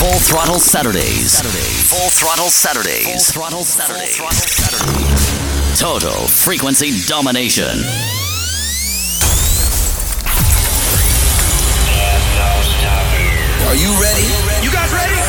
Full 0.00 0.18
Throttle 0.18 0.58
Saturdays. 0.58 1.32
Saturdays. 1.32 1.92
Full 1.92 2.08
Throttle 2.08 2.48
Saturdays. 2.48 3.04
Full 3.04 3.20
Throttle 3.20 3.64
Saturdays. 3.64 4.16
Full 4.16 4.30
throttle 4.30 4.48
Saturdays. 4.48 5.78
Total 5.78 6.26
frequency 6.26 7.04
domination. 7.04 7.68
Are 13.68 13.76
you 13.76 13.92
ready? 14.00 14.24
You 14.64 14.72
guys 14.72 14.88
ready? 14.88 15.20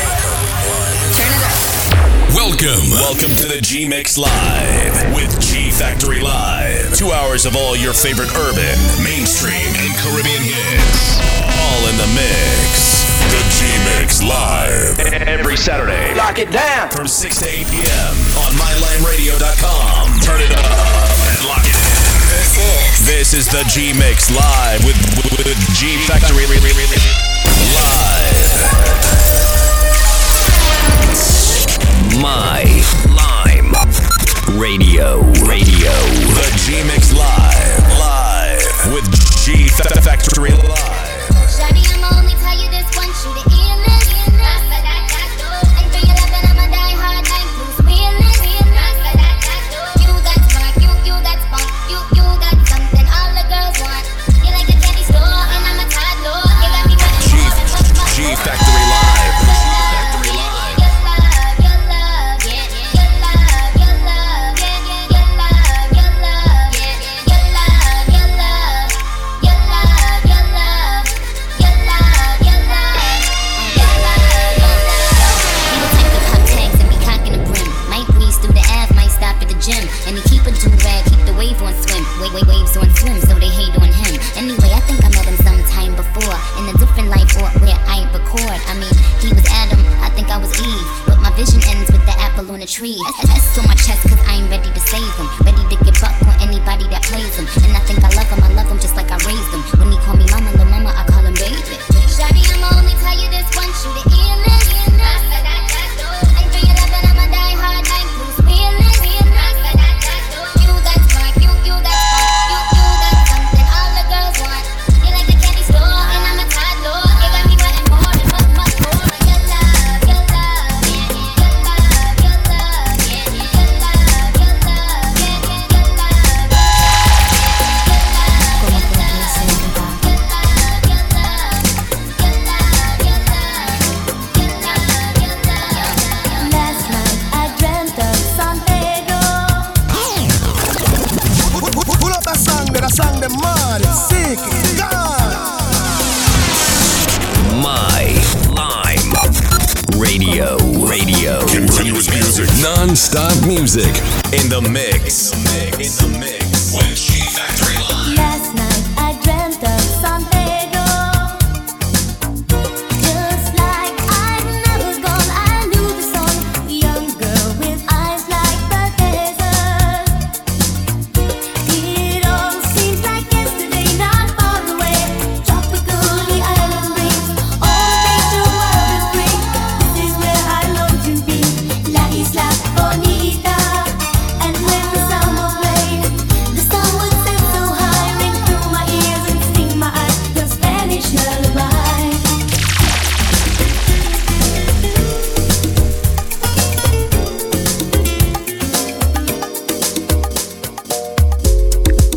Turn 1.19 1.31
it 1.35 1.43
up. 1.43 2.31
Welcome. 2.31 2.95
Welcome 2.95 3.35
to 3.43 3.47
the 3.51 3.59
G 3.59 3.85
Mix 3.85 4.17
Live 4.17 5.13
with 5.13 5.37
G 5.41 5.69
Factory 5.69 6.21
Live. 6.21 6.95
Two 6.95 7.11
hours 7.11 7.45
of 7.45 7.57
all 7.57 7.75
your 7.75 7.91
favorite 7.91 8.33
urban, 8.37 8.79
mainstream, 9.03 9.67
and 9.75 9.91
Caribbean 9.99 10.39
hits. 10.39 11.19
All 11.59 11.89
in 11.91 11.97
the 11.97 12.07
mix. 12.15 12.90
The 13.31 13.39
G-Mix 13.55 14.21
live. 14.23 14.99
Every 15.23 15.55
Saturday. 15.55 16.13
Lock 16.15 16.37
it 16.37 16.51
down. 16.51 16.89
From 16.89 17.07
6 17.07 17.39
to 17.39 17.47
8 17.47 17.67
p.m. 17.71 18.13
on 18.35 18.51
MyLimeRadio.com. 18.59 20.19
Turn 20.19 20.41
it 20.41 20.51
up 20.51 20.59
and 20.59 21.47
lock 21.47 21.63
it 21.63 21.71
in. 21.71 23.07
This 23.07 23.33
is. 23.33 23.47
The 23.47 23.63
G-Mix 23.71 24.31
live 24.31 24.83
with, 24.83 24.99
with, 25.15 25.47
with 25.47 25.57
G 25.79 25.95
Factory. 26.07 26.43
Live. 27.71 28.41
My 32.19 32.67
Lime 33.15 33.71
Radio 34.59 35.21
Radio 35.47 35.91
The 36.35 36.51
G 36.57 36.83
Mix 36.83 37.13
Live 37.13 37.79
Live 37.97 38.93
with 38.93 39.05
G 39.43 39.69
Factory 39.69 40.51
Live 40.51 41.11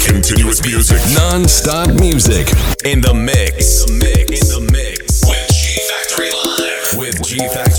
Continuous 0.04 0.62
music. 0.66 1.00
Non-stop 1.14 1.88
music. 1.98 2.46
In 2.84 3.00
the 3.00 3.14
mix. 3.14 3.84
In 3.88 3.98
the 3.98 4.04
mix. 4.04 4.42
In 4.42 4.48
the 4.48 4.72
mix. 4.72 5.24
With 5.24 5.48
G 5.48 5.80
Factory 5.88 6.30
Live. 6.30 6.98
With 6.98 7.22
G 7.22 7.38
Factory. 7.48 7.73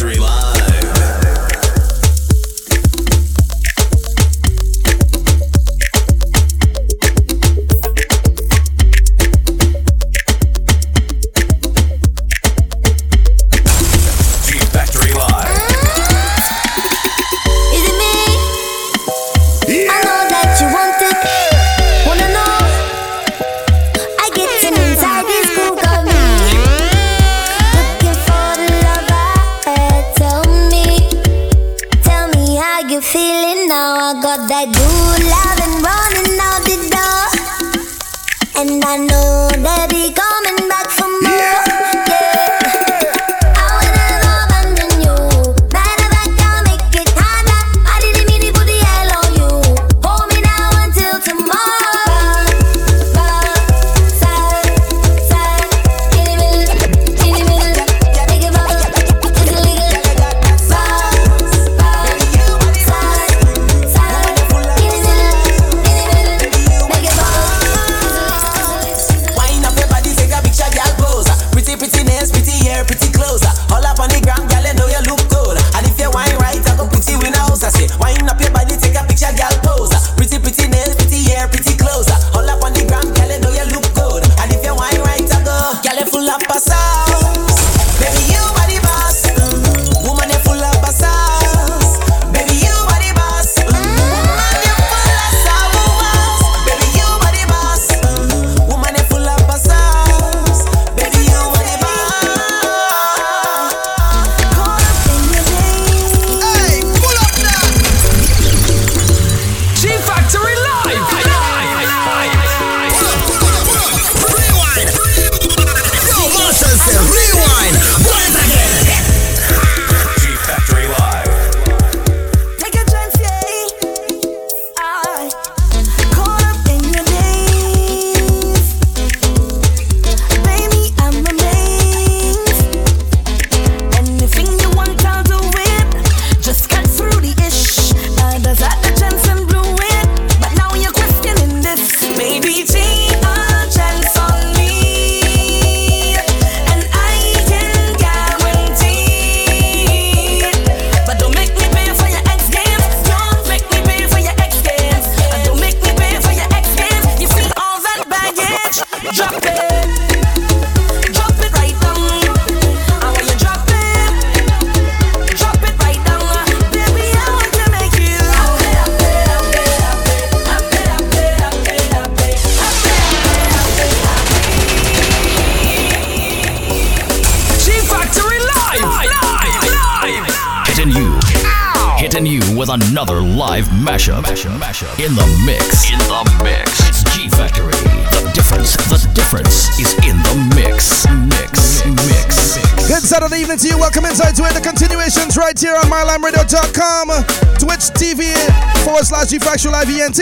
slash 199.25 199.63
GFactualIVNT. 199.65 200.21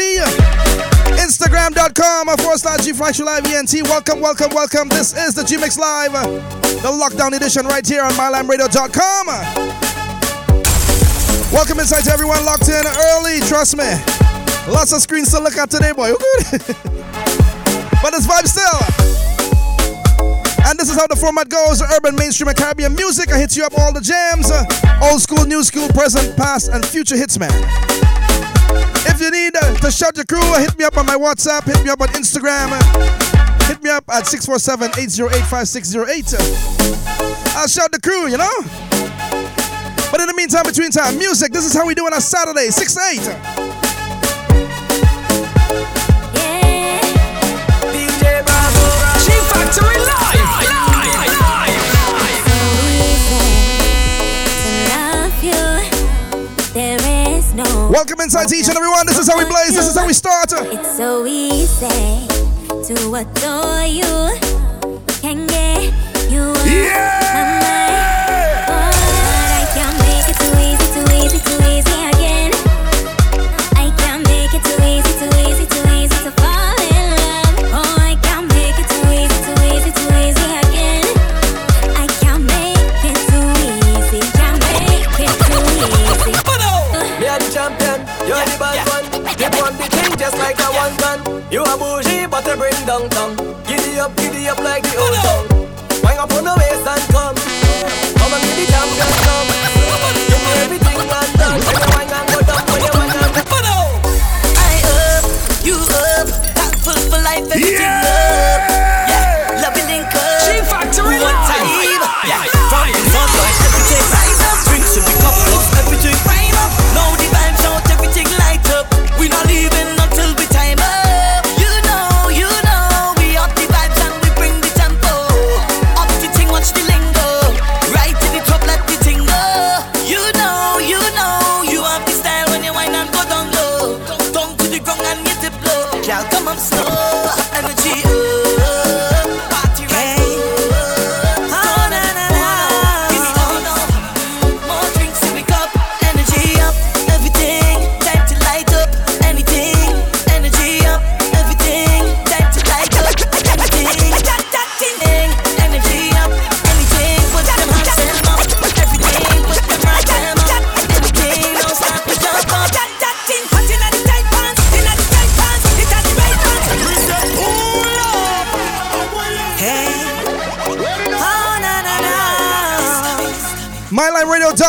Instagram.com 1.17 2.29
uh, 2.29 2.37
forward 2.37 2.59
slash 2.59 2.79
VNT. 2.81 3.83
Welcome, 3.83 4.19
welcome, 4.19 4.51
welcome. 4.53 4.89
This 4.89 5.13
is 5.15 5.33
the 5.33 5.43
G 5.43 5.57
Mix 5.57 5.77
Live, 5.77 6.15
uh, 6.15 6.23
the 6.81 6.89
lockdown 6.89 7.35
edition 7.35 7.65
right 7.65 7.85
here 7.85 8.03
on 8.03 8.11
MyLimeRadio.com. 8.13 9.27
Welcome 11.51 11.79
inside 11.79 12.03
to 12.05 12.11
everyone 12.11 12.43
locked 12.45 12.69
in 12.69 12.83
early, 12.85 13.39
trust 13.41 13.77
me. 13.77 13.89
Lots 14.71 14.93
of 14.93 15.01
screens 15.01 15.31
to 15.31 15.39
look 15.39 15.57
at 15.57 15.69
today, 15.69 15.91
boy. 15.91 16.13
but 18.01 18.13
it's 18.13 18.27
vibe 18.27 18.47
still. 18.47 18.79
And 20.65 20.79
this 20.79 20.89
is 20.89 20.95
how 20.95 21.07
the 21.07 21.17
format 21.19 21.49
goes 21.49 21.81
urban, 21.81 22.15
mainstream, 22.15 22.47
and 22.47 22.57
Caribbean 22.57 22.95
music. 22.95 23.31
I 23.31 23.37
hit 23.37 23.57
you 23.57 23.65
up 23.65 23.77
all 23.77 23.91
the 23.91 24.01
jams 24.01 24.49
old 25.03 25.21
school, 25.21 25.45
new 25.45 25.63
school, 25.63 25.89
present, 25.89 26.35
past, 26.37 26.69
and 26.71 26.85
future 26.85 27.17
hits, 27.17 27.37
man. 27.37 27.51
If 29.05 29.19
you 29.21 29.31
need 29.31 29.55
uh, 29.55 29.75
to 29.79 29.91
shout 29.91 30.15
your 30.15 30.25
crew, 30.25 30.41
hit 30.59 30.77
me 30.77 30.85
up 30.85 30.97
on 30.97 31.05
my 31.05 31.15
WhatsApp, 31.15 31.63
hit 31.65 31.83
me 31.83 31.89
up 31.89 32.01
on 32.01 32.07
Instagram, 32.09 32.69
uh, 32.71 33.65
hit 33.65 33.81
me 33.83 33.89
up 33.89 34.03
at 34.09 34.25
647 34.27 34.91
808 34.97 35.45
5608. 35.45 36.33
I'll 37.55 37.67
shout 37.67 37.91
the 37.91 37.99
crew, 37.99 38.27
you 38.27 38.37
know? 38.37 38.53
But 40.11 40.21
in 40.21 40.27
the 40.27 40.33
meantime, 40.35 40.63
between 40.65 40.91
time, 40.91 41.17
music, 41.17 41.51
this 41.51 41.65
is 41.65 41.73
how 41.73 41.85
we 41.85 41.95
do 41.95 42.07
it 42.07 42.13
on 42.13 42.21
Saturday, 42.21 42.69
six 42.69 42.95
eight. 42.97 43.21
Yeah. 43.21 43.39
DJ 47.91 48.45
Bravo, 48.45 48.85
Bravo. 49.01 49.25
G 49.25 49.31
Factory 49.49 49.97
Welcome 57.93 58.21
inside 58.21 58.47
to 58.47 58.55
each 58.55 58.67
and 58.67 58.75
everyone. 58.75 59.05
This 59.05 59.19
is 59.19 59.29
how 59.29 59.37
we 59.37 59.45
blaze. 59.45 59.75
This 59.75 59.87
is 59.87 59.95
how 59.95 60.07
we 60.07 60.13
start. 60.13 60.51
It's 60.51 60.97
so 60.97 61.27
easy 61.27 62.27
to 62.87 63.13
adore 63.13 63.85
you. 63.85 64.33
Can 65.21 65.45
get 65.45 65.93
you. 66.31 66.55
Yeah. 66.65 67.12
You 91.53 91.61
a 91.61 91.77
bougie, 91.77 92.25
but 92.25 92.47
you 92.47 92.55
bring 92.55 92.73
down 92.87 93.07
tongue. 93.11 93.35
Giddy 93.67 93.99
up, 93.99 94.17
giddy 94.17 94.49
up 94.49 94.57
like 94.57 94.81
the 94.81 94.97
old 94.97 95.13
song. 95.21 96.01
Wine 96.01 96.17
up 96.17 96.33
on 96.33 96.45
the 96.45 96.55
waist 96.57 96.87
and 96.87 97.12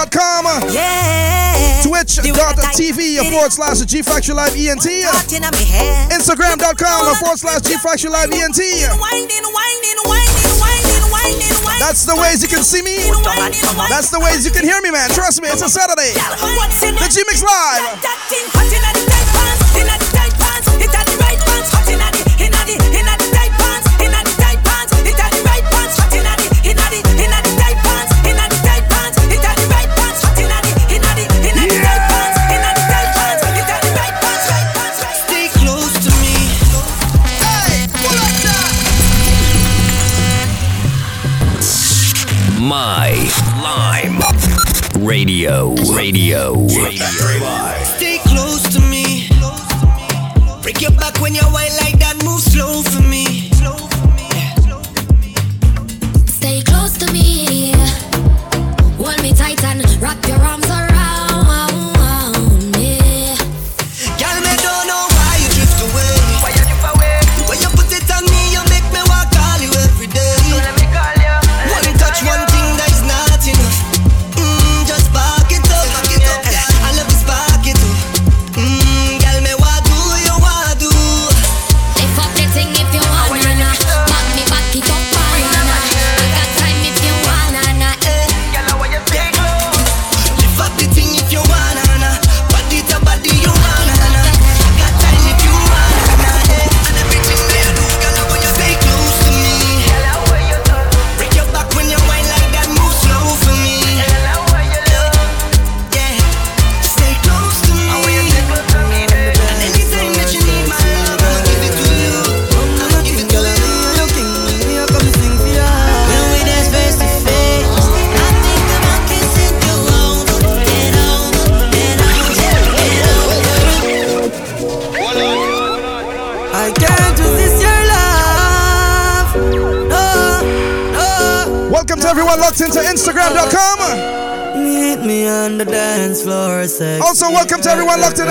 youtube.com. 0.04 0.70
Yeah. 0.72 1.82
Twitch.tv 1.82 3.30
forward 3.30 3.52
slash 3.52 3.80
G 3.84 4.02
Factory 4.02 4.34
Live 4.34 4.54
ENT. 4.56 4.84
Instagram.com 6.10 7.16
forward 7.16 7.38
slash 7.38 7.60
G 7.62 7.76
Factory 7.76 8.10
Live 8.10 8.32
ENT. 8.32 8.60
That's 11.78 12.04
the 12.06 12.16
ways 12.16 12.42
you 12.42 12.48
can 12.48 12.62
see 12.62 12.82
me. 12.82 12.96
That's 13.88 14.10
the 14.10 14.20
ways 14.20 14.44
you 14.44 14.52
can 14.52 14.64
hear 14.64 14.80
me, 14.80 14.90
man. 14.90 15.10
Trust 15.10 15.42
me, 15.42 15.48
it's 15.48 15.62
a 15.62 15.68
Saturday. 15.68 16.12
The 16.14 17.08
G 17.12 17.22
Mix 17.28 17.42
Live. 17.42 18.00
Radio. 45.44 45.74
Radio. 45.94 46.54
Radio. 46.54 47.84
Stay 47.84 48.16
close 48.24 48.62
to 48.72 48.80
me. 48.80 49.28
Break 50.62 50.80
your 50.80 50.92
back 50.92 51.20
when 51.20 51.34
you're 51.34 51.44
white 51.52 51.76
like 51.82 51.98
that. 51.98 52.16
Move 52.24 52.40
slow 52.40 52.80
for 52.80 53.02
me. 53.02 53.50
Slow 53.50 53.76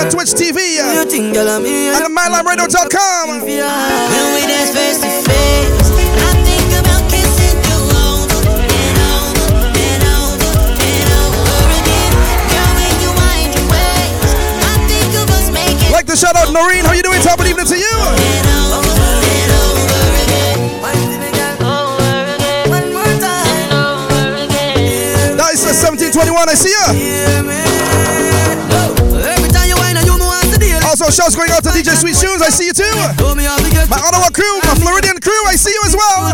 on 0.03 0.11
Twitch 0.11 0.33
TV. 0.35 0.75
You 0.75 1.05
think, 1.05 1.33
girl, 1.33 1.47
I'm 1.47 1.63
here. 1.63 1.93
And 1.93 2.15
MyLimeRadio.com. 2.15 3.29
When 3.29 3.45
we 3.45 3.55
dance 4.47 4.71
face 4.71 4.99
to 4.99 5.07
face. 5.07 5.33
Like 15.91 16.07
to 16.07 16.15
shout 16.15 16.35
out 16.35 16.51
Noreen. 16.51 16.83
How 16.85 16.93
you 16.93 17.03
doing? 17.03 17.21
Top 17.21 17.39
of 17.39 17.45
evening 17.45 17.67
to 17.67 17.77
you. 17.77 17.93
Dice 25.37 25.63
1721, 25.63 26.49
I 26.49 26.55
see 26.55 26.71
ya. 26.71 27.02
shouts 31.13 31.35
going 31.35 31.51
out 31.51 31.61
to 31.61 31.69
DJ 31.69 31.93
Sweet 31.93 32.17
Shoes. 32.17 32.41
I 32.41 32.49
see 32.49 32.65
you 32.65 32.73
too. 32.73 32.89
My 33.89 34.01
Ottawa 34.01 34.29
crew, 34.33 34.55
my 34.65 34.73
Floridian 34.81 35.19
crew, 35.21 35.43
I 35.45 35.53
see 35.55 35.69
you 35.69 35.81
as 35.85 35.93
well. 35.95 36.33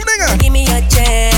evening. 0.00 0.38
Give 0.38 0.52
me 0.52 0.64
a 0.64 0.80
chance. 0.88 1.29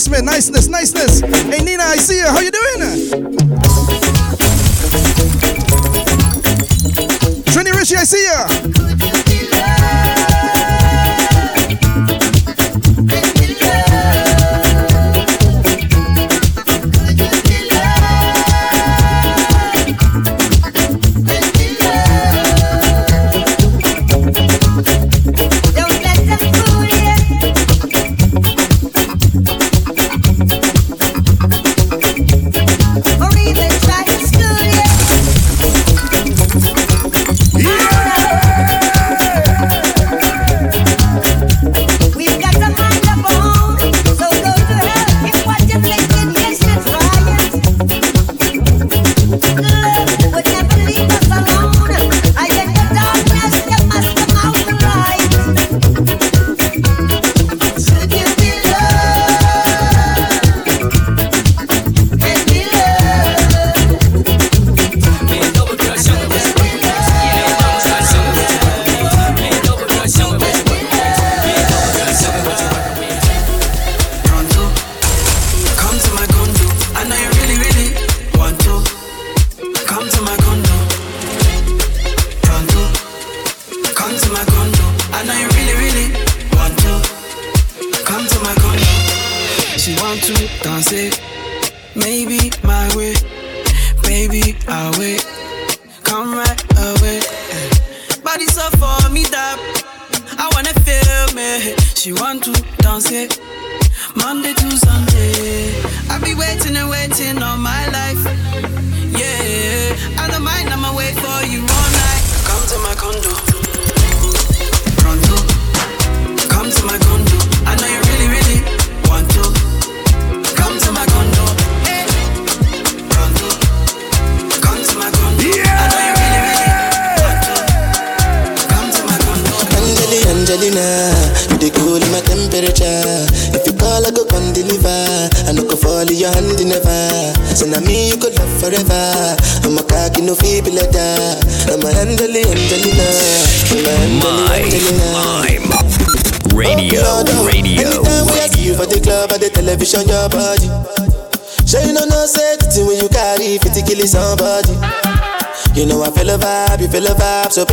Niceness, 0.00 0.24
niceness. 0.24 0.59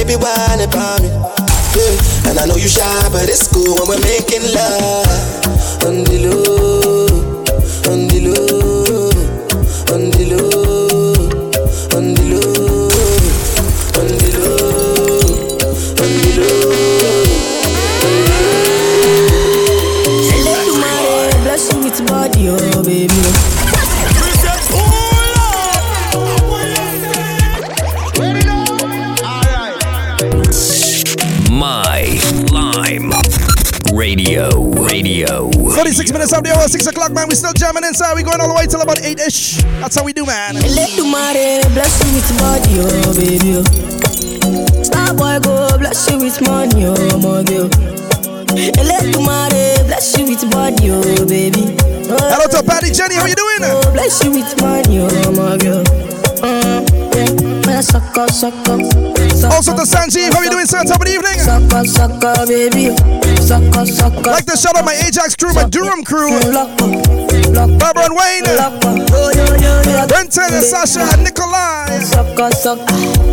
Baby 0.08 0.16
whine 0.22 0.62
about 0.62 1.02
me. 1.02 1.37
Man. 37.18 37.28
We 37.28 37.36
still 37.36 37.54
jamming 37.54 37.84
inside. 37.84 38.14
We 38.16 38.24
going 38.24 38.40
all 38.40 38.48
the 38.48 38.54
way 38.54 38.68
till 38.68 38.82
about 38.82 39.02
8 39.02 39.20
ish. 39.20 39.64
That's 39.82 39.96
how 39.98 40.04
we 40.06 40.14
do, 40.14 40.26
man. 40.26 40.56
Elédùmarè 40.56 41.66
bless 41.74 41.94
you 42.06 42.14
with 42.14 42.30
body, 42.38 42.74
oh 42.86 43.14
baby. 43.18 43.52
oh. 43.58 44.84
Star 44.84 45.14
boy 45.18 45.40
go 45.42 45.78
bless 45.78 46.10
you 46.10 46.18
with 46.20 46.38
money, 46.46 46.86
oh 46.86 47.18
my 47.18 47.42
girl. 47.50 47.70
Elédùmarè 48.82 49.86
bless 49.88 50.18
you 50.18 50.26
with 50.30 50.46
body, 50.52 50.92
oh 50.92 51.26
baby. 51.26 51.76
Oh, 52.10 52.16
Hello 52.32 52.46
to 52.48 52.64
Patty 52.64 52.92
Jenny, 52.92 53.16
how 53.16 53.26
you 53.26 53.36
doing? 53.36 53.62
Oh, 53.64 53.82
bless 53.92 54.24
you 54.24 54.32
with 54.32 54.54
money, 54.62 55.00
oh 55.02 55.32
my 55.34 55.58
girl. 55.58 55.84
Uh, 56.44 56.86
yeah. 57.16 57.82
Suck 57.82 58.18
up, 58.18 58.30
suck 58.32 58.54
up. 58.70 58.80
Also 59.54 59.76
to 59.76 59.86
Sanjeev, 59.86 60.34
how 60.34 60.42
you 60.42 60.50
doing, 60.50 60.66
sir? 60.66 60.82
Top 60.84 61.00
of 61.00 61.06
the 61.06 61.14
evening. 61.14 61.38
Suck 61.86 62.24
up, 62.24 62.48
baby. 62.48 62.90
Suck 63.38 63.62
up. 63.78 64.26
Like 64.26 64.46
to 64.46 64.58
shout 64.58 64.76
out 64.76 64.84
my 64.86 64.94
Ajax 65.06 65.36
crew, 65.36 65.54
my 65.54 65.66
Durham 65.70 66.04
crew. 66.04 66.32
Barbara 67.66 68.06
and 68.06 68.16
Wayne. 68.16 68.44
Oh, 69.14 70.06
Brenton 70.08 70.54
and 70.54 70.64
Sasha 70.64 71.02
and 71.02 71.24
Nikolai. 71.24 72.00
Suck 72.00 72.40
up, 72.40 72.54
suck 72.54 72.80
up. 72.80 72.90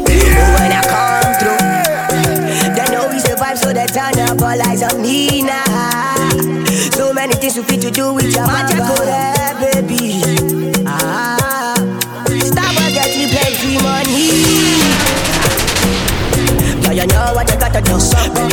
When 0.07 0.73
I 0.73 0.83
come 0.89 1.35
through, 1.41 2.75
they 2.75 2.87
know 2.93 3.09
we 3.09 3.19
survive, 3.21 3.59
so 3.59 3.73
they 3.73 3.87
turn 3.87 4.19
up 4.21 4.41
all 4.41 4.63
eyes 4.69 4.83
on 4.83 5.03
me 5.03 5.43
now. 5.43 5.65
So 6.93 7.13
many 7.13 7.35
things 7.35 7.57
we 7.57 7.63
fit 7.65 7.81
to 7.83 7.91
do 7.91 8.15
with 8.15 8.35
your 8.35 8.47
magic, 8.47 8.79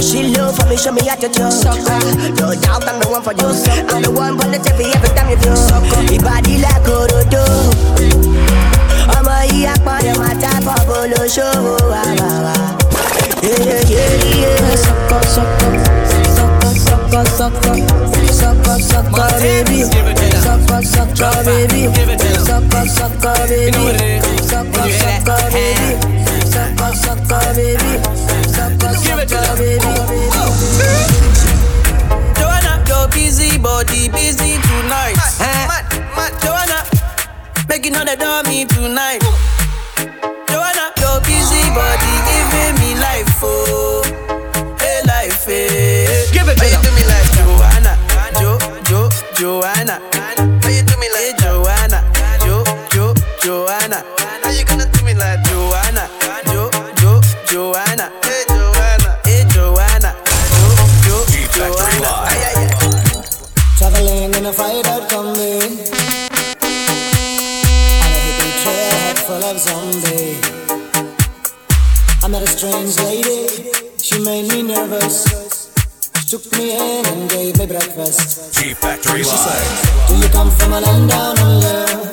she 0.02 0.24
love 0.36 0.56
for 0.56 0.66
me, 0.68 0.76
show 0.78 0.92
me 0.92 1.02
how 1.08 1.16
to 1.16 1.28
do. 1.28 1.44
No 2.40 2.54
doubt 2.56 2.84
I'm 2.88 3.00
the 3.00 3.08
one 3.10 3.22
for 3.24 3.34
you. 3.34 3.48
Oh, 3.48 3.88
I'm 3.94 4.02
the 4.02 4.12
one 4.12 4.38
for 4.38 4.48
the 4.50 4.58
TV 4.58 4.94
every 4.96 5.10
time 5.16 5.30
you 5.30 5.38
do. 5.38 5.54
Your 6.14 6.22
body 6.24 6.58
like 6.60 6.86
Orodo. 6.90 7.46
ọmọ 9.18 9.36
yìí 9.52 9.66
apọ̀dọ̀ 9.74 10.16
máa 10.22 10.36
tábọ̀ 10.42 10.80
bolóṣòwò 10.88 11.74
wà 11.92 12.02
wà 12.20 12.32
wà. 12.46 12.56
Suck 14.84 15.12
up, 15.16 15.26
suck 15.36 15.52
up. 15.66 15.74
Suck 16.36 16.64
up, 16.68 16.76
suck 16.88 17.14
up, 17.18 17.28
suck 17.40 17.66
up. 17.68 17.80
Suck 18.40 18.68
up, 18.72 18.82
suck 18.92 19.20
up, 19.20 19.32
baby. 19.42 19.80
Suck 20.46 20.72
up, 20.76 20.84
suck 20.96 21.22
up, 21.24 21.46
baby. 21.46 21.82
Suck 22.48 22.72
busy, 33.12 33.58
body 33.58 34.10
busy 34.10 34.58
tonight. 34.62 35.16
Mad, 35.16 35.42
eh? 35.42 35.68
mad, 35.68 35.86
mad. 36.16 36.32
Joanna, 36.42 36.80
making 37.70 37.96
all 37.96 38.06
the 38.06 38.16
dummy 38.16 38.66
tonight. 38.66 39.22
Joanna, 40.50 40.92
your 41.00 41.20
busy 41.22 41.64
body 41.72 42.14
giving 42.28 42.76
me 42.82 42.96
life, 43.00 43.28
oh, 43.44 44.04
hey 44.80 45.02
life, 45.08 45.46
hey. 45.46 46.26
Give 46.34 46.48
it 46.48 46.58
to 46.58 46.64
me. 46.64 46.72
Oh, 46.74 46.82
give 46.84 46.96
me 46.96 47.04
life, 47.08 47.30
Joanna, 47.38 47.98
Jo, 48.40 48.58
Jo, 48.90 49.10
Joanna. 49.36 50.11
Took 76.32 76.50
me 76.54 76.72
in 76.72 77.06
and 77.08 77.30
gave 77.30 77.58
me 77.58 77.66
breakfast. 77.66 78.54
G 78.54 78.74
Factory 78.74 79.22
Live. 79.22 80.08
Do 80.08 80.16
you 80.16 80.30
come 80.30 80.50
from 80.52 80.72
a 80.72 80.80
land 80.80 81.10
down 81.10 81.38
under? 81.40 82.11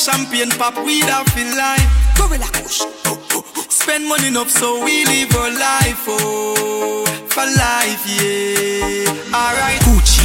Champagne 0.00 0.48
pop, 0.56 0.74
we 0.82 1.02
da 1.02 1.22
feel 1.24 1.54
like 1.56 1.84
Gorilla 2.16 2.48
Kush. 2.52 2.80
Spend 3.68 4.08
money 4.08 4.28
enough 4.28 4.48
so 4.48 4.82
we 4.82 5.04
live 5.04 5.34
our 5.36 5.50
life, 5.50 6.04
oh 6.08 7.04
For 7.28 7.44
life, 7.44 8.00
yeah. 8.08 9.12
Alright 9.28 9.78
Gucci, 9.84 10.24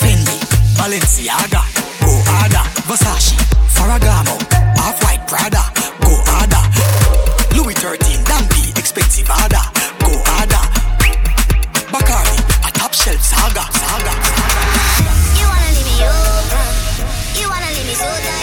Fendi, 0.00 0.40
Balenciaga 0.76 1.60
Go 2.00 2.16
harder, 2.32 2.64
Versace, 2.88 3.36
Ferragamo 3.68 4.40
half 4.80 5.02
white 5.04 5.26
Prada, 5.28 5.68
go 6.00 6.16
harder 6.24 6.64
Louis 7.54 7.74
XIII, 7.74 8.24
Dampi, 8.24 8.78
expensive 8.78 9.28
harder 9.28 9.60
Go 10.00 10.16
harder 10.24 10.64
Bacardi, 11.92 12.40
a 12.66 12.72
top 12.72 12.94
shelf 12.94 13.20
saga, 13.20 13.68
saga, 13.70 14.12
saga. 14.24 15.04
You 15.36 15.44
wanna 15.44 15.68
leave 15.76 15.84
me 15.84 15.96
oh, 16.08 16.40
open 16.40 17.40
You 17.40 17.48
wanna 17.50 17.66
leave 17.76 17.86
me 17.86 17.94
so 17.94 18.04
down 18.04 18.39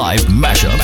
live 0.00 0.24
mashup. 0.28 0.80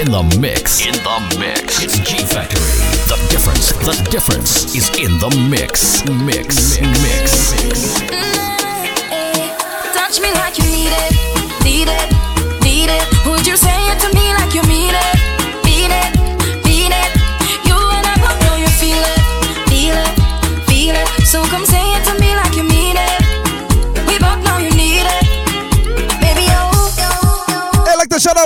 In 0.00 0.10
the 0.10 0.22
mix. 0.40 0.80
In 0.86 0.94
the 0.94 1.36
mix. 1.38 1.82
It's 1.84 1.98
G 1.98 2.24
Factory. 2.24 2.62
The 3.10 3.18
difference. 3.28 3.72
The 3.88 4.08
difference 4.10 4.74
is 4.74 4.88
in 4.96 5.18
the 5.18 5.28
mix. 5.50 6.02
Mix. 6.24 6.80
Mix. 6.80 7.50
mix. 7.60 8.00
mix. 8.00 8.14
Touch 9.92 10.20
me 10.22 10.32
like 10.40 10.56
you 10.56 10.64
need 10.76 10.92
it. 11.04 11.12
Need 11.64 11.88
it. 11.98 12.08
Need 12.64 12.88
it. 12.88 13.26
Would 13.26 13.46
you 13.46 13.58
say 13.58 13.76
it 13.92 14.00
to 14.00 14.14
me? 14.14 14.19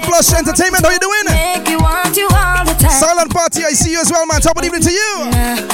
Plus 0.06 0.32
Entertainment, 0.34 0.84
how 0.84 0.90
you 0.92 0.98
doing? 0.98 1.24
Make 1.26 1.68
you 1.68 1.78
want 1.78 2.16
you 2.16 2.28
all 2.30 2.64
the 2.64 2.74
time. 2.74 2.90
Silent 2.90 3.32
Party, 3.32 3.64
I 3.64 3.70
see 3.70 3.90
you 3.92 4.00
as 4.00 4.10
well, 4.10 4.26
man. 4.26 4.40
Top 4.40 4.56
of 4.56 4.62
the 4.62 4.66
evening 4.66 4.82
to 4.82 4.92
you. 4.92 5.28
Yeah. 5.32 5.73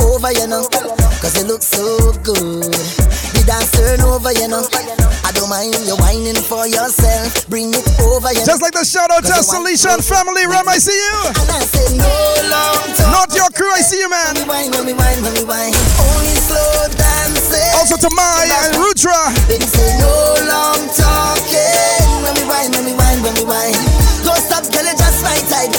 over, 0.00 0.32
you 0.32 0.46
know. 0.46 0.66
Cause 1.20 1.36
it 1.40 1.46
looks 1.46 1.66
so 1.66 2.12
good. 2.22 2.64
The 2.68 3.42
dance 3.46 3.70
turn 3.72 4.00
over, 4.02 4.32
you 4.32 4.48
know. 4.48 4.66
I 5.24 5.32
don't 5.32 5.48
mind 5.48 5.74
you 5.88 5.96
whining 5.96 6.36
for 6.36 6.66
yourself. 6.68 7.48
Bring 7.48 7.72
it 7.72 7.86
over, 8.00 8.30
you 8.32 8.40
know. 8.44 8.48
Just 8.48 8.60
like 8.62 8.74
the 8.76 8.84
shout 8.84 9.10
out 9.10 9.24
to 9.24 9.32
and 9.34 10.04
Family 10.04 10.46
Ram, 10.46 10.68
I 10.68 10.76
see 10.78 10.92
you. 10.92 11.16
And 11.32 11.50
I 11.50 11.64
say, 11.64 11.96
no 11.96 12.04
long 12.52 12.84
talk. 12.96 13.10
Not 13.12 13.32
your 13.32 13.48
crew, 13.56 13.72
I 13.72 13.80
see 13.80 14.00
you, 14.00 14.10
man. 14.10 14.36
Only 14.36 14.44
slow 16.44 16.88
dancing. 16.96 17.72
Also 17.80 17.96
to 17.96 18.10
Maya 18.12 18.68
and 18.68 18.76
Rudra. 18.76 19.32
Say, 19.48 19.96
no 20.00 20.36
long 20.44 20.88
talking. 20.92 22.20
When 22.20 22.36
we 22.36 22.44
when 22.44 22.68
we 22.84 22.92
when 22.92 23.24
we. 23.48 23.72
Don't 24.24 24.40
stop, 24.40 24.64
girl, 24.72 24.88
just 24.96 25.20
my 25.24 25.36
type. 25.48 25.72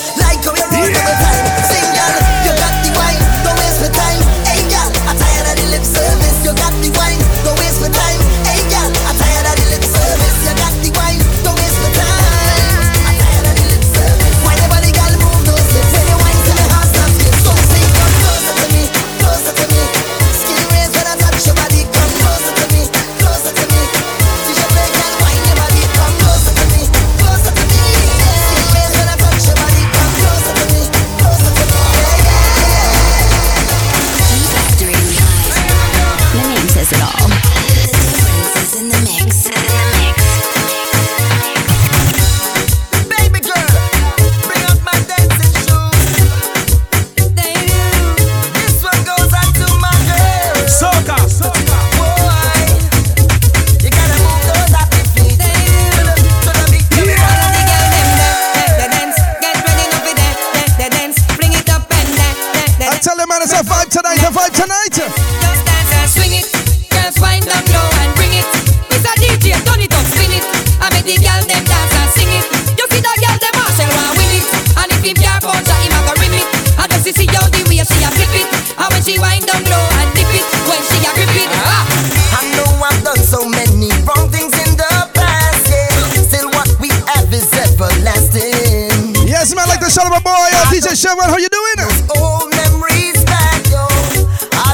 Chevron, 91.05 91.29
how 91.29 91.37
you 91.37 91.49
doing? 91.49 91.75
Those 91.77 92.17
old 92.17 92.49
memories 92.49 93.23
back, 93.25 93.61
yo. 93.69 93.85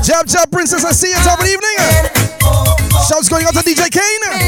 Jab 0.02 0.26
Jab 0.26 0.50
Princess, 0.50 0.86
I 0.86 0.94
see 0.94 1.10
you. 1.10 1.16
Top 1.28 1.40
of 1.40 1.46
the 1.46 1.52
evening. 1.52 2.40
Oh, 2.42 2.64
oh, 2.64 2.78
oh. 2.94 3.06
Shouts 3.10 3.28
going 3.28 3.44
out 3.44 3.54
to 3.54 3.60
DJ 3.60 3.92
Kane. 3.92 4.41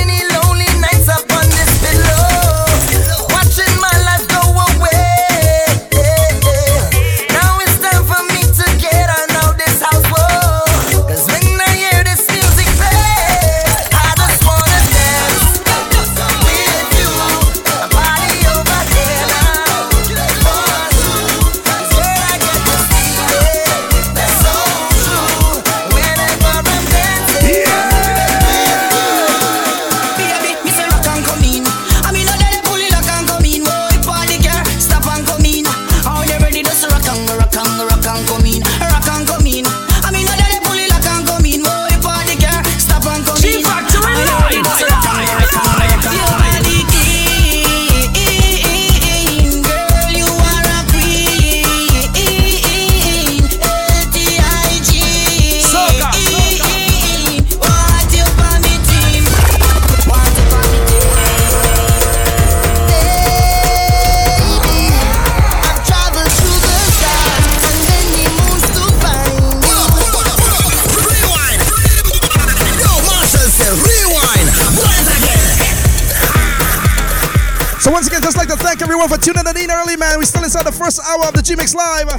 everyone 79.04 79.20
for 79.20 79.26
tuning 79.26 79.64
in 79.64 79.72
early, 79.72 79.97
man. 79.97 80.18
We're 80.18 80.26
still 80.26 80.43
inside 80.43 80.66
the 80.66 80.72
first 80.72 80.99
hour 81.04 81.28
of 81.28 81.34
the 81.34 81.41
G 81.41 81.56
Mix 81.56 81.76
Live. 81.76 82.10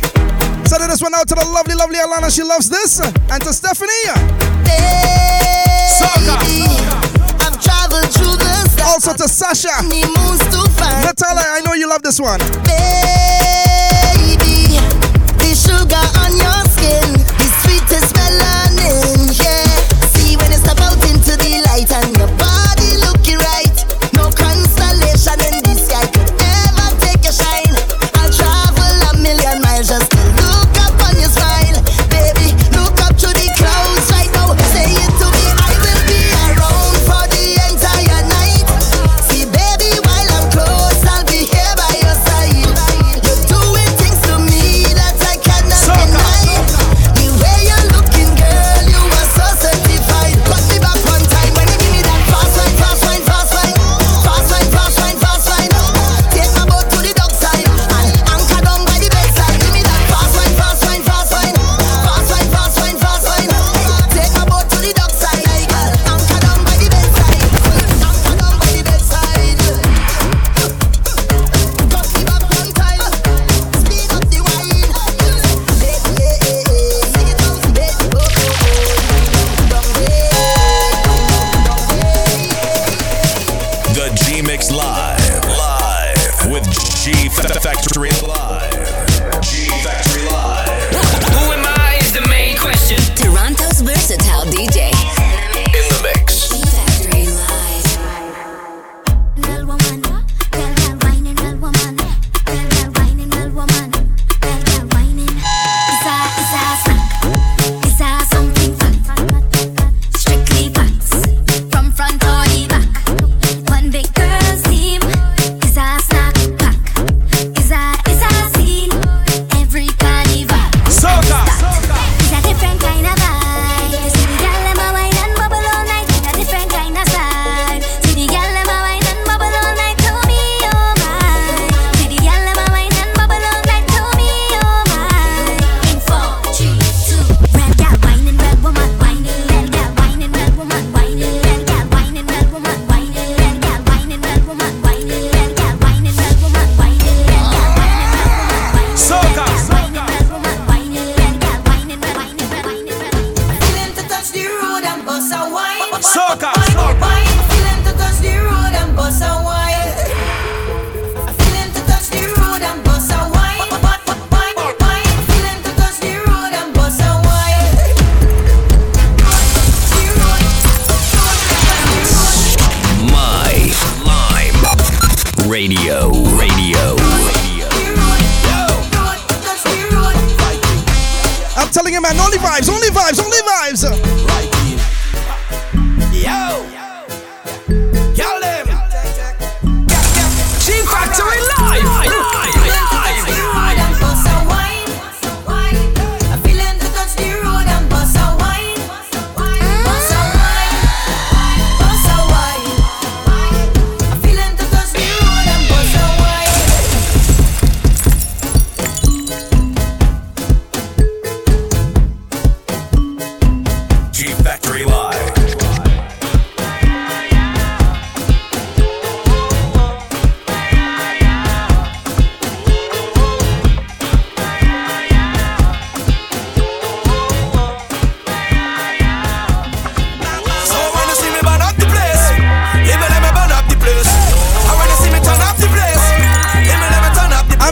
Sending 0.66 0.88
this 0.88 1.00
one 1.00 1.14
out 1.14 1.28
to 1.28 1.34
the 1.34 1.44
lovely, 1.44 1.74
lovely 1.74 1.96
Alana. 1.96 2.28
She 2.34 2.42
loves 2.42 2.68
this. 2.68 3.00
And 3.00 3.42
to 3.44 3.52
Stephanie. 3.52 3.88
Baby, 4.64 4.84
also 8.84 9.12
to 9.14 9.28
Sasha. 9.28 9.72
Natalia, 11.00 11.44
I 11.56 11.62
know 11.64 11.72
you 11.72 11.88
love 11.88 12.02
this 12.02 12.20
one. 12.20 12.40
Baby, 12.68 12.84
the 15.40 15.54
sugar 15.56 16.04
on 16.20 16.36
your 16.36 16.73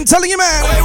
I'm 0.02 0.06
telling 0.06 0.30
you, 0.30 0.36
man. 0.36 0.81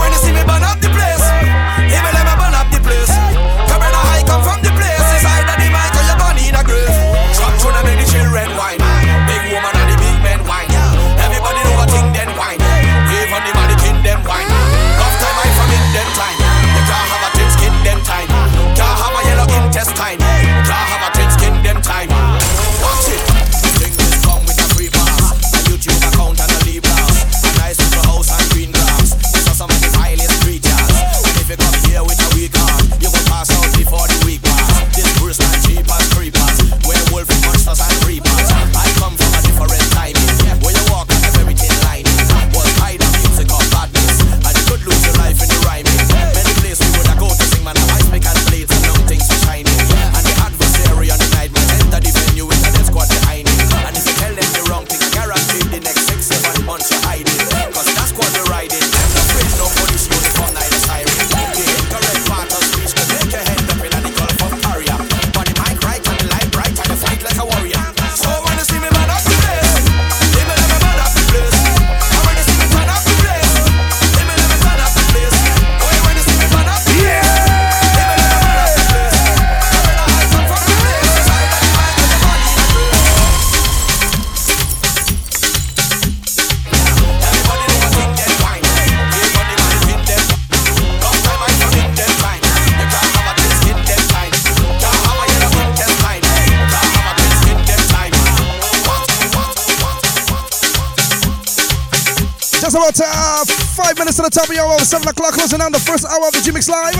happy 104.58 104.70
oh, 104.70 104.74
hour 104.74 104.80
7 104.80 105.08
o'clock, 105.08 105.34
closing 105.34 105.60
down 105.60 105.72
the 105.72 105.80
first 105.80 106.06
hour 106.06 106.28
of 106.28 106.34
the 106.34 106.42
G-Mix 106.42 106.70
Live. 106.70 106.96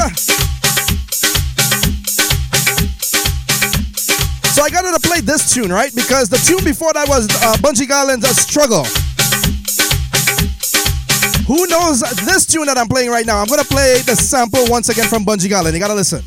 So 4.54 4.64
I 4.64 4.70
gotta 4.70 5.00
play 5.00 5.22
this 5.22 5.54
tune, 5.54 5.72
right? 5.72 5.94
Because 5.94 6.30
the 6.30 6.38
tune 6.38 6.64
before 6.64 6.94
that 6.94 7.08
was 7.08 7.28
uh, 7.30 7.56
Bunji 7.62 7.88
Garlin's 7.88 8.26
uh, 8.26 8.34
Struggle. 8.34 8.86
Who 11.46 11.66
knows 11.68 12.02
this 12.26 12.46
tune 12.46 12.66
that 12.66 12.78
I'm 12.78 12.88
playing 12.88 13.10
right 13.10 13.26
now? 13.26 13.38
I'm 13.38 13.48
gonna 13.48 13.64
play 13.64 14.02
the 14.02 14.16
sample 14.16 14.66
once 14.68 14.90
again 14.90 15.08
from 15.08 15.24
Bunji 15.26 15.50
Garlin. 15.50 15.74
You 15.74 15.80
gotta 15.80 15.96
listen. 15.96 16.24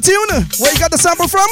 tune? 0.00 0.46
Where 0.58 0.72
you 0.72 0.78
got 0.78 0.90
the 0.90 0.98
sample 0.98 1.28
from? 1.28 1.48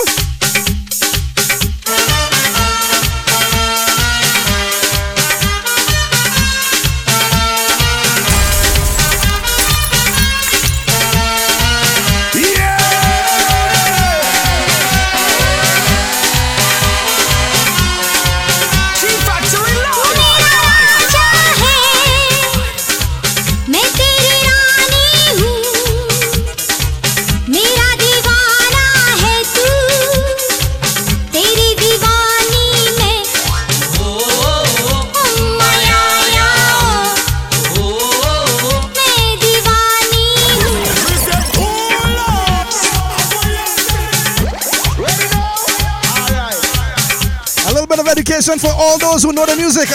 all 48.78 48.96
those 48.98 49.24
who 49.24 49.32
know 49.32 49.44
the 49.44 49.56
music. 49.56 49.88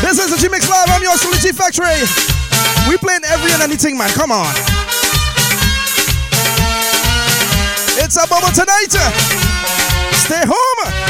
This 0.00 0.18
is 0.18 0.30
the 0.32 0.38
G-Mix 0.40 0.68
Live. 0.68 0.88
I'm 0.88 1.02
your 1.02 1.16
Soul 1.16 1.32
Factory. 1.52 2.00
We 2.88 2.96
playing 2.96 3.24
every 3.28 3.52
and 3.52 3.62
anything, 3.62 3.96
man. 3.96 4.08
Come 4.10 4.32
on. 4.32 4.48
It's 8.00 8.16
a 8.16 8.26
bubble 8.26 8.50
tonight. 8.50 8.96
Stay 10.16 10.42
home. 10.44 11.01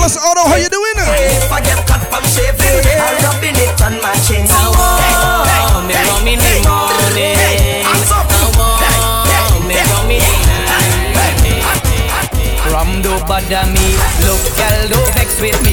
How 0.00 0.56
you 0.56 0.68
doing? 0.70 0.96
If 0.96 1.52
I 1.52 1.60
get 1.60 1.86
cut 1.86 2.00
from 2.08 2.24
shaving, 2.24 2.88
I'm 2.88 3.20
rubbing 3.20 3.52
it 3.52 3.76
on 3.84 4.00
my 4.00 4.16
chin. 4.24 4.48
I 4.48 4.72
want 4.72 5.86
me 5.86 5.94
rum 6.08 6.26
in 6.26 6.40
the 6.40 6.64
morning. 6.64 7.36
From 12.64 13.02
bottom 13.28 13.68
of 13.68 13.74
me, 13.76 13.88
look, 14.24 14.40
girl, 14.56 14.88
don't 14.88 15.14
vex 15.14 15.38
with 15.40 15.60
me. 15.64 15.69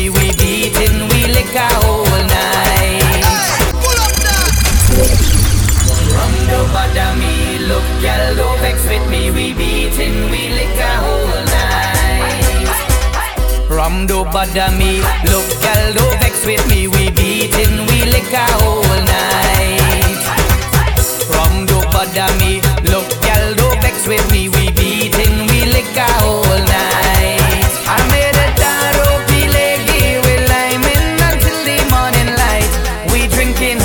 come 13.97 14.07
do 14.07 14.23
bother 14.25 14.69
me. 14.77 15.01
Look, 15.25 15.47
girl, 15.61 15.93
do 15.93 16.05
vex 16.21 16.45
with 16.45 16.63
me. 16.69 16.87
We 16.87 17.09
we 17.89 18.05
night. 19.09 20.21
do 21.65 21.79
bother 21.93 22.29
me. 22.37 22.61
Look, 22.91 23.07
girl, 23.25 23.47
do 23.55 23.67
vex 23.81 24.07
with 24.07 24.25
me. 24.31 24.49
We 24.49 24.69
we 25.49 25.65
night. 26.71 27.73
I 27.95 27.97
made 28.13 28.37
a 28.45 28.47
until 31.29 31.57
the 31.65 31.77
morning 31.89 32.29
light. 32.41 32.71
We 33.11 33.27
drinking 33.33 33.79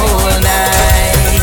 night. 0.44 1.40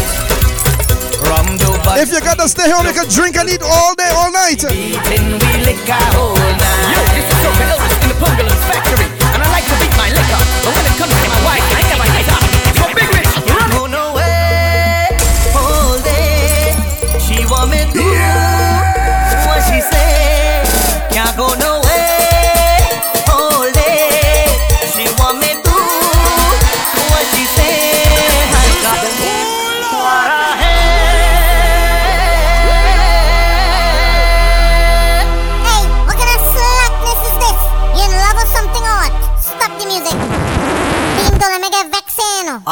Rum 1.25 1.57
do 1.57 1.69
bother. 1.83 2.01
If 2.01 2.11
you 2.11 2.21
gotta 2.21 2.47
stay 2.47 2.69
home, 2.69 2.85
we 2.85 2.93
can 2.93 3.09
drink 3.09 3.35
and 3.37 3.49
eat 3.49 3.63
all 3.63 3.95
day, 3.95 4.09
all 4.13 4.31
night. 4.31 4.61
We 4.69 4.93
night. 6.61 6.85
Yo, 6.93 7.01
this 7.15 7.25
is 7.33 7.98
bungalow 8.19 8.55
factory. 8.67 9.08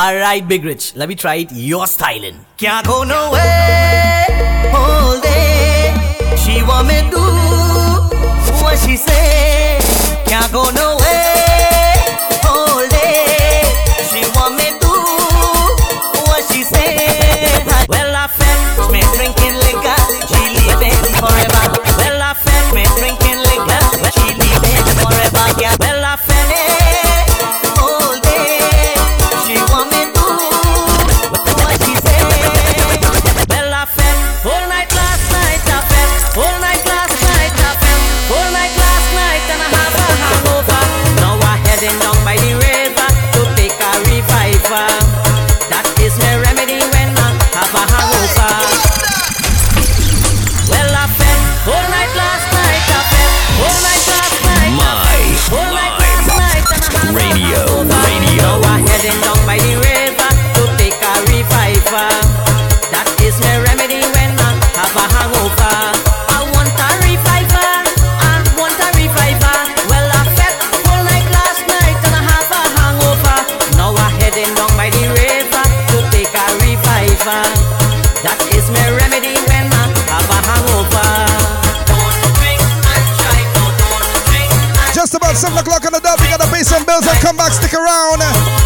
Alright, 0.07 0.47
Big 0.47 0.63
Rich, 0.63 0.95
let 0.95 1.09
me 1.09 1.15
try 1.15 1.35
it 1.43 1.51
your 1.51 1.85
styling. 1.85 2.39
Kya 2.57 2.81
go. 2.85 3.03
She 6.37 6.63
want 6.63 6.87
me 6.87 7.01
do 7.11 7.19
what 8.63 8.79
she 8.79 8.95
say. 8.95 9.81
Go 10.53 10.69
nowhere. 10.71 10.96
Back, 87.37 87.53
stick 87.53 87.73
around. 87.73 88.56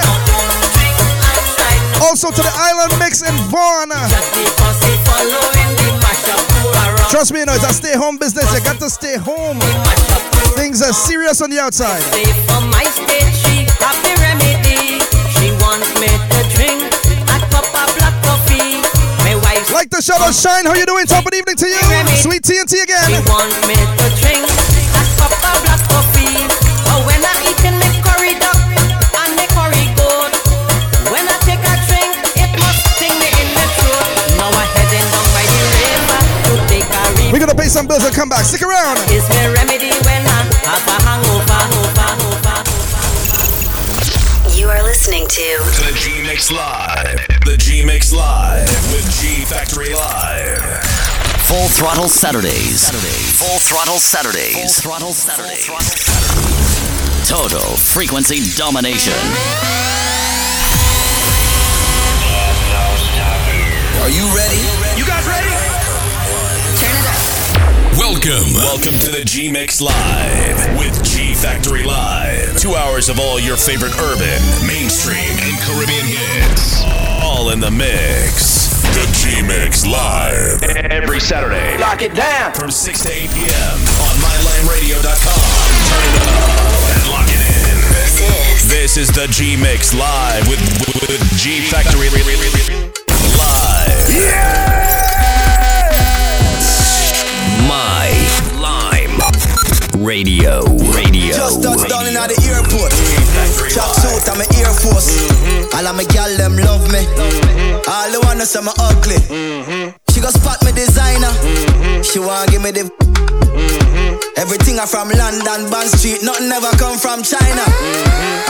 Also 2.02 2.32
to 2.32 2.42
the 2.42 2.52
Island 2.54 2.92
Mix 3.00 3.22
in 3.22 3.36
Vaughan. 3.50 3.90
Trust 7.10 7.32
me, 7.34 7.40
you 7.40 7.46
know, 7.46 7.54
it's 7.54 7.64
a 7.64 7.74
stay 7.74 7.96
home 7.96 8.18
business. 8.18 8.52
You 8.54 8.62
got 8.64 8.80
to 8.80 8.90
stay 8.90 9.18
home. 9.18 9.60
Things 10.56 10.82
are 10.82 10.94
serious 10.94 11.42
on 11.42 11.50
the 11.50 11.60
outside. 11.60 12.02
Wife 20.02 20.10
Like 20.10 20.22
to 20.22 20.22
shout 20.22 20.22
out 20.22 20.34
Shine. 20.34 20.66
How 20.66 20.74
you 20.74 20.86
doing? 20.86 21.06
Top 21.06 21.26
of 21.26 21.32
the 21.32 21.38
evening 21.38 21.56
to 21.58 21.68
you. 21.68 21.82
Sweet 22.18 22.42
TNT 22.44 22.74
she 22.74 22.82
again. 22.82 23.22
want 23.30 23.52
me 23.68 23.76
to 23.76 24.08
drink 24.18 24.42
a 24.42 25.04
cup 25.18 25.34
of 25.34 25.58
black 25.62 25.82
coffee. 25.90 26.48
But 26.86 27.06
when 27.06 27.22
I 27.22 27.34
eat 27.46 27.62
in 27.66 27.76
me 27.78 27.88
curry 28.02 28.34
duck 28.40 28.58
and 28.58 29.32
me 29.38 29.46
curry 29.54 29.86
goat, 29.98 30.34
when 31.12 31.26
I 31.28 31.38
take 31.46 31.62
a 31.62 31.76
drink, 31.86 32.14
it 32.34 32.52
must 32.58 32.82
sting 32.98 33.14
me 33.20 33.30
in 33.30 33.50
the 33.54 33.66
throat. 33.78 34.10
Now 34.38 34.50
I 34.50 34.66
heading 34.74 35.06
down 35.12 35.28
by 35.36 35.46
the 35.46 35.62
river 35.82 36.22
to 36.50 36.54
take 36.70 36.88
a 36.90 37.04
reef. 37.18 37.32
We're 37.34 37.44
gonna 37.44 37.58
pay 37.58 37.70
some 37.70 37.86
bills 37.86 38.04
and 38.06 38.14
come 38.16 38.30
back. 38.30 38.46
Stick 38.46 38.64
around. 38.64 38.98
It's 39.12 39.28
my 39.30 39.54
remedy 39.54 39.94
when 40.08 40.22
I 40.26 40.42
have 40.66 40.86
a 40.88 40.98
hangover, 41.06 41.62
over, 41.78 42.12
over. 42.26 42.58
You 44.58 44.70
are 44.70 44.84
listening 44.84 45.28
to 45.28 45.46
To 45.58 45.82
the 45.90 45.94
G 46.22 46.28
Mix 46.28 46.52
Live. 46.52 47.28
The 47.46 47.56
G 47.58 47.84
Mix 47.84 48.14
Live 48.14 48.70
with 48.94 49.10
G 49.20 49.44
Factory 49.44 49.96
Live. 49.96 50.62
Full 51.48 51.68
Throttle 51.70 52.08
Saturdays. 52.10 52.92
Full 53.40 53.58
Throttle 53.58 53.98
Saturdays. 53.98 54.54
Full 54.54 54.92
Throttle 54.92 55.14
Saturdays. 55.14 55.66
Total 57.28 57.76
frequency 57.76 58.38
domination. 58.56 59.18
Are 64.04 64.12
you 64.12 64.30
ready? 64.36 64.62
You 65.00 65.08
guys 65.08 65.26
ready? 65.26 65.61
Welcome. 68.02 68.58
Welcome 68.58 68.98
to 68.98 69.12
the 69.14 69.22
G 69.24 69.52
Mix 69.52 69.80
Live 69.80 70.58
with 70.76 71.04
G 71.06 71.36
Factory 71.36 71.84
Live. 71.84 72.58
Two 72.58 72.74
hours 72.74 73.10
of 73.10 73.20
all 73.20 73.40
your 73.40 73.56
favorite 73.56 73.94
urban, 74.02 74.42
mainstream, 74.66 75.30
and 75.38 75.54
Caribbean 75.62 76.10
hits. 76.10 76.82
All 77.22 77.52
in 77.52 77.60
the 77.60 77.70
mix. 77.70 78.74
The 78.98 79.06
G 79.14 79.46
Mix 79.46 79.86
Live. 79.86 80.64
Every 80.90 81.20
Saturday. 81.20 81.78
Lock 81.78 82.02
it 82.02 82.16
down. 82.16 82.52
From 82.56 82.72
6 82.72 83.04
to 83.04 83.10
8 83.14 83.30
p.m. 83.38 83.78
on 84.02 84.14
MyLimeRadio.com. 84.18 85.46
Turn 85.86 86.02
it 86.02 86.26
up 86.26 86.82
and 86.98 87.06
lock 87.14 87.30
it 87.30 87.38
in. 87.38 87.78
This 87.94 88.18
is 88.18 88.66
This 88.68 88.98
is 88.98 89.10
the 89.14 89.30
G 89.30 89.56
Mix 89.62 89.94
Live 89.94 90.50
with, 90.50 90.60
with 91.06 91.22
G 91.38 91.62
Factory 91.70 92.10
Live. 93.38 94.61
My 97.72 98.12
Lime 98.60 99.16
Radio. 100.04 100.60
Radio. 100.92 101.32
Just 101.32 101.64
touched 101.64 101.88
down 101.88 102.04
in 102.04 102.20
the 102.20 102.36
airport. 102.52 102.92
Track 103.72 103.96
suit, 103.96 104.28
I'm 104.28 104.44
an 104.44 104.52
Air 104.60 104.76
Force. 104.76 105.08
Mm-hmm. 105.16 105.80
All 105.80 105.88
of 105.88 105.96
my 105.96 106.04
gal 106.12 106.28
them 106.36 106.60
love 106.60 106.84
me. 106.92 107.08
All 107.88 108.12
the 108.12 108.20
wanna 108.28 108.44
say 108.44 108.60
me 108.60 108.76
ugly. 108.76 109.24
She 110.12 110.20
go 110.20 110.28
spot 110.28 110.60
me 110.68 110.76
designer. 110.76 111.32
Mm-hmm. 111.32 112.04
She 112.04 112.20
wanna 112.20 112.52
give 112.52 112.60
me 112.60 112.76
the. 112.76 112.92
Mm-hmm. 112.92 114.20
Everything 114.36 114.76
I 114.76 114.84
from 114.84 115.08
London, 115.08 115.72
Bond 115.72 115.88
Street, 115.96 116.28
nothing 116.28 116.52
ever 116.52 116.76
come 116.76 117.00
from 117.00 117.24
China. 117.24 117.64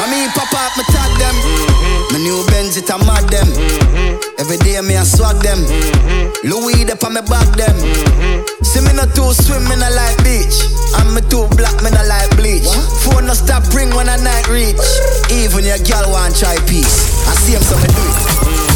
I 0.02 0.10
mean, 0.10 0.34
pop 0.34 0.50
up, 0.50 0.74
me 0.74 0.84
tag 0.90 1.14
them. 1.22 1.38
My 2.10 2.18
new 2.18 2.42
Benz, 2.50 2.74
it 2.74 2.90
a 2.90 2.98
mad 3.06 3.30
them. 3.30 3.46
Every 4.42 4.58
day 4.58 4.82
me 4.82 4.98
I 4.98 5.04
swag 5.04 5.38
them. 5.44 5.60
Mm-hmm. 5.62 6.50
Louis 6.50 6.90
up 6.90 7.04
on 7.06 7.14
me 7.14 7.22
back 7.22 7.46
them. 7.54 7.78
Mm-hmm. 7.78 8.64
See 8.66 8.82
me 8.82 8.90
not 8.98 9.14
too 9.14 9.30
swim, 9.38 9.62
me 9.70 9.78
not 9.78 9.94
like 9.94 10.18
beach. 10.26 10.66
And 10.98 11.14
me 11.14 11.22
too 11.30 11.46
black, 11.54 11.78
me 11.86 11.94
not 11.94 12.10
like 12.10 12.34
bleach. 12.36 12.66
Phone 13.06 13.30
no 13.30 13.34
stop 13.38 13.62
ring 13.78 13.94
when 13.94 14.10
I 14.10 14.18
night 14.18 14.50
reach. 14.50 14.82
Even 15.30 15.62
your 15.62 15.78
girl 15.86 16.10
want 16.10 16.34
try 16.36 16.58
peace. 16.66 17.06
I 17.30 17.38
see 17.38 17.54
him, 17.54 17.62
so 17.62 17.78
me 17.78 17.86
do 17.94 18.02
it. 18.02 18.71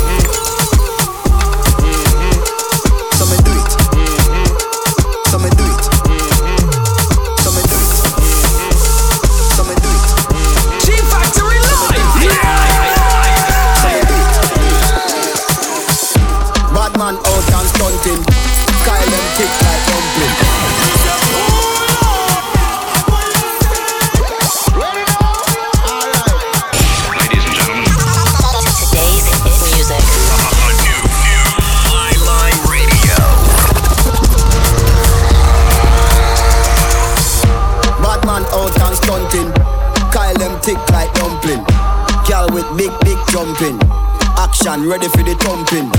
Action 44.66 44.90
ready 44.90 45.06
for 45.14 45.22
the 45.22 45.38
thumping. 45.46 45.94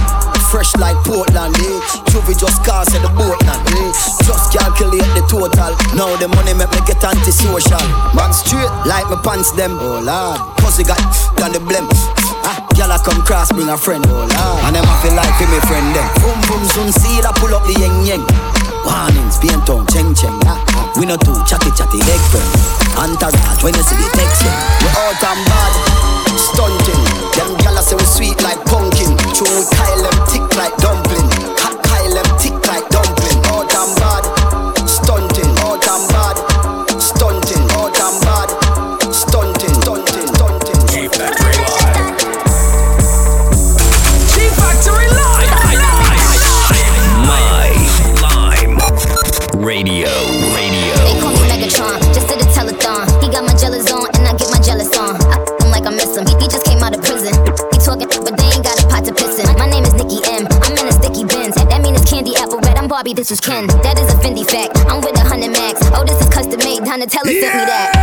Fresh 0.51 0.75
like 0.83 0.99
Portland, 1.07 1.55
eh? 1.55 1.79
Juvie 2.11 2.35
just 2.35 2.67
cast 2.67 2.91
at 2.99 3.03
the 3.03 3.11
boatland, 3.14 3.62
eh? 3.62 3.95
Just 4.27 4.51
calculate 4.51 5.07
the 5.14 5.23
total. 5.31 5.71
Now 5.95 6.11
the 6.19 6.27
money 6.27 6.51
make 6.51 6.75
me 6.75 6.83
get 6.83 6.99
antisocial. 6.99 7.79
Man 8.19 8.35
straight 8.35 8.67
like 8.83 9.07
my 9.07 9.23
pants 9.23 9.55
them. 9.55 9.79
Oh 9.79 10.03
lord, 10.03 10.43
pussy 10.59 10.83
got 10.83 10.99
done 11.39 11.55
the 11.55 11.62
blem. 11.62 11.87
Ah, 12.43 12.59
I 12.75 12.99
come 13.07 13.23
cross 13.23 13.55
bring 13.55 13.71
a 13.71 13.79
friend. 13.79 14.03
Oh 14.09 14.27
lord, 14.27 14.59
and 14.67 14.75
them 14.75 14.83
I 14.83 14.95
feel 14.99 15.14
like 15.14 15.31
for 15.39 15.47
me 15.47 15.62
friend 15.71 15.87
them. 15.95 16.07
Boom 16.19 16.39
boom 16.51 16.62
soon 16.75 16.91
see 16.91 17.23
I 17.23 17.31
pull 17.39 17.55
up 17.55 17.62
the 17.71 17.79
yeng 17.79 18.03
yeng. 18.03 18.66
Warnings, 18.87 19.37
paint 19.43 19.68
on, 19.68 19.87
cheng 19.91 20.14
cheng. 20.14 20.39
We 20.97 21.05
no 21.05 21.16
too 21.18 21.34
chatty 21.45 21.70
chatty 21.74 21.99
leg 22.07 22.22
friend. 22.30 22.49
Entourage 22.97 23.61
when 23.66 23.74
you 23.74 23.82
see 23.84 23.99
the 23.99 24.09
text 24.14 24.41
them. 24.47 24.57
We 24.80 24.89
out 24.97 25.20
and 25.26 25.43
bad, 25.45 25.72
stunting. 26.39 27.03
Them 27.37 27.51
gyal 27.61 27.78
say 27.82 27.97
we 27.99 28.07
sweet 28.07 28.39
like 28.43 28.62
pumpkin. 28.70 29.12
True 29.34 29.51
we 29.51 29.64
Kyle 29.76 30.03
them 30.07 30.18
tick 30.30 30.47
like 30.57 30.74
dumpling. 30.80 31.28
Ka- 31.59 31.76
Kyle 31.84 32.14
them 32.14 32.28
tick 32.41 32.57
like 32.70 32.87
dumpling. 32.89 33.39
Out 33.53 33.68
and 33.74 33.93
bad, 34.01 34.24
this 63.17 63.31
is 63.31 63.41
Ken. 63.41 63.67
That 63.83 63.99
is 63.99 64.12
a 64.12 64.17
Fendi 64.19 64.45
fact. 64.45 64.77
I'm 64.93 65.01
with 65.01 65.17
a 65.17 65.25
hundred 65.25 65.51
max. 65.53 65.81
Oh, 65.95 66.05
this 66.05 66.21
is 66.21 66.29
custom 66.29 66.59
made. 66.59 66.83
Donatella 66.83 67.33
yeah. 67.33 67.41
sent 67.41 67.55
me 67.57 67.64
that. 67.64 67.95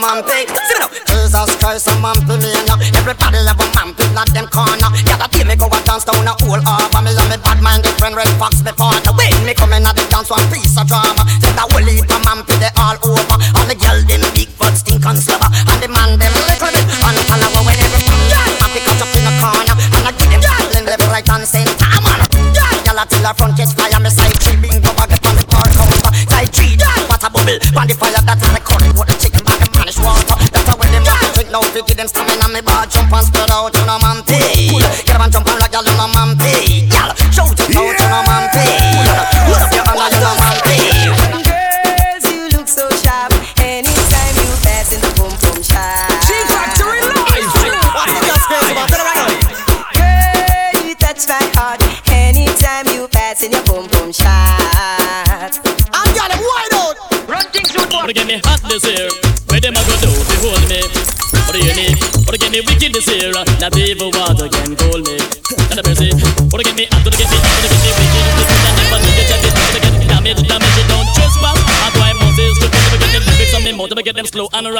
my 0.00 0.14
mom 0.14 0.24
big. 0.24 0.67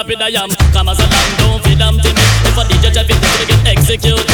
rapid 0.09 0.23
I 0.23 0.43
am. 0.43 0.51
Come 0.73 0.89
as 0.89 0.99
a 0.99 1.05
lamb, 1.05 1.33
don't 1.39 1.61
feed 1.65 1.79
them 1.79 1.97
to 2.01 2.09
me. 2.09 2.25
If 2.49 2.57
a 2.57 2.63
DJ 2.65 2.93
check 2.95 3.11
it, 3.11 3.21
they 3.21 3.45
get 3.45 3.77
executed. 3.77 4.25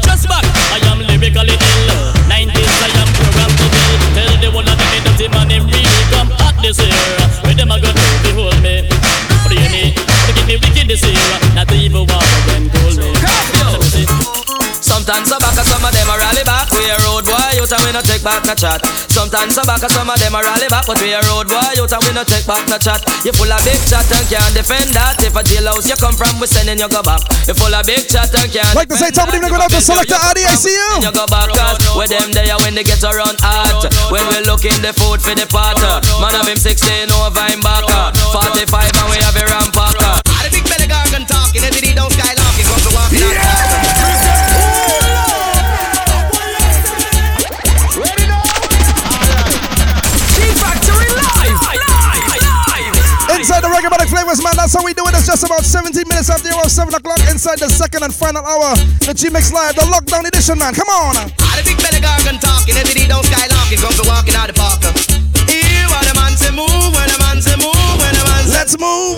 Just 0.00 0.24
back, 0.28 0.44
I 0.72 0.80
am 0.88 1.04
lyrically 1.04 1.52
ill. 1.52 2.12
90s, 2.28 2.72
I 2.80 2.88
am 2.96 3.08
programmed 3.12 3.56
to 3.60 3.66
be. 3.68 3.82
Tell 4.16 4.34
the 4.40 4.48
one 4.56 4.68
of 4.68 4.76
them 4.78 4.90
in 4.96 5.02
the 5.04 5.12
team 5.20 5.32
and 5.36 5.50
him 5.52 5.64
really 5.68 6.04
come 6.08 6.30
hot 6.40 6.56
this 6.62 6.80
year. 6.80 6.96
Where 7.44 7.54
them 7.54 7.70
a 7.70 7.76
go 7.76 7.92
to 7.92 8.04
behold 8.24 8.56
me? 8.64 8.88
For 9.44 9.52
me, 9.52 9.56
enemy, 9.60 9.92
give 10.32 10.46
me 10.48 10.56
wicked 10.56 10.88
this 10.88 11.04
year. 11.04 11.36
Not 11.52 11.70
even 11.72 12.08
one 12.08 12.24
of 12.24 12.42
them 12.48 12.64
call 12.72 12.96
me. 12.96 13.12
Sometimes 14.80 15.28
I 15.28 15.38
back, 15.38 15.60
some 15.60 15.84
of 15.84 15.92
them 15.92 16.08
I 16.08 16.16
rally 16.16 16.44
back. 16.44 16.72
We 16.72 16.88
a 16.88 16.96
road 17.04 17.28
boy, 17.28 17.36
you 17.52 17.66
tell 17.68 17.82
me 17.84 17.92
no 17.92 18.00
take 18.00 18.24
back 18.24 18.46
no 18.48 18.54
chat. 18.54 18.80
Sometimes 19.28 19.60
so 19.60 19.64
back, 19.68 19.84
some 19.92 20.08
of 20.08 20.16
them 20.24 20.32
are 20.32 20.40
rally 20.40 20.72
back, 20.72 20.88
but 20.88 20.96
we 21.04 21.12
a 21.12 21.20
road 21.28 21.52
boy 21.52 21.60
out 21.60 21.92
and 21.92 22.00
we 22.00 22.16
no 22.16 22.24
take 22.24 22.48
back 22.48 22.64
no 22.64 22.80
chat. 22.80 23.04
You 23.28 23.36
full 23.36 23.52
of 23.52 23.60
big 23.60 23.76
chat 23.84 24.08
and 24.08 24.24
can't 24.24 24.56
defend 24.56 24.96
that. 24.96 25.20
If 25.20 25.36
a 25.36 25.44
jailhouse 25.44 25.84
you 25.84 26.00
come 26.00 26.16
from, 26.16 26.40
we 26.40 26.48
sending 26.48 26.80
you 26.80 26.88
go 26.88 27.04
back. 27.04 27.20
You 27.44 27.52
full 27.52 27.68
of 27.68 27.84
big 27.84 28.08
chat 28.08 28.32
and 28.32 28.48
can't. 28.48 28.72
Like 28.72 28.88
to 28.88 28.96
say, 28.96 29.12
Tom, 29.12 29.28
even 29.36 29.52
going 29.52 29.60
out 29.60 29.68
to 29.68 29.84
select 29.84 30.08
the 30.08 30.16
Adi, 30.16 30.48
I 30.48 30.56
see 30.56 30.72
you. 30.72 31.04
You 31.04 31.12
go 31.12 31.28
back 31.28 31.52
cause 31.52 31.76
with 31.92 32.08
them 32.08 32.32
there 32.32 32.56
when 32.64 32.72
they 32.72 32.88
get 32.88 33.04
around 33.04 33.36
hot? 33.44 33.84
When 34.08 34.24
we 34.32 34.48
look 34.48 34.64
in 34.64 34.80
the 34.80 34.96
food 34.96 35.20
for 35.20 35.36
the 35.36 35.44
potter. 35.44 36.00
Man 36.24 36.32
of 36.32 36.48
him 36.48 36.56
16 36.56 37.12
over 37.12 37.44
him 37.52 37.60
backer. 37.60 38.16
45 38.32 38.64
and 38.64 39.08
we 39.12 39.20
have 39.20 39.36
a 39.36 39.44
rampacker. 39.44 40.24
Ah, 40.24 40.40
the 40.40 40.56
big 40.56 40.64
belly 40.64 40.88
gargan 40.88 41.28
talking. 41.28 41.87
Just 55.28 55.44
about 55.44 55.60
17 55.60 56.08
minutes 56.08 56.30
after 56.30 56.48
7 56.48 56.88
o'clock 56.88 57.20
inside 57.28 57.58
the 57.58 57.68
second 57.68 58.02
and 58.02 58.14
final 58.14 58.40
hour. 58.40 58.72
The 59.04 59.12
G 59.12 59.28
Mix 59.28 59.52
Live, 59.52 59.76
the 59.76 59.82
lockdown 59.82 60.24
edition, 60.24 60.58
man. 60.58 60.72
Come 60.72 60.88
on. 60.88 61.28
The 61.28 61.62
big 61.68 61.76
belly 61.84 62.00
gargan 62.00 62.40
talking, 62.40 62.72
comes 62.72 64.00
to 64.00 64.08
walking 64.08 64.32
out 64.32 64.48
the 64.48 64.56
park. 64.56 64.80
What 64.80 66.16
man 66.16 66.32
say 66.32 66.48
move, 66.48 66.96
when 66.96 67.12
man 67.20 67.44
say 67.44 67.60
move, 67.60 67.76
when 68.00 68.16
man 68.24 68.48
say 68.48 68.56
Let's 68.56 68.80
move. 68.80 69.17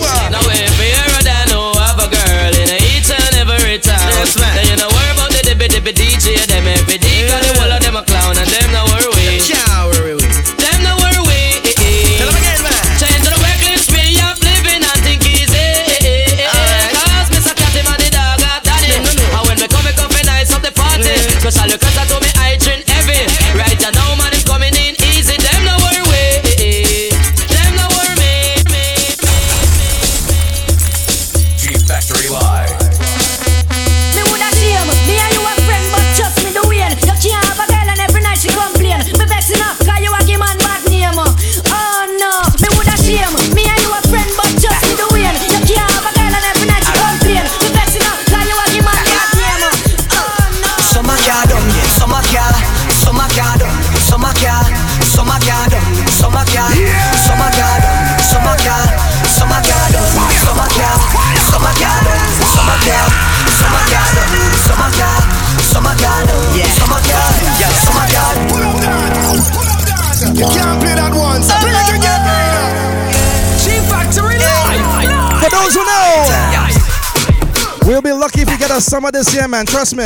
Some 78.81 79.05
of 79.05 79.13
this 79.13 79.29
here, 79.29 79.47
man. 79.47 79.65
Trust 79.65 79.95
me. 79.95 80.03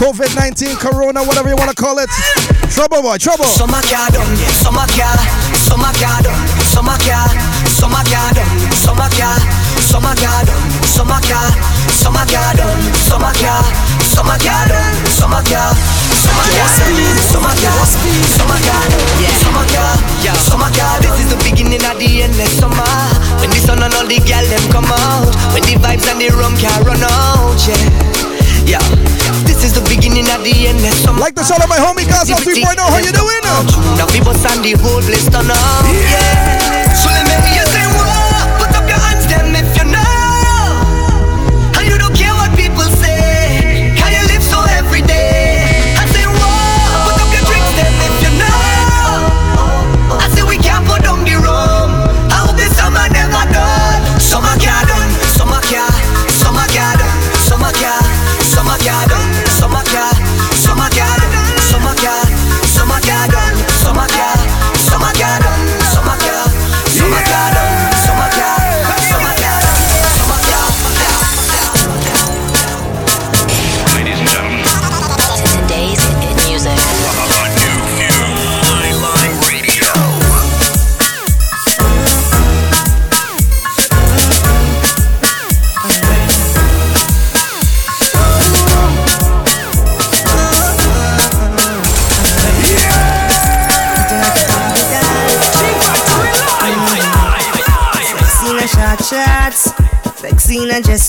COVID 0.00 0.34
19, 0.36 0.76
Corona, 0.76 1.22
whatever 1.24 1.48
you 1.48 1.56
want 1.56 1.68
to 1.68 1.76
call 1.76 1.98
it. 1.98 2.08
Trouble, 2.72 3.02
boy, 3.02 3.18
trouble. 3.18 3.44
Summer 3.44 3.82
car 3.90 4.08
done, 4.10 4.36
summer 4.62 4.86
car, 4.94 5.16
summer 5.58 5.92
car 5.98 6.22
done, 6.22 6.38
summer 6.64 6.96
car, 7.02 7.28
summer 7.66 8.04
car 8.06 8.30
done, 8.32 8.72
summer 8.72 9.10
car, 9.10 9.36
summer 9.82 10.14
car 10.16 10.44
done, 10.46 10.64
summer 10.86 11.20
car, 11.26 11.48
summer 11.92 12.24
car 12.30 12.54
done, 12.54 12.80
summer 12.94 13.32
car, 13.36 13.62
summer 14.14 14.38
car 14.38 14.64
done, 14.70 14.94
summer 15.10 15.42
car, 15.44 15.74
summer 16.14 16.54
car, 16.54 16.78
summer 17.26 17.54
car, 17.58 17.82
summer 18.32 18.60
car, 18.64 18.84
summer 19.42 19.66
car, 19.68 20.34
summer 20.46 20.70
car. 20.72 20.94
This 21.00 21.20
is 21.20 21.28
the 21.34 21.40
beginning 21.42 21.84
of 21.84 21.98
the 21.98 22.22
endless 22.22 22.58
summer. 22.58 23.17
When 23.40 23.50
the 23.52 23.60
sun 23.60 23.82
and 23.84 23.92
all 23.94 24.06
the 24.08 24.18
gal 24.24 24.44
them 24.48 24.64
come 24.72 24.88
out, 24.88 25.32
when 25.52 25.62
the 25.68 25.76
vibes 25.76 26.08
and 26.08 26.18
the 26.20 26.32
rum 26.34 26.56
can 26.56 26.80
run 26.84 27.02
out, 27.04 27.60
yeah, 27.68 28.78
yeah. 28.78 28.84
This 29.44 29.64
is 29.64 29.72
the 29.76 29.84
beginning 29.88 30.28
of 30.32 30.40
the 30.44 30.52
summer. 31.04 31.20
Like 31.20 31.34
the 31.34 31.44
shout 31.44 31.60
out 31.60 31.68
my 31.68 31.78
homie 31.78 32.08
Gaza 32.08 32.34
3.0, 32.34 32.78
how 32.78 32.98
you 32.98 33.12
doing? 33.12 33.42
Now 33.96 34.06
people 34.08 34.34
stand 34.34 34.64
the 34.64 34.74
whole 34.80 35.02
place 35.02 35.28
turn 35.28 35.50
up. 35.50 35.84
Yeah. 35.88 36.94
So 36.94 37.10
let 37.10 37.42
me 37.44 37.58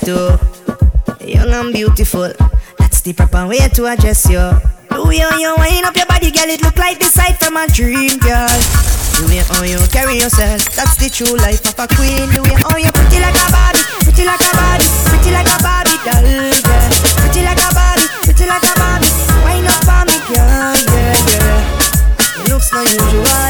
Do. 0.10 0.40
Young 1.22 1.54
and 1.54 1.70
beautiful, 1.72 2.34
that's 2.80 3.02
the 3.02 3.14
proper 3.14 3.46
way 3.46 3.62
to 3.62 3.86
address 3.86 4.26
you. 4.26 4.42
Way 5.06 5.22
how 5.22 5.38
you 5.38 5.54
wind 5.54 5.86
up 5.86 5.94
your 5.94 6.10
body, 6.10 6.34
girl, 6.34 6.50
it 6.50 6.64
look 6.66 6.82
like 6.82 6.98
the 6.98 7.06
sight 7.06 7.38
from 7.38 7.58
a 7.62 7.70
dream, 7.70 8.18
girl. 8.18 8.50
The 9.22 9.30
way 9.30 9.46
how 9.46 9.62
you 9.62 9.78
carry 9.94 10.18
yourself, 10.18 10.66
that's 10.74 10.98
the 10.98 11.14
true 11.14 11.38
life 11.38 11.62
of 11.62 11.78
a 11.78 11.86
queen. 11.94 12.26
The 12.34 12.42
way 12.42 12.58
how 12.58 12.74
you 12.82 12.90
pretty 12.90 13.22
like 13.22 13.38
a 13.38 13.54
Barbie, 13.54 13.86
pretty 14.02 14.26
like 14.26 14.42
a 14.42 14.50
Barbie, 14.58 14.90
pretty 15.14 15.30
like 15.30 15.46
a 15.46 15.58
Barbie 15.62 16.02
doll, 16.02 16.26
girl. 16.26 16.90
Pretty 17.22 17.46
like 17.46 17.62
a 17.62 17.70
Barbie, 17.70 18.10
pretty 18.26 18.50
like 18.50 18.66
a 18.66 18.74
Barbie. 18.82 19.14
Wind 19.46 19.70
up 19.70 19.86
on 19.94 20.10
me, 20.10 20.18
girl, 20.26 20.74
yeah, 20.90 21.14
yeah. 21.38 22.50
Your 22.50 22.58
looks 22.58 22.74
not 22.74 22.90
usual, 22.90 23.49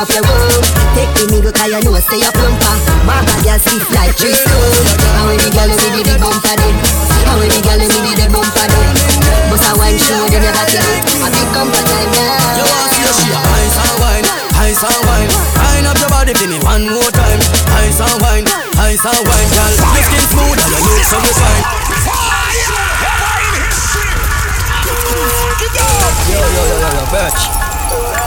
up 0.00 0.08
your 0.08 0.24
room. 0.24 0.64
Take 0.96 1.12
the 1.12 1.24
niggle 1.28 1.52
'cause 1.52 1.68
you 1.68 1.80
know 1.84 2.00
stay 2.00 2.24
a 2.24 2.30
plumper. 2.32 2.76
Mama 3.04 3.34
girl 3.44 3.60
stiff 3.60 3.84
like 3.92 4.16
tree 4.16 4.32
stone. 4.32 4.72
And 5.20 5.24
when 5.28 5.36
the 5.36 5.50
girl 5.52 5.68
with 5.68 5.80
the 5.84 5.90
big 5.92 6.08
bumper 6.16 6.56
then, 6.56 6.74
and 7.28 7.36
when 7.36 7.48
the 7.52 7.60
girl 7.60 7.76
with 7.76 7.92
the 7.92 8.00
big 8.16 8.32
bumper 8.32 8.66
then, 8.72 8.88
bust 9.52 9.68
a 9.68 9.72
wine 9.76 9.98
show 10.00 10.24
then 10.32 10.40
you 10.40 10.52
got 10.56 10.72
it. 10.72 10.80
A 11.20 11.28
big 11.28 11.48
bumper 11.52 11.84
time 11.84 12.10
now. 12.16 12.56
You 12.56 12.64
want 12.64 12.88
to 12.88 13.12
see 13.12 13.28
a 13.28 13.40
ice 13.60 13.76
and 13.84 13.96
wine, 14.00 14.26
ice 14.56 14.82
and 14.88 15.00
wine. 15.04 15.30
Wind 15.60 15.86
up 15.86 15.98
your 16.00 16.08
body 16.08 16.32
for 16.32 16.48
me 16.48 16.58
one 16.64 16.84
more 16.88 17.12
time. 17.12 17.40
Ice 17.84 18.00
and 18.00 18.16
wine, 18.24 18.46
ice 18.80 19.04
and 19.04 19.20
wine, 19.28 19.48
girl. 19.52 19.74
Your 19.96 20.04
skin 20.08 20.24
smooth 20.32 20.60
and 20.64 20.70
your 20.72 20.80
look 20.80 21.04
so 21.12 21.18
fine. 21.40 21.64
Yo, 26.30 26.40
yo, 26.40 26.64
yo, 26.68 26.76
yo, 26.80 26.88
yo, 26.88 27.04
bitch. 27.12 27.59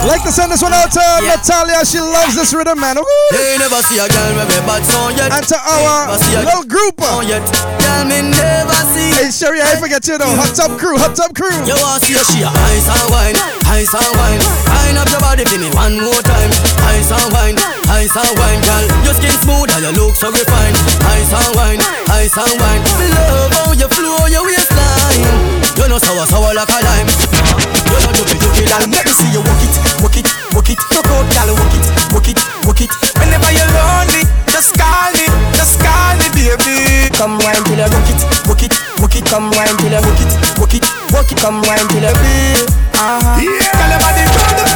Like 0.03 0.21
to 0.27 0.31
send 0.35 0.51
this 0.51 0.61
one 0.61 0.75
out 0.75 0.91
to 0.91 1.03
Natalia. 1.23 1.79
She 1.87 1.97
loves 1.99 2.35
this 2.35 2.51
rhythm, 2.53 2.79
man. 2.79 2.99
Woo! 2.99 3.07
They 3.31 3.55
never 3.57 3.79
see 3.87 3.97
a 4.03 4.07
girl 4.11 4.31
with 4.35 4.51
a 4.51 4.59
bad 4.67 4.83
song 4.83 5.15
yet. 5.15 5.31
And 5.31 5.45
to 5.47 5.57
our 5.57 6.11
Never 6.11 6.19
see 6.19 6.35
a 6.35 6.41
little 6.43 6.67
group. 6.67 6.99
yet. 7.23 7.39
Girl, 7.79 8.03
me 8.05 8.19
never 8.21 8.77
see. 8.91 9.15
Hey, 9.15 9.31
Sherry, 9.31 9.63
I 9.63 9.79
forget 9.79 10.03
you 10.05 10.19
though. 10.19 10.29
Hot 10.35 10.51
Tub 10.53 10.75
Crew, 10.77 10.99
Hot 10.99 11.15
Tub 11.15 11.31
Crew. 11.31 11.55
You 11.63 11.79
want 11.79 12.03
to 12.03 12.07
see 12.07 12.19
a 12.19 12.23
she 12.27 12.43
ice 12.43 12.87
and 12.91 13.07
wine, 13.15 13.37
ice 13.71 13.95
and 13.95 14.11
wine. 14.19 14.43
Wind 14.67 14.99
up 14.99 15.07
your 15.07 15.23
body 15.23 15.47
for 15.47 15.55
me 15.57 15.71
one 15.71 15.95
more 15.97 16.23
time. 16.27 16.51
Ice 16.93 17.07
and 17.09 17.27
wine, 17.31 17.55
ice 17.87 18.11
and 18.13 18.31
wine, 18.35 18.59
girl. 18.59 18.85
Your 19.07 19.15
skin 19.15 19.33
smooth 19.39 19.71
and 19.71 19.81
your 19.87 19.95
look 19.95 20.13
so 20.19 20.29
refined. 20.35 20.75
Ice 21.15 21.31
and 21.31 21.51
wine, 21.55 21.79
ice 22.11 22.35
and 22.35 22.53
wine. 22.59 22.83
Me 22.99 23.07
love 23.07 23.51
how 23.55 23.71
you 23.71 23.87
flow 23.87 24.27
your 24.27 24.43
waistline. 24.43 25.23
You 25.79 25.87
know 25.87 25.97
sour, 25.97 26.27
sour 26.27 26.51
like 26.53 26.67
a 26.69 26.79
lime. 26.83 27.07
You 27.87 27.97
know 28.03 28.11
juky, 28.13 28.35
juky, 28.35 28.63
girl. 28.67 28.83
Let 28.91 29.03
me 29.07 29.13
see 29.15 29.31
you 29.31 29.39
walk 29.41 29.63
it, 29.63 29.73
walk 30.03 30.19
it, 30.19 30.27
walk 30.51 30.69
it. 30.69 30.79
Rock 30.91 31.07
out, 31.07 31.25
girl, 31.31 31.55
walk 31.55 31.73
it, 31.73 31.85
walk 32.11 32.27
it, 32.27 32.39
walk 32.67 32.81
it. 32.83 32.91
Whenever 33.17 33.49
you're 33.55 33.71
lonely, 33.71 34.27
just 34.51 34.75
call 34.75 35.09
me, 35.15 35.25
just 35.55 35.79
call 35.79 36.13
me, 36.19 36.27
baby. 36.35 37.09
Come 37.15 37.39
wine 37.39 37.63
till 37.63 37.79
you 37.79 37.87
rock 37.87 38.09
it, 38.11 38.19
walk 38.45 38.61
it, 38.61 38.73
walk 38.99 39.15
it. 39.15 39.25
Come 39.25 39.49
wine 39.55 39.73
till 39.79 39.95
you 39.95 40.03
rock 40.03 40.19
it, 40.19 40.31
walk 40.59 40.73
it, 40.75 40.83
walk 41.15 41.31
it. 41.31 41.39
Come 41.39 41.63
wine 41.63 41.87
till 41.87 42.03
you 42.03 42.13
feel. 42.19 42.67
Uh-huh. 42.93 43.41
Yeah, 43.41 43.73
girl, 43.73 43.89
your 43.89 43.99
body 44.03 44.23
good, 44.27 44.53
good. 44.53 44.69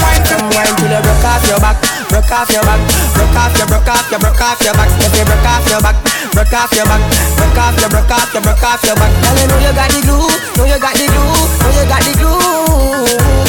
Wine 0.00 0.24
Come 0.30 0.48
wine 0.54 0.74
till 0.78 0.88
you 0.88 1.00
broke 1.02 1.26
off 1.26 1.44
your 1.50 1.60
back, 1.60 1.76
broke 2.08 2.30
off 2.32 2.48
your 2.50 2.62
back, 2.64 2.80
broke 3.14 3.36
off 3.36 3.52
your, 3.58 3.66
broke 3.66 3.90
off 3.90 4.06
your, 4.10 4.18
broke 4.22 4.40
off 4.40 4.60
your 4.62 4.74
back. 4.74 4.90
If 5.02 5.12
you 5.12 5.24
broke 5.26 5.46
off 5.50 5.66
your 5.68 5.80
back, 5.82 5.96
broke 6.32 6.54
off 6.54 6.72
your 6.72 6.86
back, 6.86 7.02
broke 7.36 7.58
off 7.58 7.76
your, 7.78 7.90
broke 7.90 8.10
off 8.10 8.32
your, 8.32 8.42
broke 8.42 8.64
off 8.64 8.82
your 8.86 8.96
back. 8.96 9.12
Girl, 9.20 9.36
you 9.36 9.46
know 9.50 9.58
you 9.60 9.72
got 9.74 9.90
the 9.90 10.00
glue, 10.06 10.30
know 10.56 10.64
you 10.64 10.78
got 10.80 10.94
the 10.96 11.06
glue, 11.10 11.34
know 11.60 11.70
you 11.74 11.84
got 11.90 12.02
the 12.06 12.12
glue. 12.16 12.38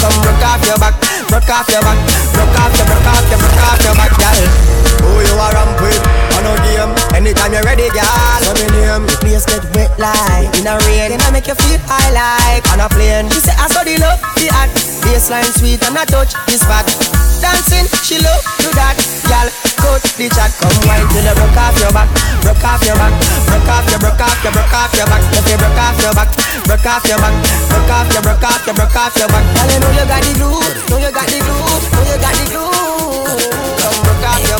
Come 0.02 0.18
broke 0.26 0.46
off 0.46 0.62
your 0.66 0.78
back, 0.82 0.96
broke 1.32 1.48
off 1.48 1.68
your 1.72 1.80
back, 1.80 1.96
broke 2.36 2.60
off 2.60 2.76
your, 2.76 2.86
broke 2.92 3.08
off 3.08 3.24
your, 3.32 3.40
broke 3.40 3.64
off 3.64 3.80
your 3.80 3.96
back, 3.96 4.12
girl. 4.20 4.40
Who 5.00 5.24
you 5.24 5.36
are 5.40 5.54
ramp 5.56 5.80
with? 5.80 6.04
On 6.36 6.44
a 6.44 6.54
game. 6.68 6.92
Anytime 7.16 7.56
you're 7.56 7.64
ready, 7.64 7.88
girl. 7.96 8.44
Say 8.44 8.54
me 8.60 8.68
name. 8.76 9.08
The 9.08 9.16
place 9.24 9.48
get 9.48 9.64
wet 9.74 9.96
like 9.98 10.52
in 10.60 10.68
a 10.68 10.76
rain, 10.84 11.16
Then 11.16 11.22
I 11.24 11.32
make 11.32 11.48
you 11.48 11.56
feel 11.56 11.80
high 11.88 12.12
like 12.12 12.68
on 12.76 12.84
a 12.84 12.90
plane. 12.92 13.32
She 13.32 13.40
say 13.40 13.56
I 13.56 13.72
saw 13.72 13.84
the 13.88 13.96
love, 14.04 14.20
the 14.36 14.52
act, 14.52 14.76
baseline 15.08 15.48
sweet 15.56 15.82
and 15.88 15.98
I 15.98 16.04
touch 16.04 16.36
this 16.52 16.62
back. 16.68 17.31
Dancing, 17.42 17.90
she 18.06 18.22
love 18.22 18.46
do 18.62 18.70
that, 18.78 18.94
girl. 19.26 19.50
Coach 19.82 20.14
the 20.14 20.30
chat, 20.30 20.54
come 20.62 20.78
wine 20.86 21.10
till 21.10 21.26
you 21.26 21.34
broke 21.34 21.58
off 21.58 21.74
your 21.82 21.90
back, 21.90 22.08
broke 22.46 22.62
off 22.62 22.86
your 22.86 22.94
back, 22.96 23.14
broke 23.50 23.66
off 23.66 23.90
your, 23.90 23.98
broke 23.98 24.22
off 24.22 24.38
your, 24.46 24.54
broke 24.54 24.76
off 24.78 24.94
your 24.94 25.08
back. 25.10 25.22
If 25.34 25.46
you 25.50 25.58
broke 25.58 25.82
off 25.82 25.98
your 25.98 26.14
back, 26.14 26.30
broke 26.70 26.86
off 26.86 27.04
your 27.10 27.18
back, 27.18 27.34
broke 27.68 27.90
off 27.90 28.08
your, 28.14 28.22
broke 28.22 28.46
off 28.46 28.62
your, 28.66 28.76
broke 28.78 28.96
off 28.96 29.18
your 29.18 29.28
back. 29.28 29.46
Girl, 29.58 29.70
you 29.74 29.80
know 29.82 29.92
you 29.98 30.06
got 30.06 30.22
the 30.22 30.32
glue, 30.38 30.62
know 30.94 30.98
you 31.02 31.12
got 31.12 31.26
the 31.26 31.40
glue, 31.42 31.66
know 31.98 32.04
you 32.06 32.18
got 32.22 32.34
the 32.38 32.46
glue. 32.54 32.81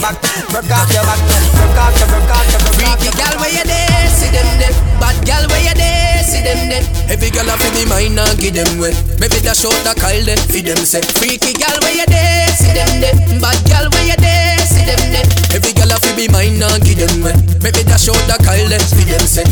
Back, 0.02 0.18
broke 0.50 0.74
off 0.74 0.90
your 0.90 1.06
back, 1.06 1.22
broke 1.54 1.78
off 1.78 1.94
your, 2.02 2.10
broke 2.10 2.34
off 2.34 2.46
your, 2.50 2.62
off 2.90 3.00
your. 3.06 3.14
Gal 3.14 3.38
where 3.38 3.54
you 3.54 3.64
there, 3.64 4.10
see 4.10 4.34
them 4.34 4.50
there. 4.58 4.74
Bad 4.98 5.16
gal 5.24 5.46
where 5.48 5.62
you 5.62 5.76
there, 5.78 6.26
see 6.26 6.42
them 6.42 6.74
there. 6.74 6.84
Every 7.08 7.30
gal 7.30 7.48
a 7.48 7.54
fi 7.56 7.70
be 7.72 7.86
mine 7.86 8.18
and 8.18 8.36
give 8.42 8.58
them 8.58 8.82
way. 8.82 8.98
Maybe 9.22 9.38
that 9.46 9.56
short 9.56 9.78
that 9.86 10.02
call 10.02 10.18
them 10.26 10.42
fi 10.50 10.66
them 10.66 10.82
say. 10.82 11.06
Freaky 11.22 11.54
gal 11.54 11.78
where 11.86 11.94
you 11.94 12.10
there, 12.10 12.50
see 12.58 12.74
them 12.74 12.90
there. 13.00 13.16
Bad 13.38 13.62
gal 13.70 13.86
where 13.94 14.08
you 14.10 14.18
there, 14.18 14.58
see 14.66 14.84
them 14.84 15.02
there. 15.14 15.28
Every 15.54 15.72
gal 15.78 15.94
a 15.94 15.98
fi 16.02 16.12
be 16.18 16.26
mine 16.34 16.58
and 16.58 16.82
give 16.82 16.98
them 16.98 17.22
way. 17.22 17.38
Maybe 17.62 17.86
that 17.86 18.02
short 18.02 18.20
that 18.26 18.42
call 18.42 18.58
them 18.58 18.82
fi 18.82 19.06
them 19.06 19.24
say. 19.30 19.46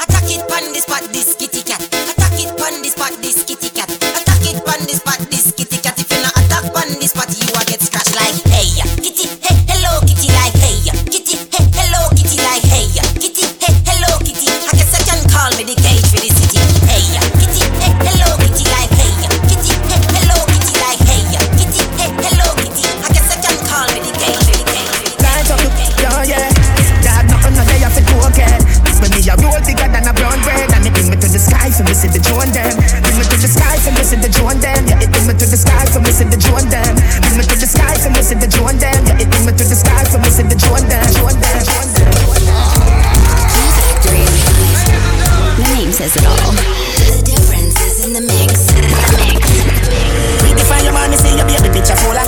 Attack 0.00 0.32
it 0.32 0.42
pon 0.48 0.64
this 0.72 0.88
spot, 0.88 1.04
this 1.12 1.36
kitty 1.36 1.60
cat. 1.60 1.84
Attack 1.84 2.40
it 2.40 2.50
pon 2.56 2.80
this 2.80 2.96
spot, 2.96 3.12
this 3.20 3.44
kitty 3.44 3.68
cat. 3.68 3.92
Attack 3.92 4.40
it 4.48 4.58
pon 4.64 4.80
this 4.88 5.04
spot, 5.04 5.20
this 5.28 5.52
this 7.14 7.42
you 7.42 7.54
a 7.58 7.64
get 7.66 7.80
scratched 7.82 8.14
like 8.14 8.38
hey 8.54 8.70
kitty 9.02 9.26
hey 9.42 9.56
hello 9.66 9.98
kitty 10.06 10.30
like 10.30 10.54
hey 10.62 10.78
kitty 11.10 11.34
hey 11.50 11.66
hello 11.74 12.06
kitty 12.14 12.38
like 12.38 12.62
hey 12.70 12.86
kitty 13.18 13.50
hey 13.58 13.74
hello 13.82 14.14
kitty. 14.22 14.46
I 14.46 14.70
guess 14.78 14.94
I 14.94 15.02
can 15.02 15.20
call 15.26 15.50
me 15.58 15.66
the 15.66 15.74
cage 15.74 16.06
for 16.06 16.22
the 16.22 16.30
city 16.30 16.62
hey 16.86 17.02
kitty 17.34 17.66
hey 17.82 17.92
hello 18.06 18.38
kitty 18.38 18.64
like 18.70 18.90
hey 18.94 19.10
kitty 19.50 19.74
hey 19.90 20.00
hello 20.14 20.38
kitty 20.54 20.74
like 20.78 21.02
hey 21.02 21.22
kitty 21.58 21.82
hey 21.98 22.10
hello 22.14 22.46
kitty. 22.62 22.86
I 23.02 23.08
guess 23.10 23.28
I 23.34 23.36
can 23.42 23.58
call 23.66 23.86
me 23.90 24.00
the 24.06 24.12
cage 24.14 24.44
for 24.46 24.54
the 24.54 24.66
cage 24.70 25.18
light 25.18 25.50
up 25.50 25.58
the 25.66 25.70
yeah. 25.98 26.30
Yeah 26.30 26.48
got 27.02 27.26
nothing 27.26 27.54
no 27.58 27.62
day 27.66 27.82
I 27.82 27.90
feel 27.90 28.22
okay 28.30 28.54
when 29.02 29.10
me 29.10 29.20
a 29.26 29.34
roll 29.42 29.58
bigger 29.66 29.88
than 29.90 30.06
a 30.06 30.14
brown 30.14 30.38
bread 30.46 30.69
the 31.40 31.56
sky 31.56 31.70
from 31.72 31.86
listen 31.86 32.12
to 32.12 32.20
Jordan. 32.20 32.68
Bring 33.00 33.16
me 33.16 33.24
to 33.24 33.36
the 33.40 33.48
sky 33.48 33.76
from 33.80 33.94
listen 33.96 34.20
to 34.20 34.28
Jordan. 34.28 34.80
Yeah, 34.84 35.00
it 35.00 35.08
bring 35.08 35.24
me 35.24 35.32
to 35.40 35.46
the 35.48 35.56
sky 35.56 35.86
from 35.88 36.04
listen 36.04 36.28
to 36.28 36.36
Jordan. 36.36 36.92
Bring 37.24 37.36
me 37.40 37.44
to 37.48 37.56
the 37.56 37.64
sky 37.64 37.96
from 37.96 38.12
listen 38.12 38.38
to 38.40 38.48
Jordan. 38.48 39.00
Yeah, 39.08 39.22
it 39.24 39.28
bring 39.32 39.44
me 39.48 39.52
to 39.56 39.64
the 39.64 39.76
sky 39.76 40.04
from 40.12 40.20
listen 40.20 40.52
to 40.52 40.56
Jordan. 40.60 41.00
Jordan. 41.16 41.40
The 45.56 45.64
name 45.72 45.92
says 45.96 46.12
it 46.12 46.28
all. 46.28 46.52
The 47.08 47.24
difference 47.24 47.76
is 47.88 48.04
in 48.04 48.12
the 48.12 48.20
mix. 48.20 48.68
The 48.76 48.84
mix. 49.24 49.40
Pretty 50.44 50.64
find 50.68 50.84
your 50.84 50.92
mommy, 50.92 51.16
see 51.16 51.32
your 51.40 51.48
baby 51.48 51.72
picture 51.72 51.96
fuller. 52.04 52.26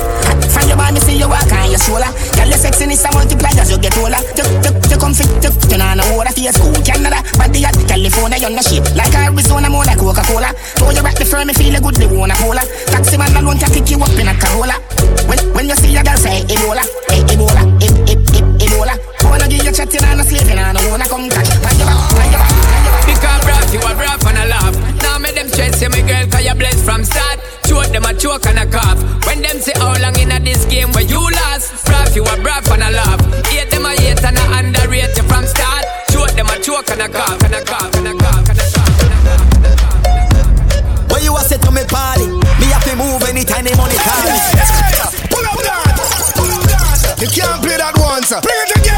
Find 0.53 0.69
your 0.69 0.77
mommy, 0.77 1.01
see 1.01 1.17
your 1.17 1.29
walk 1.29 1.53
on 1.53 1.69
your 1.69 1.81
shoulder. 1.81 2.09
Girl, 2.37 2.49
your 2.49 2.61
sexiness 2.61 3.05
I 3.05 3.13
multiply 3.13 3.53
as 3.61 3.69
you 3.73 3.77
get 3.77 3.97
older. 3.97 4.21
Took, 4.37 4.49
took, 4.61 4.77
took, 4.89 5.01
come 5.01 5.13
fit, 5.13 5.29
took, 5.41 5.53
turn 5.69 5.81
on 5.81 5.97
the 5.97 6.05
water 6.13 6.33
for 6.33 6.45
your 6.45 6.53
school, 6.53 6.77
Canada. 6.85 7.21
Body 7.37 7.65
hot, 7.65 7.77
shape. 8.39 8.85
Like 8.97 9.13
Arizona, 9.15 9.69
more 9.69 9.85
like 9.85 9.99
Coca-Cola. 9.99 10.53
Throw 10.81 10.91
you 10.91 11.03
back 11.03 11.17
the 11.17 11.25
firm, 11.25 11.49
me 11.49 11.55
feel 11.55 11.77
a 11.77 11.81
good, 11.81 11.97
they 11.97 12.07
wanna 12.07 12.35
cola. 12.37 12.63
Taxi 12.89 13.17
man 13.19 13.37
alone 13.37 13.59
can 13.59 13.71
pick 13.71 13.91
you 13.91 14.01
up 14.01 14.13
in 14.17 14.29
a 14.29 14.35
Corolla. 14.35 14.77
When, 15.29 15.39
when 15.53 15.69
you 15.69 15.77
see 15.77 15.95
a 15.97 16.03
girl 16.03 16.17
say 16.17 16.41
Ebola, 16.49 16.85
hey 17.13 17.23
Ebola, 17.29 17.63
eb, 17.83 17.97
eb, 18.09 18.21
eb, 18.33 18.47
Ebola. 18.57 18.95
Wanna 19.29 19.49
give 19.49 19.65
you 19.65 19.73
chatting 19.73 20.05
and 20.05 20.21
a 20.21 20.25
slaving 20.25 20.57
and 20.57 20.79
I 20.79 20.81
wanna 20.89 21.09
come 21.09 21.29
catch. 21.29 21.51
Back, 21.61 21.77
mind 21.77 22.33
back, 22.33 22.49
mind 22.49 22.81
back. 22.81 23.05
Because 23.05 23.43
rough, 23.45 23.69
you 23.73 23.81
a 23.85 23.93
rough 24.01 24.25
and 24.25 24.39
a 24.39 24.45
laugh. 24.49 24.75
Now 25.03 25.19
make 25.19 25.35
them 25.35 25.49
stress 25.49 25.83
you, 25.83 25.91
me 25.91 26.01
girl, 26.03 26.25
cause 26.33 26.45
you 26.45 26.55
blessed 26.55 26.85
from 26.85 27.05
start. 27.05 27.37
Choke 27.69 27.93
them 27.93 28.05
a 28.05 28.13
choke 28.15 28.47
and 28.47 28.59
a 28.59 28.67
cough. 28.67 28.99
When 29.27 29.43
them 29.43 29.61
say 29.61 29.77
how 29.77 29.93
long 30.01 30.17
in 30.19 30.33
a 30.33 30.41
this 30.41 30.65
game 30.67 30.93
where 30.93 31.05
you 31.05 31.21
lost. 31.21 31.85
Rough, 31.89 32.17
you 32.17 32.25
a 32.25 32.35
rough 32.41 32.69
and 32.73 32.83
a 32.83 32.91
laugh. 32.97 33.21
Hate 33.53 33.69
them 33.71 33.85
a 33.85 33.93
hate 33.93 34.25
and 34.25 34.39
a 34.39 34.45
underrate 34.57 35.17
you 35.17 35.25
from 35.29 35.45
start. 35.45 35.85
Choke 36.11 36.33
them 36.33 36.49
a 36.49 36.57
choke 36.61 36.89
a 36.89 36.93
and 36.93 37.03
a 37.03 37.09
cough, 37.09 37.43
and 37.43 37.55
a 37.55 37.65
cough, 37.65 37.92
Bring 48.41 48.65
it 48.65 48.73
again. 48.81 48.97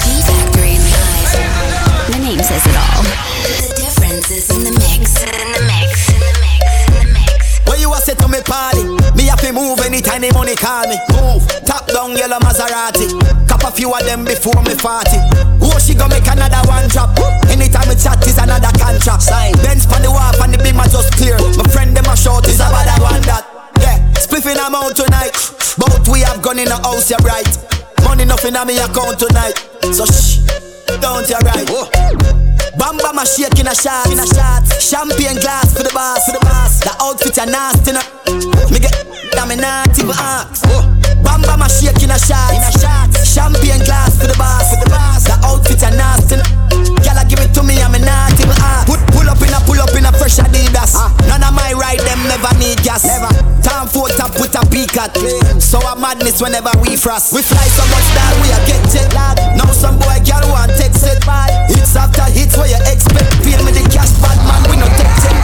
G-Factory 0.00 0.80
Live. 0.80 2.08
The 2.08 2.16
name 2.16 2.40
says 2.40 2.64
it 2.64 2.72
all. 2.72 3.04
The 3.04 3.68
difference 3.76 4.30
is 4.32 4.48
in 4.48 4.64
the 4.64 4.72
mix. 4.72 5.20
In 5.20 5.28
the 5.28 5.60
mix. 5.68 6.08
In 6.08 6.16
the 6.16 6.32
mix. 6.40 6.64
In 6.80 6.96
the 6.96 7.04
mix. 7.12 7.60
When 7.68 7.76
you 7.76 7.92
a 7.92 8.00
say 8.00 8.16
to 8.16 8.24
me 8.24 8.40
party, 8.40 8.88
me 9.12 9.28
have 9.28 9.44
to 9.44 9.52
move 9.52 9.84
anytime 9.84 10.24
the 10.24 10.32
money 10.32 10.56
call 10.56 10.88
me. 10.88 10.96
Move, 11.12 11.44
top 11.68 11.84
down 11.92 12.16
yellow 12.16 12.40
Maserati. 12.40 13.04
Cop 13.44 13.68
a 13.68 13.70
few 13.70 13.92
of 13.92 14.00
them 14.08 14.24
before 14.24 14.56
me 14.64 14.72
40. 14.72 15.60
Oh, 15.60 15.76
she 15.76 15.92
gon' 15.92 16.08
make 16.08 16.24
another 16.24 16.64
one 16.72 16.88
drop. 16.88 17.12
Anytime 17.52 17.84
we 17.84 18.00
chat 18.00 18.24
is 18.24 18.40
another 18.40 18.72
contract. 18.80 19.28
Sign. 19.28 19.52
Benz 19.60 19.84
pan 19.84 20.00
the 20.00 20.08
wharf 20.08 20.40
and 20.40 20.56
the 20.56 20.58
beam 20.64 20.80
are 20.80 20.88
just 20.88 21.12
clear. 21.20 21.36
My 21.36 21.68
friend 21.68 21.92
them 21.92 22.08
a 22.08 22.16
short 22.16 22.48
is 22.48 22.64
about 22.64 22.88
that 22.88 22.96
one 23.04 23.20
that. 23.28 23.44
Yeah, 23.76 24.00
spliffing 24.16 24.56
I'm 24.56 24.72
out 24.72 24.96
tonight. 24.96 25.36
Both 25.76 26.08
we 26.08 26.24
have 26.24 26.40
gone 26.40 26.56
in 26.56 26.72
the 26.72 26.80
house, 26.80 27.12
you're 27.12 27.20
right. 27.28 27.79
Money 28.04 28.24
nothing 28.24 28.56
on 28.56 28.66
me 28.66 28.78
account 28.78 29.18
tonight. 29.18 29.54
So 29.92 30.04
shh, 30.06 30.40
don't 31.00 31.28
you 31.28 31.38
right. 31.42 31.66
Bam 32.78 32.96
bam 32.96 33.18
a 33.18 33.26
shake 33.26 33.58
in 33.58 33.66
a 33.66 33.74
shot, 33.74 34.06
in 34.10 34.18
a 34.18 34.26
shot. 34.26 34.64
Champagne 34.80 35.38
glass 35.40 35.76
for 35.76 35.82
the 35.82 35.90
boss, 35.92 36.24
for 36.24 36.32
the 36.32 36.40
boss. 36.40 36.80
The 36.80 36.92
outfit 37.02 37.38
a 37.38 37.46
nasty, 37.46 37.92
no. 37.92 38.02
Me 38.70 38.78
get, 38.78 38.94
me 39.48 39.56
not 39.56 39.98
even 39.98 40.16
ask. 40.16 40.64
Bam 41.24 41.42
bam 41.42 41.62
a 41.62 41.68
shake 41.68 42.02
in 42.02 42.10
a 42.10 42.18
shot, 42.18 42.54
in 42.54 42.62
a 42.62 42.72
shot. 42.78 43.10
Champagne 43.26 43.84
glass 43.84 44.16
for 44.16 44.26
the 44.26 44.36
boss, 44.38 44.70
for 44.72 44.80
the 44.84 44.90
boss. 44.90 45.24
The 45.24 45.36
outfit 45.44 45.82
a 45.82 45.90
nasty. 45.92 46.36
Gyal 47.04 47.28
give 47.28 47.40
it 47.40 47.52
to 47.54 47.62
me, 47.62 47.82
I'm 47.82 47.92
not 47.92 48.32
even 48.40 48.56
ask. 48.56 49.09
Put 49.38 49.46
pull 49.46 49.46
up 49.46 49.46
in 49.46 49.54
a 49.54 49.60
pull 49.62 49.80
up 49.80 49.94
in 49.94 50.06
a 50.06 50.12
fresh 50.18 50.38
Adidas. 50.42 50.98
None 51.28 51.42
of 51.44 51.54
my 51.54 51.72
ride 51.72 52.00
them 52.02 52.20
never 52.26 52.50
need 52.58 52.82
gas. 52.82 53.06
Never. 53.06 53.30
Time 53.62 53.86
for 53.86 54.08
to 54.08 54.26
put 54.34 54.54
a 54.56 54.62
peak 54.66 54.96
at. 54.96 55.14
So 55.60 55.78
a 55.78 55.94
madness 55.94 56.42
whenever 56.42 56.72
we 56.82 56.96
frost. 56.96 57.32
We 57.32 57.42
fly 57.42 57.66
so 57.70 57.84
much 57.92 58.06
that 58.16 58.32
we 58.42 58.48
are 58.50 58.64
get 58.66 58.82
jet 58.90 59.08
lag. 59.14 59.36
Now 59.54 59.70
some 59.70 59.98
boy 59.98 60.18
girl 60.26 60.42
want 60.50 60.74
take 60.74 60.94
set 60.96 61.20
bad. 61.26 61.70
Hits 61.70 61.94
after 61.94 62.26
hits 62.32 62.56
where 62.56 62.66
you 62.66 62.80
expect. 62.90 63.30
Pay 63.46 63.58
me 63.62 63.70
the 63.70 63.84
cash 63.92 64.10
bad 64.18 64.38
man, 64.42 64.62
we 64.66 64.76
no 64.80 64.88
take 64.98 65.14
jet 65.22 65.36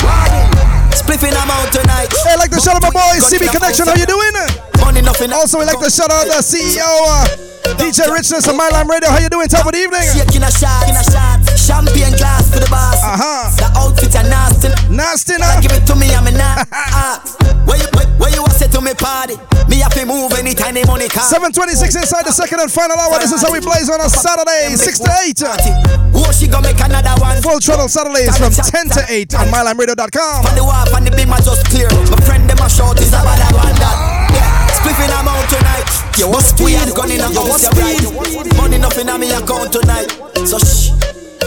Spliffing 0.96 1.36
I'm 1.36 1.50
out 1.52 1.70
tonight. 1.70 2.10
Hey, 2.24 2.34
like 2.40 2.50
to 2.50 2.58
shout 2.58 2.74
out 2.74 2.82
my 2.82 2.90
boy 2.90 3.20
CB 3.22 3.52
Connection. 3.52 3.86
How 3.86 3.94
you 3.94 4.06
doing? 4.06 4.34
Money 4.80 5.02
nothing. 5.02 5.32
Also, 5.32 5.58
we 5.58 5.64
like 5.64 5.78
to 5.78 5.90
shout 5.90 6.10
out 6.10 6.26
the 6.26 6.42
CEO, 6.42 6.82
uh, 6.82 7.76
DJ 7.78 8.10
Richness 8.10 8.48
of 8.48 8.56
MyLimeRadio. 8.56 9.12
How 9.12 9.20
you 9.20 9.28
doing? 9.28 9.48
Top 9.48 9.66
of 9.66 9.72
the 9.72 9.78
evening. 9.78 10.08
Shaking 10.16 10.42
a 10.42 10.50
shot, 10.50 10.88
in 10.88 10.96
a 10.96 11.04
shot. 11.04 11.55
Champagne 11.66 12.14
glass 12.14 12.46
for 12.46 12.62
the 12.62 12.70
boss. 12.70 13.02
Uh 13.02 13.18
huh. 13.18 13.50
The 13.58 13.66
outfit 13.74 14.14
a 14.14 14.22
nasty. 14.30 14.70
Nasty 14.86 15.34
now. 15.34 15.58
Give 15.58 15.74
it 15.74 15.82
to 15.90 15.98
me, 15.98 16.14
I'm 16.14 16.22
a 16.22 16.30
not. 16.30 16.62
Where 17.66 17.74
you, 17.74 17.90
where, 17.98 18.06
where 18.22 18.30
you 18.30 18.46
a 18.46 18.50
say 18.54 18.70
to 18.70 18.78
me 18.78 18.94
party? 18.94 19.34
Me 19.66 19.82
have 19.82 19.90
to 19.98 20.06
move 20.06 20.30
anytime 20.38 20.78
they 20.78 20.86
money 20.86 21.10
call. 21.10 21.26
726 21.26 21.98
inside 21.98 22.22
the 22.22 22.30
second 22.30 22.62
and 22.62 22.70
final 22.70 22.94
hour. 22.94 23.18
This 23.18 23.34
is 23.34 23.42
how 23.42 23.50
we 23.50 23.58
blaze 23.58 23.90
on 23.90 23.98
a 23.98 24.06
Saturday, 24.06 24.78
6 24.78 25.02
to 25.02 25.10
8. 25.10 26.14
Oh, 26.14 26.30
she 26.30 26.46
gonna 26.46 26.70
make 26.70 26.78
another 26.78 27.18
one. 27.18 27.42
Full 27.42 27.58
throttle 27.58 27.90
Saturdays 27.90 28.38
from 28.38 28.54
10 28.54 28.94
to 28.94 29.02
8 29.10 29.34
on 29.34 29.50
mylimeradio.com. 29.50 30.46
On 30.46 30.54
the 30.54 30.62
wharf 30.62 30.94
and 30.94 31.02
the 31.02 31.10
beam 31.18 31.34
are 31.34 31.42
just 31.42 31.66
clear. 31.66 31.90
My 32.14 32.22
friend 32.22 32.46
them 32.46 32.62
a 32.62 32.70
short 32.70 33.02
is 33.02 33.10
about 33.10 33.34
that 33.42 33.50
one 33.50 33.74
that. 33.82 33.98
Yeah, 34.30 34.70
spliffing 34.78 35.10
I'm 35.10 35.26
out 35.26 35.42
tonight. 35.50 36.06
Speed? 36.46 36.94
Gun 36.94 37.10
in 37.10 37.20
a 37.20 37.28
house, 37.34 37.66
you 37.66 37.74
right. 37.74 38.56
Money 38.56 38.78
nothing 38.78 39.08
on 39.08 39.20
me 39.20 39.30
account 39.32 39.72
tonight. 39.72 40.08
So 40.46 40.58
shh, 40.58 40.95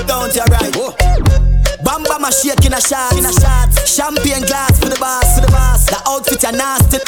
don't 0.07 0.33
you 0.35 0.45
right. 0.49 0.73
Bam 1.83 2.03
bam 2.03 2.23
a 2.23 2.31
shake 2.31 2.65
in 2.65 2.73
a 2.73 2.81
shot, 2.81 3.13
in 3.17 3.25
a 3.25 3.33
shot. 3.33 3.71
Champagne 3.87 4.43
glass 4.45 4.79
for 4.79 4.89
the 4.89 4.99
boss, 4.99 5.39
for 5.39 5.45
the 5.45 5.51
boss. 5.51 5.85
The 5.85 5.97
outfit 6.05 6.43
a 6.43 6.51
nasty. 6.51 6.99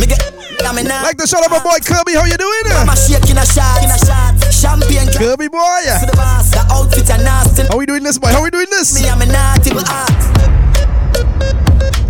Me 0.00 0.06
get, 0.06 0.18
I 0.64 0.72
mean 0.72 0.88
now. 0.88 1.02
Like 1.02 1.16
the 1.16 1.26
shout 1.26 1.44
out 1.44 1.50
my 1.50 1.62
boy 1.62 1.78
Kirby. 1.84 2.16
How 2.16 2.24
you 2.24 2.36
doing? 2.36 2.64
Bam 2.64 2.88
a 2.88 2.96
shake 2.96 3.28
in 3.28 3.38
a 3.38 3.44
shot, 3.44 3.84
in 3.84 3.90
a 3.90 3.98
shot. 4.00 4.34
Champagne 4.52 5.06
glass. 5.12 5.18
Kirby 5.18 5.48
boy. 5.48 5.82
For 6.00 6.08
the 6.08 6.16
boss. 6.16 6.50
The 6.50 6.64
outfit 6.72 7.10
a 7.12 7.18
nasty. 7.22 7.68
How 7.68 7.76
we 7.78 7.86
doing 7.86 8.02
this, 8.02 8.18
boy? 8.18 8.28
How 8.28 8.42
we 8.42 8.50
doing 8.50 8.70
this? 8.70 8.96
Me 8.96 9.08
I'm 9.08 9.20
a 9.20 9.26
naughty 9.26 9.70
but 9.70 9.86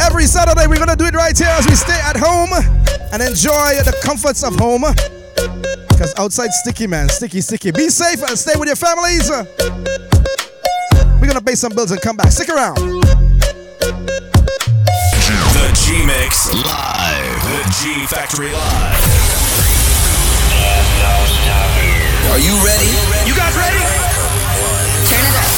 Every 0.00 0.24
Saturday, 0.24 0.66
we're 0.66 0.78
gonna 0.78 0.96
do 0.96 1.06
it 1.06 1.14
right 1.14 1.36
here 1.36 1.52
as 1.52 1.66
we 1.66 1.74
stay 1.74 1.98
at 2.00 2.16
home 2.16 2.50
and 3.12 3.22
enjoy 3.22 3.82
the 3.84 3.94
comforts 4.02 4.42
of 4.42 4.54
home. 4.56 4.84
Because 6.00 6.16
outside 6.16 6.50
sticky, 6.54 6.86
man, 6.86 7.10
sticky, 7.10 7.42
sticky. 7.42 7.72
Be 7.72 7.90
safe 7.90 8.22
and 8.22 8.32
stay 8.32 8.58
with 8.58 8.68
your 8.68 8.76
families. 8.76 9.28
We're 11.20 11.28
gonna 11.28 11.44
pay 11.44 11.54
some 11.54 11.74
bills 11.74 11.90
and 11.90 12.00
come 12.00 12.16
back. 12.16 12.32
Stick 12.32 12.48
around. 12.48 12.76
The 12.80 12.96
G 15.76 16.00
Mix 16.08 16.48
Live. 16.64 17.42
The 17.44 17.60
G 17.76 18.06
Factory 18.06 18.48
Live. 18.48 18.96
Are 22.32 22.40
you 22.40 22.56
ready? 22.64 22.88
You 23.28 23.36
guys 23.36 23.52
ready? 23.60 23.84
Turn 25.04 25.20
it 25.20 25.36
up. 25.36 25.52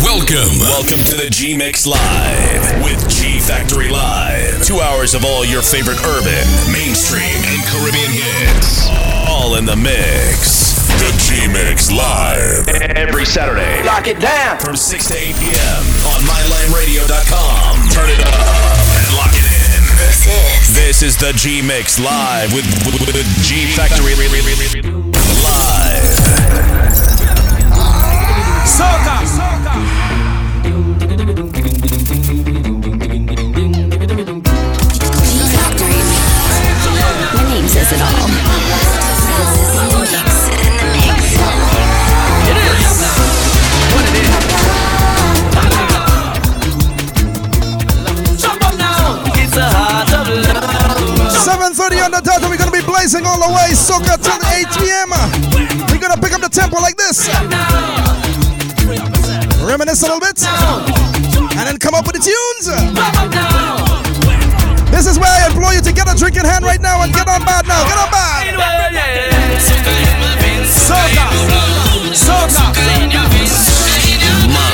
Welcome. 0.00 0.56
Welcome 0.58 1.04
to 1.04 1.16
the 1.20 1.28
G 1.28 1.54
Mix 1.54 1.86
Live 1.86 2.82
with 2.82 3.06
G 3.10 3.40
Factory 3.40 3.90
Live. 3.90 4.64
Two 4.64 4.80
hours 4.80 5.12
of 5.12 5.26
all 5.26 5.44
your 5.44 5.60
favorite 5.60 6.02
urban, 6.02 6.48
mainstream, 6.72 7.44
and 7.44 7.62
Caribbean 7.68 8.10
hits. 8.10 9.25
All 9.46 9.54
in 9.54 9.64
the 9.64 9.76
mix. 9.76 10.74
The 10.98 11.14
G 11.22 11.46
Mix 11.46 11.92
Live. 11.92 12.66
Every 12.98 13.24
Saturday. 13.24 13.80
Lock 13.84 14.08
it 14.08 14.18
down. 14.18 14.58
From 14.58 14.74
6 14.74 15.06
to 15.06 15.14
8 15.14 15.36
p.m. 15.38 15.82
on 16.02 16.18
MyLimeRadio.com. 16.26 17.88
Turn 17.94 18.10
it 18.10 18.18
up 18.26 18.34
and 18.34 19.14
lock 19.14 19.30
it 19.30 19.46
in. 19.46 19.86
This 20.02 20.26
is. 20.26 20.74
This 20.74 21.02
is 21.04 21.16
the 21.16 21.32
G 21.38 21.62
Mix 21.62 22.00
Live 22.00 22.52
with, 22.52 22.66
with, 22.90 22.98
with 23.14 23.44
G 23.44 23.70
Factory 23.70 24.18
Live. 25.46 26.02
Soca. 28.66 29.55
And 53.14 53.24
we're 53.24 53.30
gonna 53.30 53.36
be 53.36 53.36
blazing 53.36 53.38
all 53.38 53.38
the 53.38 53.52
way. 53.54 53.70
Soca 53.70 54.18
till 54.18 54.34
8 54.34 54.66
p.m. 54.82 55.10
We're 55.90 56.00
gonna 56.00 56.18
pick 56.18 56.34
up 56.34 56.40
the 56.40 56.48
tempo 56.48 56.80
like 56.80 56.96
this. 56.96 57.28
Reminisce 59.62 60.02
a 60.02 60.06
little 60.06 60.20
bit. 60.20 60.42
And 61.56 61.68
then 61.68 61.78
come 61.78 61.94
up 61.94 62.06
with 62.06 62.16
the 62.16 62.24
tunes. 62.24 62.66
This 64.90 65.06
is 65.06 65.18
where 65.18 65.30
I 65.30 65.46
implore 65.46 65.74
you 65.74 65.82
to 65.82 65.92
get 65.92 66.08
a 66.12 66.18
drink 66.18 66.36
in 66.36 66.44
hand 66.44 66.64
right 66.64 66.80
now 66.80 67.02
and 67.02 67.12
get 67.12 67.28
on 67.28 67.44
bad 67.44 67.66
now. 67.68 67.84
Get 67.86 67.98
on 67.98 68.10
bad. 68.10 68.46
Soca. 70.66 71.30
Soca. 72.10 72.74
My 74.50 74.66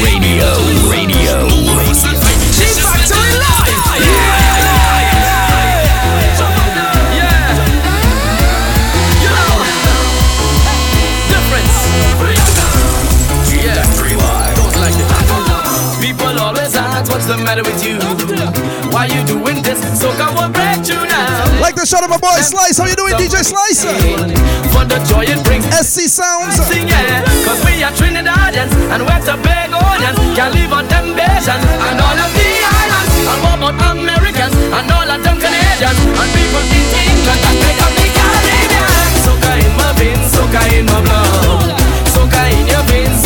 Radio. 0.00 0.48
Radio. 0.88 1.48
G-Factory 2.52 3.38
Live. 3.38 3.45
What's 17.26 17.42
the 17.42 17.42
matter 17.42 17.66
with 17.66 17.82
you? 17.82 17.98
Why 18.94 19.10
are 19.10 19.10
you 19.10 19.18
doing 19.26 19.58
this? 19.58 19.82
So 19.98 20.14
I 20.14 20.30
on, 20.46 20.54
break 20.54 20.86
you 20.86 20.94
now. 21.10 21.58
Like 21.58 21.74
the 21.74 21.82
shot 21.82 22.06
of 22.06 22.10
my 22.14 22.22
boy 22.22 22.38
Slice. 22.38 22.78
How 22.78 22.86
you 22.86 22.94
doing, 22.94 23.18
DJ 23.18 23.42
Slicer? 23.42 23.90
For 24.70 24.86
the 24.86 25.02
joy 25.10 25.26
it 25.26 25.42
brings. 25.42 25.66
SC 25.74 26.06
Sounds. 26.06 26.54
Sing, 26.70 26.86
yeah, 26.86 27.26
Cause 27.42 27.58
we 27.66 27.82
are 27.82 27.90
Trinidadians 27.98 28.70
and 28.94 29.02
we're 29.02 29.10
audience 29.10 30.18
Can't 30.38 30.54
live 30.54 30.70
on 30.70 30.86
them 30.86 31.18
Bajans 31.18 31.66
and 31.66 31.98
all 31.98 32.14
of 32.14 32.30
the 32.30 32.46
islands. 32.62 33.14
And 33.18 33.38
what 33.42 33.58
about 33.58 33.74
Americans 33.90 34.54
and 34.54 34.86
all 34.86 35.10
of 35.10 35.18
them 35.18 35.36
Canadians 35.42 35.98
and 35.98 36.30
people 36.30 36.62
in 36.62 36.86
England 37.10 37.42
that 37.42 37.56
make 37.58 37.80
up 37.82 37.90
the 37.90 38.06
Caribbean? 38.06 38.86
Soca 39.26 39.50
in 39.66 39.72
my 39.74 39.90
veins, 39.98 40.30
soca 40.30 40.62
in 40.78 40.86
my 40.86 41.02
blood, 41.02 41.74
soca 42.06 42.42
in 42.54 42.70
your 42.70 42.75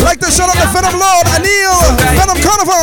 like 0.03 0.19
to 0.19 0.31
shout 0.31 0.49
out 0.49 0.57
the 0.57 0.67
Venom 0.73 0.99
Lord, 0.99 1.25
Anil, 1.37 1.77
Venom 2.17 2.37
Carnival. 2.41 2.81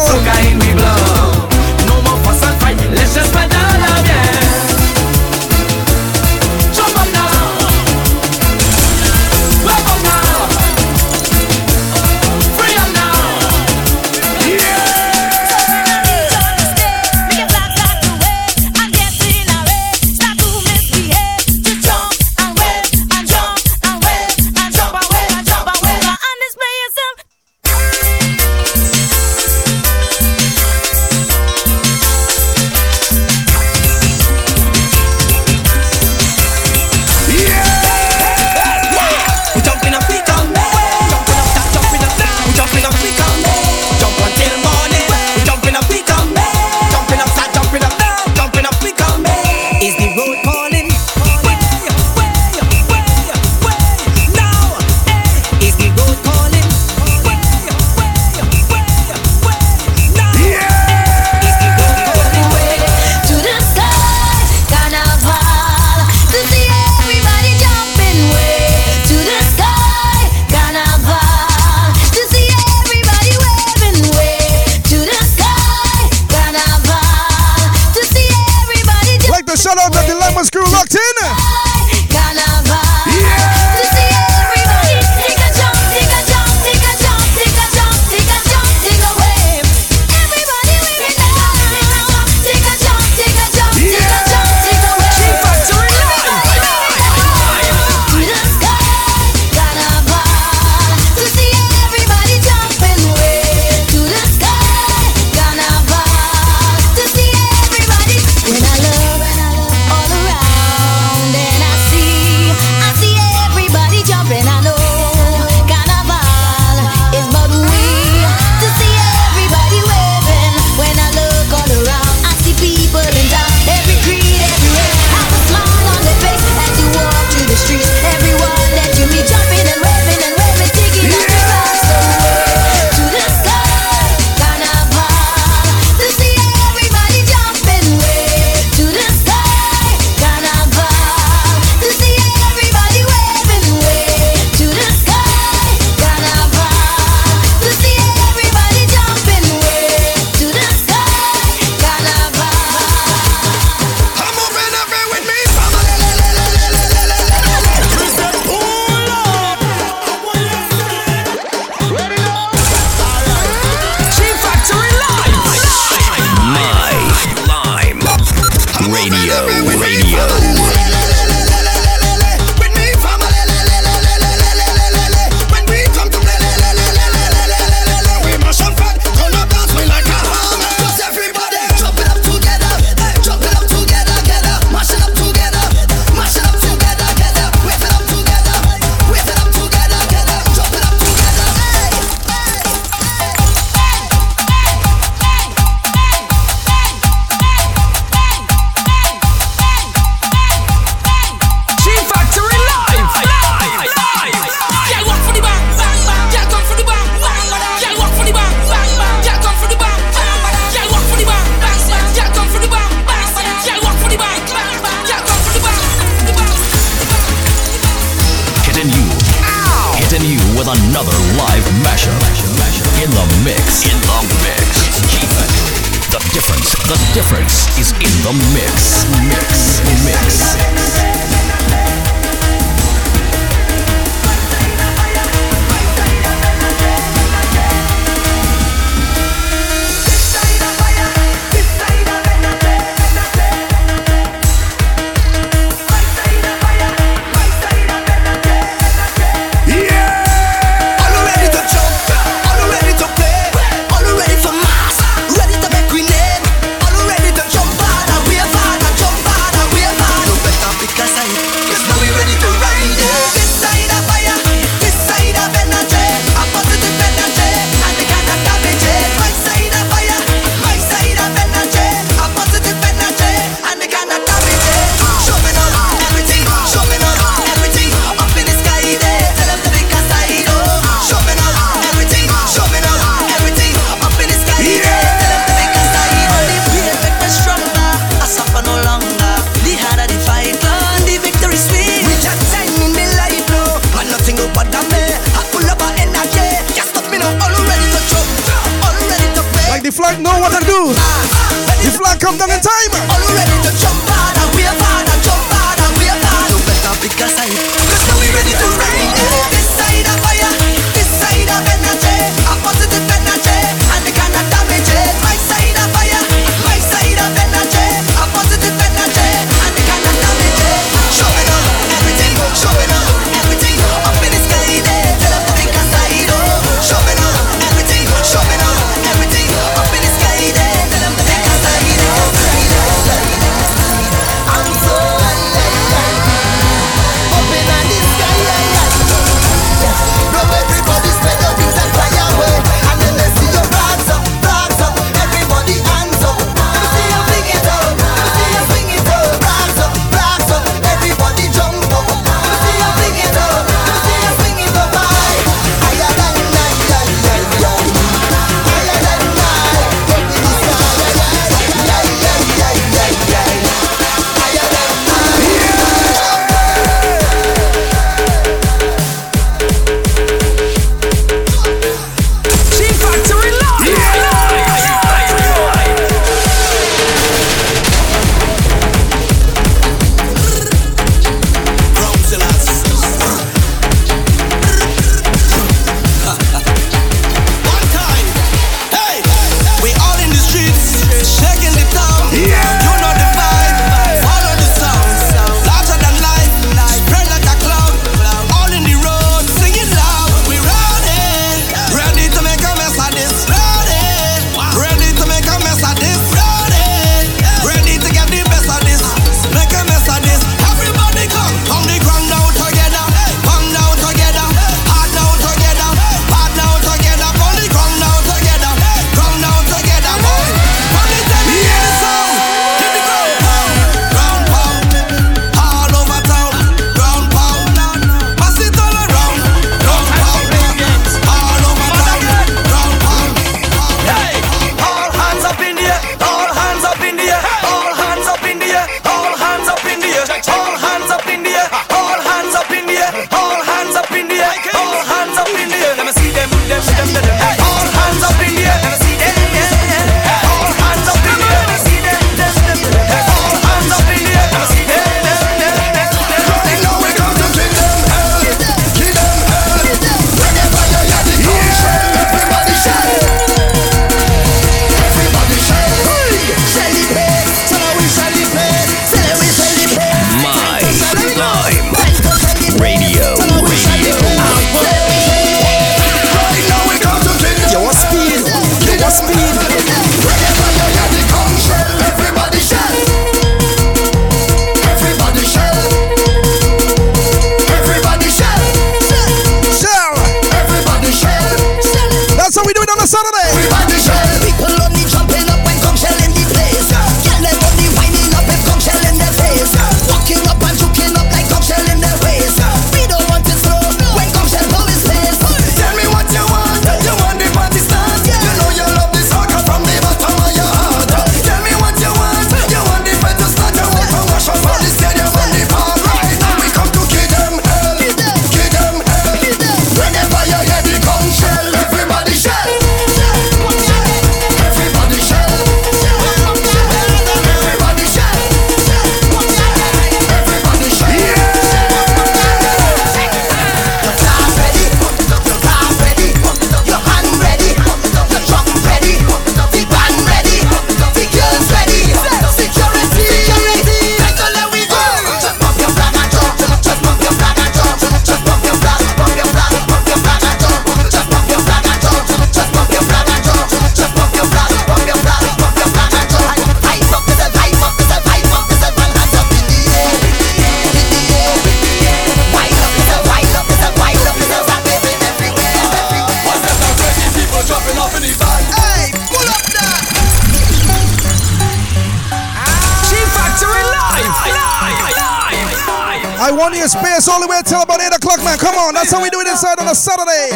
on 576.69 576.77
your 576.77 576.89
space 576.89 577.25
all 577.33 577.41
the 577.41 577.49
way 577.49 577.65
till 577.65 577.81
about 577.81 577.97
8 577.97 578.13
o'clock, 578.13 578.45
man. 578.45 578.61
Come 578.61 578.77
on, 578.77 578.93
that's 578.93 579.09
how 579.09 579.25
we 579.25 579.33
do 579.33 579.41
it 579.41 579.49
inside 579.49 579.81
on 579.81 579.89
a 579.89 579.97
Saturday. 579.97 580.53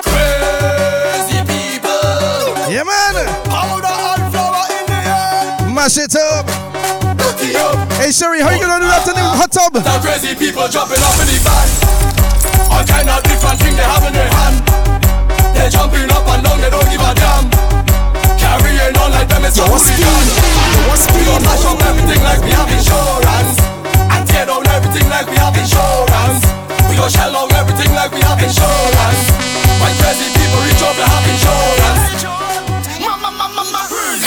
Crazy 0.00 1.44
people. 1.44 2.56
Yeah, 2.72 2.88
man. 2.88 3.28
Powder 3.52 3.84
and 3.84 4.24
flour 4.32 4.64
in 4.72 4.84
the 4.88 5.00
air. 5.04 5.68
Mash 5.68 6.00
it 6.00 6.16
up. 6.16 6.48
Hey, 8.00 8.10
Sherry, 8.10 8.40
how 8.40 8.48
you 8.48 8.64
gonna 8.64 8.80
do 8.80 8.88
that 8.88 9.04
in 9.04 9.12
the 9.12 9.20
hot 9.20 9.52
tub? 9.52 9.76
The 9.76 9.84
crazy 10.00 10.32
people 10.32 10.64
jumping 10.72 11.04
up 11.04 11.20
in 11.20 11.28
the 11.28 11.36
van. 11.44 11.68
All 12.72 12.84
kind 12.88 13.12
of 13.12 13.20
different 13.28 13.60
things 13.60 13.76
they 13.76 13.84
have 13.84 14.04
in 14.08 14.14
their 14.16 14.32
hand. 14.32 14.56
They're 15.52 15.68
jumping 15.68 16.08
up 16.08 16.24
and 16.32 16.40
down, 16.48 16.64
they 16.64 16.72
don't 16.72 16.88
give 16.88 17.04
a 17.04 17.12
damn 17.12 17.44
carrying 18.40 18.96
on 18.96 19.12
like 19.12 19.28
them 19.28 19.44
is 19.44 19.58
a 19.60 19.68
hooligan. 19.68 20.00
You 20.00 20.88
want 20.88 20.96
speed? 20.96 21.28
You 21.28 21.36
want 21.36 21.82
everything 21.92 22.24
like 22.24 22.40
we 22.40 22.50
have 22.56 22.72
insurance. 22.72 23.71
And 24.42 24.50
tear 24.50 24.58
down 24.58 24.66
everything 24.74 25.06
like 25.08 25.30
we 25.30 25.36
have 25.38 25.54
insurance. 25.54 26.42
We 26.90 26.98
gon' 26.98 27.10
shell 27.10 27.30
out 27.30 27.52
everything 27.54 27.94
like 27.94 28.10
we 28.10 28.18
have 28.26 28.42
insurance. 28.42 29.30
When 29.78 29.94
crazy 30.02 30.26
people 30.34 30.58
reach 30.66 30.82
up, 30.82 30.98
they 30.98 31.06
have 31.06 31.26
insurance. 31.30 32.26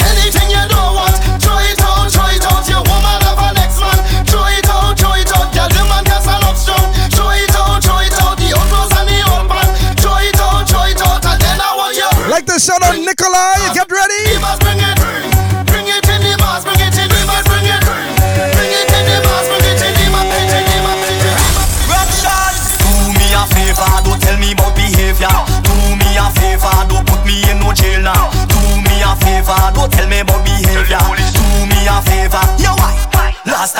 Anything 0.07 0.55
you 0.55 0.63
don't 0.71 0.95
want, 0.95 1.19
throw 1.43 1.59
it 1.59 1.83
out, 1.83 2.07
throw 2.15 2.31
it 2.31 2.47
out. 2.47 2.63
Your 2.63 2.79
woman 2.87 3.19
have 3.27 3.43
an 3.43 3.59
ex 3.59 3.75
man, 3.75 3.99
throw 4.23 4.47
it 4.47 4.63
out, 4.71 4.95
throw 4.95 5.19
it 5.19 5.27
out. 5.35 5.51
Girl, 5.51 5.67
the 5.67 5.83
man 5.83 6.07
can 6.07 6.21
stand 6.23 6.47
up 6.47 6.55
strong, 6.55 6.87
throw 7.11 7.35
it 7.35 7.51
out, 7.51 7.83
throw 7.83 7.99
it 7.99 8.15
out. 8.15 8.39
The 8.39 8.55
old 8.55 8.67
clothes 8.71 8.95
and 8.95 9.07
the 9.11 9.19
old 9.19 9.51
pants, 9.51 9.99
throw 9.99 10.15
it 10.23 10.39
out, 10.39 10.63
throw 10.63 10.87
it 10.87 11.01
out. 11.03 11.27
And 11.27 11.39
then 11.43 11.59
I 11.59 11.75
want 11.75 11.91
you. 11.91 12.07
Like 12.31 12.47
to 12.47 12.55
shout 12.55 12.79
out 12.87 12.95
Nikolai. 12.95 13.75
Get 13.75 13.91
ready. 13.91 14.64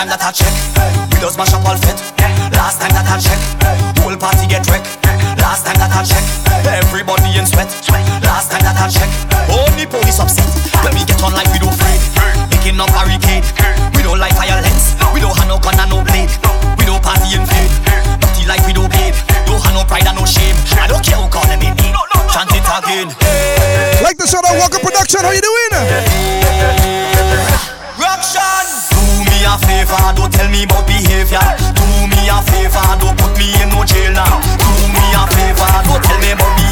Time 0.06 0.18
that 0.18 0.22
I 0.22 0.32
check, 0.32 0.54
we 1.10 1.18
just 1.18 1.38
mash 1.38 1.54
up 1.54 1.66
all 1.66 1.78
fit. 1.82 1.98
Last 2.54 2.78
time 2.78 2.94
that 2.94 3.10
I 3.10 3.18
check, 3.18 3.42
whole 4.06 4.14
party 4.14 4.46
get 4.46 4.62
wrecked. 4.70 4.86
Last 5.42 5.66
time 5.66 5.78
that 5.82 5.90
I 5.90 6.06
check, 6.06 6.22
everybody 6.70 7.34
in 7.34 7.46
sweat. 7.50 7.70
Last 8.22 8.54
time 8.54 8.62
that 8.62 8.78
I 8.78 8.86
check, 8.86 9.10
only 9.50 9.90
police 9.90 10.22
upset. 10.22 10.46
When 10.86 10.94
we 10.94 11.02
get 11.10 11.18
on 11.26 11.34
like 11.34 11.50
we 11.50 11.58
don't 11.58 11.74
afraid, 11.74 11.98
picking 12.54 12.78
up 12.78 12.94
barricade. 12.94 13.46
We 13.98 14.06
don't 14.06 14.22
like 14.22 14.38
violence, 14.38 14.94
we 15.10 15.26
don't 15.26 15.34
have 15.34 15.50
no 15.50 15.58
gun 15.58 15.74
and 15.74 15.90
no 15.90 16.06
blade. 16.06 16.30
We 16.78 16.86
don't 16.86 17.02
party 17.02 17.34
in 17.34 17.42
fade, 17.50 17.74
dirty 18.22 18.46
like 18.46 18.62
we 18.70 18.78
don't 18.78 18.92
paid. 18.94 19.18
Don't 19.50 19.58
have 19.58 19.74
no 19.74 19.82
pride 19.90 20.06
and 20.06 20.22
no 20.22 20.26
shame. 20.30 20.54
I 20.78 20.86
don't 20.86 21.02
care 21.02 21.18
who 21.18 21.26
call 21.34 21.46
them 21.50 21.66
in. 21.66 21.74
Chant 22.30 22.54
it 22.54 22.62
again. 22.62 23.10
Like 24.06 24.22
to 24.22 24.28
shout 24.30 24.46
out 24.46 24.54
Walker 24.62 24.78
Production. 24.78 25.26
How 25.26 25.34
you 25.34 25.42
doing? 25.42 26.15
A 29.56 29.68
favor, 29.68 30.14
don't 30.16 30.32
tell 30.34 30.50
me 30.50 30.64
about 30.64 30.86
behavior. 30.88 31.40
Do 31.76 31.86
me 32.12 32.28
a 32.28 32.42
favor, 32.44 32.84
don't 33.00 33.18
put 33.18 33.38
me 33.38 33.54
in 33.62 33.70
no 33.70 33.84
jail 33.86 34.12
now. 34.12 34.42
Do 34.60 34.68
me 34.92 35.06
a 35.16 35.24
favor, 35.32 35.72
don't 35.88 36.04
tell 36.04 36.20
me 36.20 36.32
about 36.32 36.52
behavior. 36.58 36.65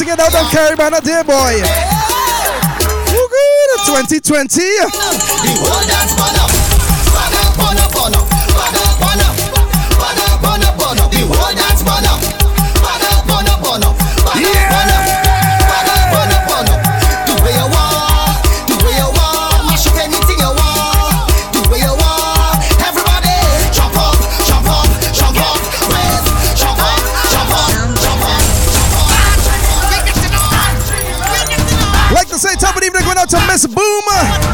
Sing 0.00 0.08
it 0.08 0.18
out 0.18 0.34
and 0.34 0.48
caribbean 0.48 0.92
dear 1.04 1.20
day, 1.20 1.22
boy. 1.28 1.60
Oh, 3.12 3.28
good? 3.28 3.84
2020. 3.84 4.64
The 12.00 12.09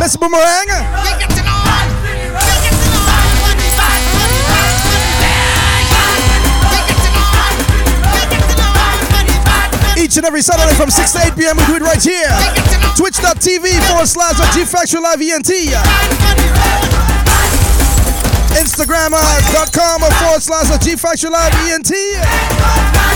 Miss 0.06 0.16
Boomerang. 0.16 0.68
Each 9.98 10.16
and 10.16 10.24
every 10.24 10.42
Saturday 10.42 10.74
from 10.76 10.90
6 10.90 11.10
to 11.10 11.18
8 11.26 11.34
p.m. 11.34 11.56
we 11.56 11.66
do 11.66 11.74
it 11.74 11.82
right 11.82 12.00
here. 12.00 12.30
Twitch.tv 12.96 13.66
forward 13.88 14.06
slash 14.06 14.38
G 14.54 14.64
Factory 14.64 15.00
Live 15.00 15.20
ENT. 15.20 15.50
Instagram.com 18.54 20.00
forward 20.02 20.40
slash 20.40 20.84
G 20.84 20.94
Factory 20.94 21.30
Live 21.30 21.52
ENT. 21.68 23.15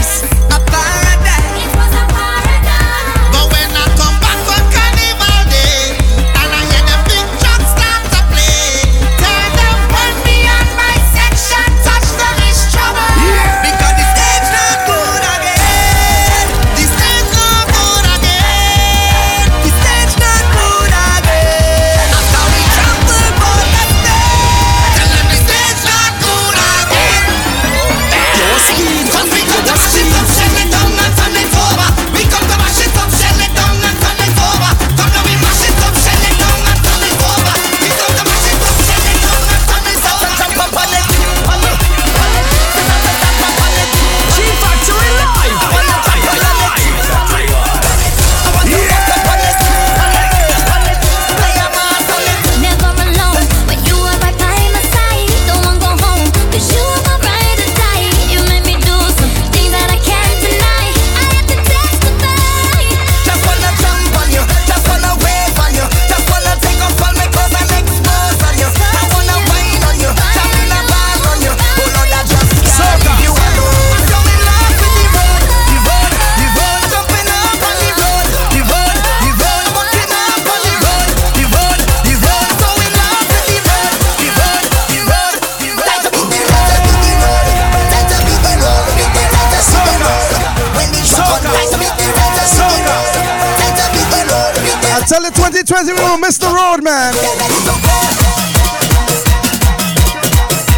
man. 97.01 97.13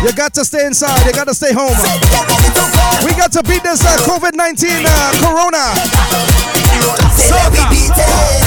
You 0.04 0.12
got 0.14 0.34
to 0.36 0.46
stay 0.46 0.66
inside. 0.66 1.06
You 1.06 1.14
got 1.14 1.28
to 1.28 1.34
stay 1.34 1.54
home. 1.54 1.76
We 3.06 3.12
got 3.16 3.32
to 3.34 3.44
beat 3.44 3.64
this 3.64 3.84
uh, 3.84 3.98
COVID 4.08 4.36
19 4.36 4.70
uh, 4.86 5.12
corona. 5.20 5.64
Soca. 7.16 8.43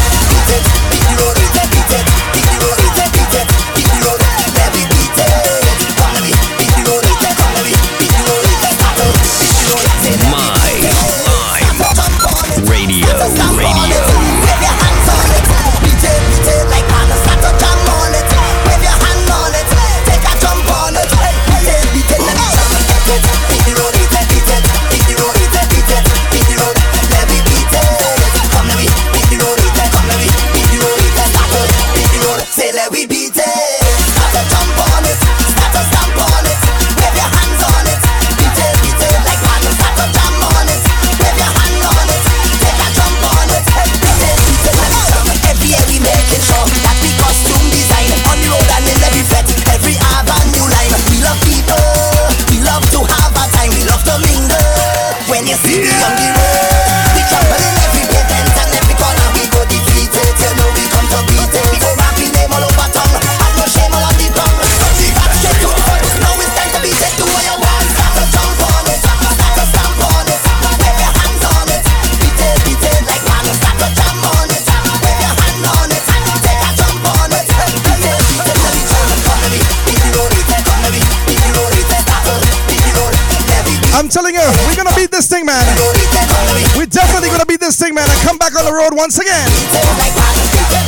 once 88.97 89.19
again. 89.19 89.47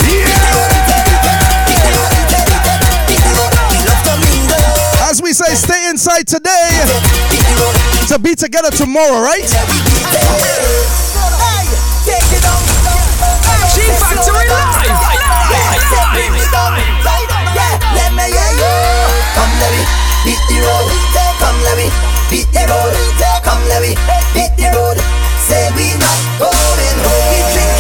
Yeah. 0.09 0.25
As 5.11 5.21
we 5.23 5.33
say, 5.35 5.55
stay 5.55 5.91
inside 5.91 6.27
today 6.27 6.71
to 8.09 8.19
be 8.19 8.35
together 8.35 8.71
tomorrow, 8.71 9.21
right? 9.21 9.45
G 13.75 13.85
Factory 13.93 14.49
Live! 14.49 14.89
Live! 14.89 15.69
Say 25.49 25.71
we 25.75 25.87
not 25.97 26.19
going 26.39 26.99
home. 27.01 27.78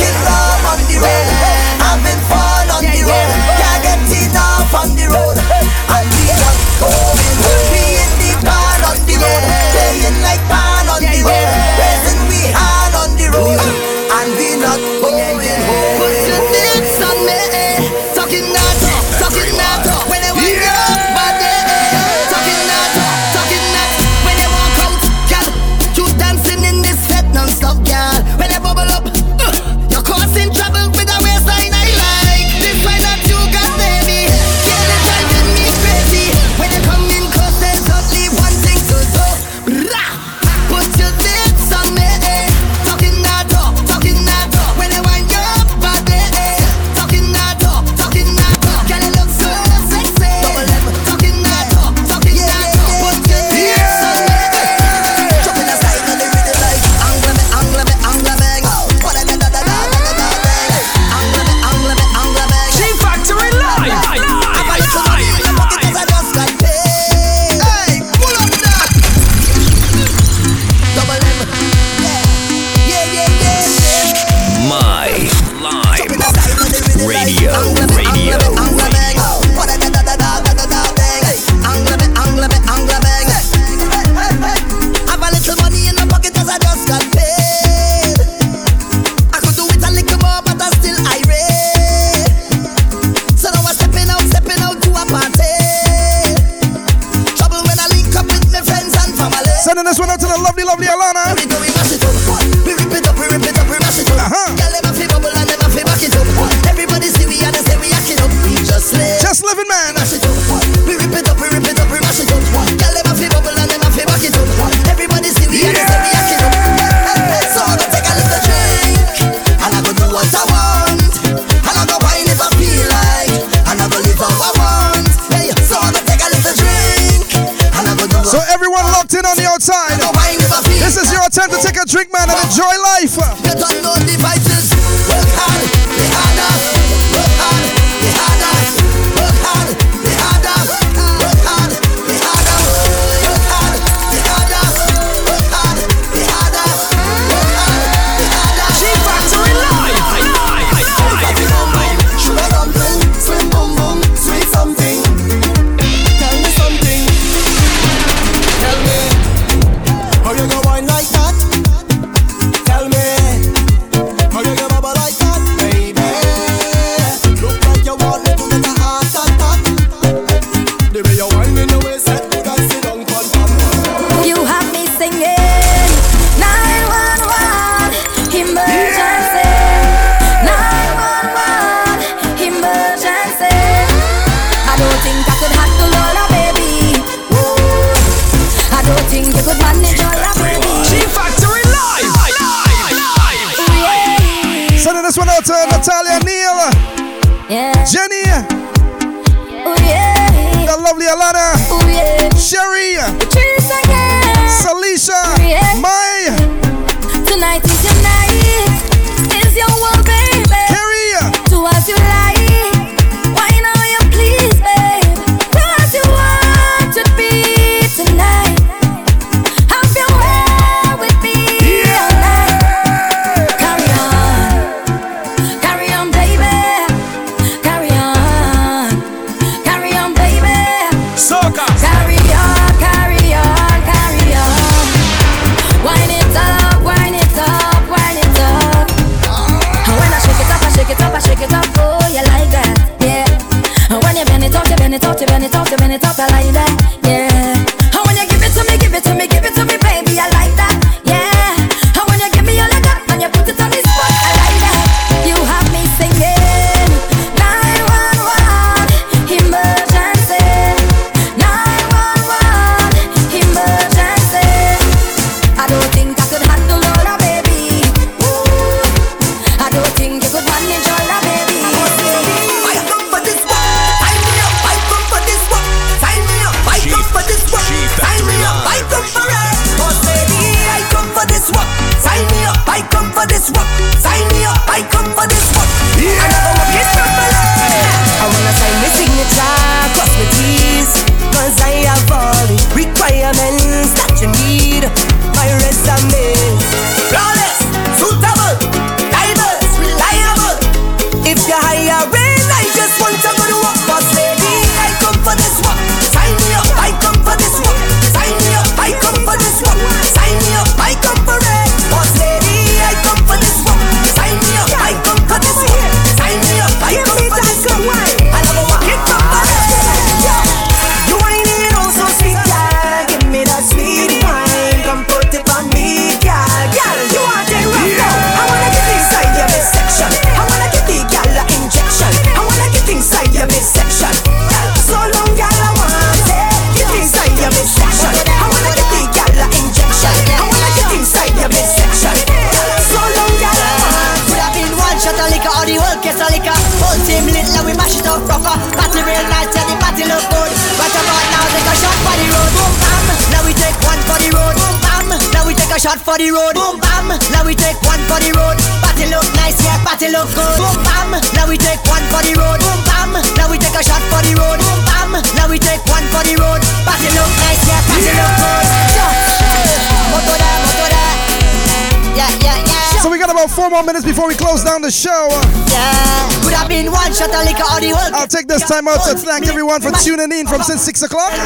tuning 380.08 380.32
in 380.32 380.46
from 380.48 380.64
since 380.64 380.80
6 380.88 381.02
o'clock 381.02 381.36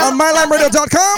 on 0.00 0.16
mylimeradio.com. 0.16 1.16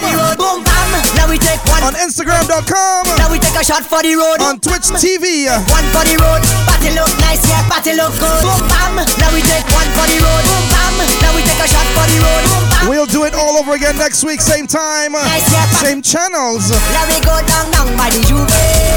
On 1.87 1.95
Instagram.com. 1.95 3.07
Now 3.15 3.31
we 3.31 3.39
take 3.39 3.55
a 3.55 3.63
shot 3.63 3.87
for 3.87 4.03
the 4.03 4.19
road. 4.19 4.43
On 4.43 4.59
Twitch 4.59 4.91
TV. 4.99 5.47
One 5.71 5.87
for 5.95 6.03
the 6.03 6.19
road. 6.19 6.43
Party 6.67 6.91
look 6.99 7.13
nice, 7.23 7.47
yeah, 7.47 7.63
party 7.71 7.95
look 7.95 8.11
good. 8.19 8.43
Boom 8.43 8.59
bam. 8.67 8.99
Now 9.23 9.31
we 9.31 9.39
take 9.47 9.63
one 9.71 9.87
for 9.95 10.07
the 10.11 10.19
road. 10.19 10.45
Boom 10.51 10.65
bam. 10.75 10.99
Now 11.23 11.31
we 11.39 11.47
take 11.47 11.63
a 11.63 11.69
shot 11.71 11.87
for 11.95 12.07
the 12.11 12.19
road. 12.19 12.43
Boom, 12.51 12.65
bam. 12.75 12.89
We'll 12.91 13.07
do 13.07 13.23
it 13.23 13.35
all 13.39 13.55
over 13.55 13.79
again 13.79 13.95
next 13.99 14.25
week, 14.25 14.41
same 14.41 14.67
time, 14.67 15.13
nice, 15.13 15.53
yeah, 15.53 15.67
same 15.79 16.03
channels. 16.03 16.71
Now 16.91 17.07
we 17.07 17.21
go 17.23 17.39
down, 17.47 17.71
down 17.71 17.89
by 17.97 18.11
the 18.11 18.23
Juve. 18.27 18.49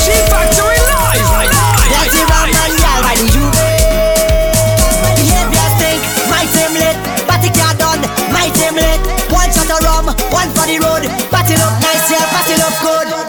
G 0.01 0.09
Factory 0.31 0.79
live, 0.89 1.21
live, 1.29 2.09
live, 2.09 2.49
live. 2.49 2.60
yourself 12.11 12.29
pass 12.29 12.49
you 12.49 12.57
love 12.57 13.07
good. 13.07 13.20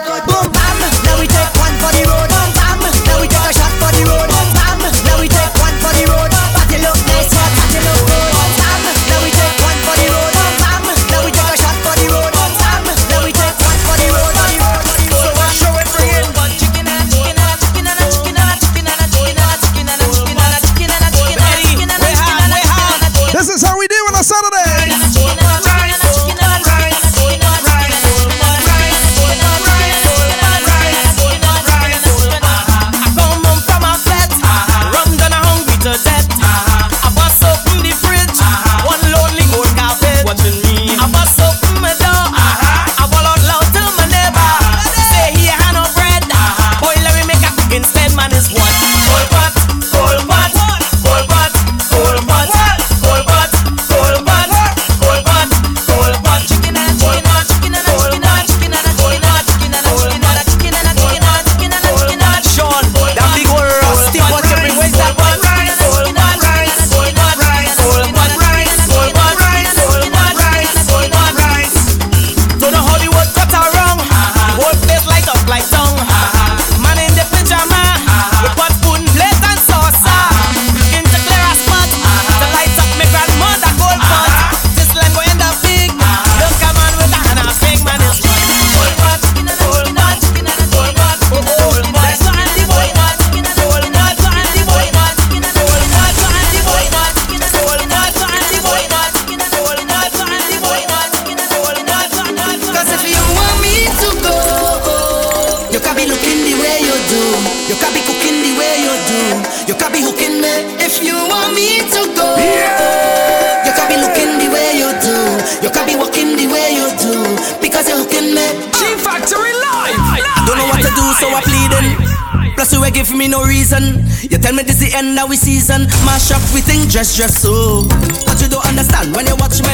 We 127.13 127.19
think 127.19 127.29
dress 127.29 127.41
dress 127.41 127.41
so. 127.41 127.85
But 128.25 128.41
you 128.41 128.49
don't 128.49 128.65
understand 128.65 129.15
when 129.15 129.27
you 129.27 129.35
watch 129.37 129.61
me. 129.61 129.73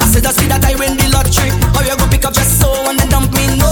I 0.00 0.08
said 0.08 0.24
that's 0.24 0.40
me 0.40 0.48
that 0.48 0.64
I 0.64 0.72
win 0.76 0.96
the 0.96 1.08
lottery. 1.12 1.52
Or 1.76 1.84
you 1.84 1.92
go 1.96 2.08
pick 2.08 2.24
up 2.24 2.32
just 2.32 2.60
so 2.60 2.72
and 2.88 2.96
then 2.98 3.08
dump 3.12 3.28
me. 3.36 3.44
No, 3.60 3.68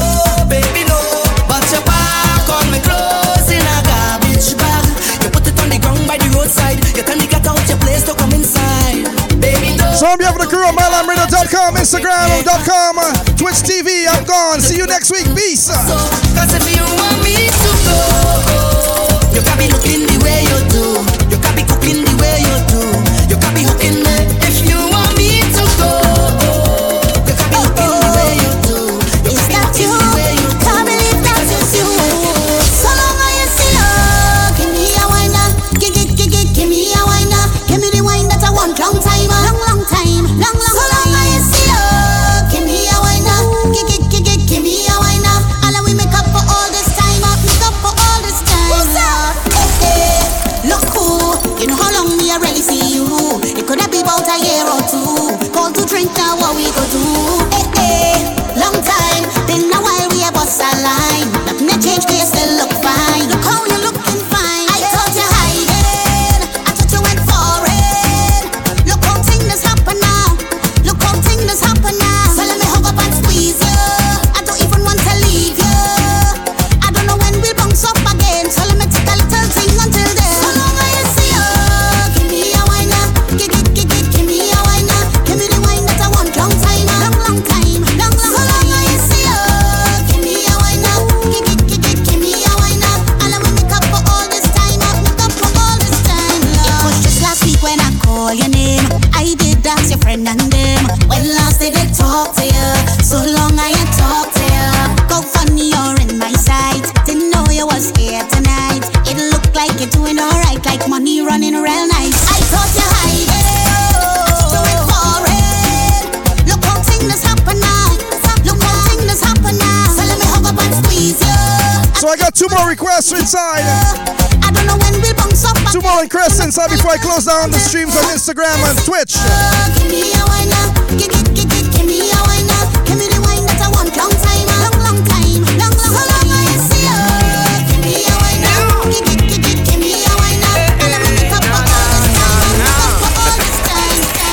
baby, 0.49 0.85
no. 0.85 1.01
But 1.49 1.65
your 1.73 1.81
back 1.89 2.45
on 2.45 2.69
me 2.69 2.81
clothes 2.85 3.49
in 3.49 3.65
a 3.65 3.77
garbage 3.89 4.53
bag. 4.61 4.85
You 5.25 5.31
put 5.33 5.49
it 5.49 5.57
on 5.65 5.73
the 5.73 5.79
ground 5.81 6.05
by 6.05 6.21
the 6.21 6.29
roadside. 6.37 6.77
You 6.93 7.03
tell 7.09 7.17
me 7.17 7.27
get 7.27 7.47
out 7.49 7.61
your 7.65 7.81
place 7.81 8.05
to 8.05 8.13
come 8.13 8.37
inside. 8.37 9.09
Baby, 9.41 9.81
no. 9.81 9.97
So 9.97 10.13
on 10.13 10.21
behalf 10.21 10.37
of 10.37 10.45
the 10.45 10.51
crew 10.51 10.67
on 10.67 10.77
MyLimeRadio.com, 10.77 11.81
Instagram.com, 11.81 12.95
Twitch 13.41 13.61
TV, 13.65 14.05
I'm 14.13 14.29
gone. 14.29 14.61
See 14.61 14.77
you 14.77 14.87
next 14.87 15.09
week. 15.09 15.25
Peace. 15.33 15.73
Cause 15.73 16.16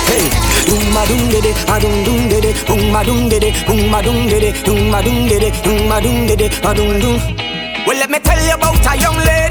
Hey, 0.09 0.25
and 0.73 0.93
ma 0.93 1.05
doom 1.05 1.29
dede, 1.29 1.53
a 1.69 1.79
doom 1.79 2.03
doom 2.03 2.29
dede, 2.29 2.51
boom 2.65 2.91
ma 2.91 3.03
doom 3.03 3.29
dede, 3.29 3.53
boom 3.67 3.89
ma 3.89 4.01
doom 4.01 4.27
dede, 4.27 4.53
doom 4.63 4.89
ma 4.89 5.01
doom 5.01 5.27
dede, 5.27 5.51
doom 5.63 5.87
ma 5.87 5.99
doom 5.99 6.25
dede, 6.25 6.49
a 6.63 6.73
doom 6.73 6.99
doom. 6.99 7.19
Well, 7.85 7.97
let 7.97 8.09
me 8.09 8.19
tell 8.19 8.41
you 8.41 8.53
about 8.53 8.85
a 8.87 8.97
young 8.97 9.17
lady 9.17 9.42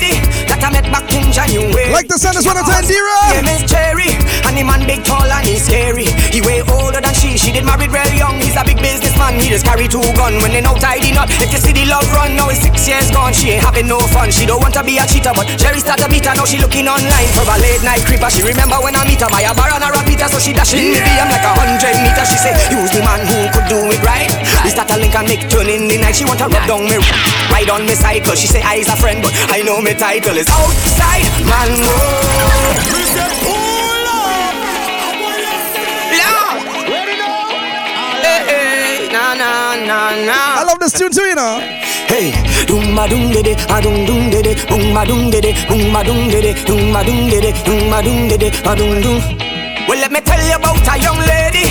I 0.63 0.71
met 0.71 0.87
back 0.95 1.11
in 1.11 1.27
January. 1.35 1.91
Like 1.91 2.07
the 2.07 2.15
sun 2.15 2.39
is 2.39 2.47
one 2.47 2.55
of 2.55 2.63
ten, 2.63 2.87
D-Rock. 2.87 3.35
Name 3.35 3.51
is 3.51 3.67
Cherry, 3.67 4.15
and 4.47 4.55
the 4.55 4.63
man 4.63 4.87
big, 4.87 5.03
tall, 5.03 5.27
and 5.27 5.43
he's 5.43 5.67
scary. 5.67 6.07
He 6.31 6.39
way 6.39 6.63
older 6.71 7.03
than 7.03 7.15
she. 7.19 7.35
She 7.35 7.51
did 7.51 7.67
married 7.67 7.91
real 7.91 8.07
young. 8.15 8.39
He's 8.39 8.55
a 8.55 8.63
big 8.63 8.79
businessman. 8.79 9.43
He 9.43 9.51
just 9.51 9.67
carry 9.67 9.91
two 9.91 10.07
gun 10.15 10.39
when 10.39 10.55
they 10.55 10.63
know 10.63 10.79
tidy 10.79 11.11
up. 11.19 11.27
If 11.43 11.51
you 11.51 11.59
see 11.59 11.75
the 11.75 11.91
love 11.91 12.07
run, 12.15 12.39
now 12.39 12.47
it's 12.47 12.63
six 12.63 12.87
years 12.87 13.11
gone. 13.11 13.35
She 13.35 13.59
ain't 13.59 13.67
having 13.67 13.91
no 13.91 13.99
fun. 14.15 14.31
She 14.31 14.47
don't 14.47 14.63
want 14.63 14.79
to 14.79 14.87
be 14.87 15.03
a 15.03 15.05
cheater, 15.11 15.35
but 15.35 15.51
Cherry 15.59 15.83
start 15.83 15.99
to 15.99 16.07
beat 16.07 16.31
her. 16.31 16.35
Now 16.39 16.47
she 16.47 16.63
looking 16.63 16.87
online 16.87 17.31
for 17.35 17.43
a 17.43 17.59
late 17.59 17.83
night 17.83 18.07
creeper. 18.07 18.31
She 18.31 18.47
remember 18.47 18.79
when 18.79 18.95
I 18.95 19.03
meet 19.03 19.19
her 19.19 19.31
by 19.35 19.43
a 19.43 19.51
bar 19.59 19.67
and 19.75 19.83
a 19.83 19.91
repeater, 19.91 20.31
so 20.31 20.39
she 20.39 20.55
dashing 20.55 20.95
me 20.95 21.03
DM 21.03 21.27
like 21.27 21.43
a 21.43 21.53
hundred 21.59 21.99
meter. 22.07 22.23
She 22.23 22.39
say, 22.39 22.55
use 22.71 22.95
the 22.95 23.03
man 23.03 23.27
who 23.27 23.51
could 23.51 23.67
do 23.67 23.83
it 23.91 23.99
right. 24.07 24.31
We 24.63 24.71
start 24.71 24.95
a 24.95 24.97
link 24.97 25.19
and 25.19 25.27
make 25.27 25.51
turn 25.51 25.67
in 25.67 25.91
the 25.91 25.99
night. 25.99 26.15
She 26.15 26.23
want 26.23 26.39
to 26.39 26.47
rub 26.47 26.63
down 26.71 26.87
me, 26.87 27.03
ride 27.51 27.67
on 27.67 27.83
me 27.83 27.99
cycle. 27.99 28.39
She 28.39 28.47
say 28.47 28.63
I's 28.63 28.87
a 28.87 28.95
friend, 28.95 29.19
but 29.27 29.35
I 29.51 29.67
know 29.67 29.83
me 29.83 29.99
title 29.99 30.39
is 30.39 30.52
outside 30.57 31.29
man. 31.47 31.73
Whoa. 31.83 32.23
Na 39.13 39.35
na 39.35 39.77
na 39.77 39.99
na. 40.25 40.39
I 40.61 40.65
love 40.65 40.79
this 40.81 40.93
tune 40.93 41.13
too, 41.13 41.21
you 41.23 41.35
know. 41.35 41.61
Hey, 42.09 42.33
doom 42.67 42.95
ma 42.95 43.07
doom 43.07 43.31
dede, 43.31 43.53
a 43.69 43.81
doom 43.81 44.07
doom 44.07 44.31
dede, 44.31 44.57
boom 44.69 44.93
ma 44.95 45.05
doom 45.05 45.31
dede, 45.31 45.53
boom 45.69 45.93
ma 45.93 46.03
doom 46.03 46.29
dede, 46.31 46.53
doom 46.65 46.91
ma 46.93 47.03
doom 47.03 47.29
dede, 47.29 47.53
doom 47.65 47.91
ma 47.91 48.01
doom 48.01 48.29
dede, 48.29 48.49
a 48.65 48.73
doom 48.75 49.01
doom. 49.03 49.21
Well, 49.89 49.99
let 50.01 50.13
me 50.13 50.21
tell 50.21 50.41
you 50.41 50.57
about 50.57 50.81
a 50.89 50.97
young 50.97 51.19
lady 51.29 51.67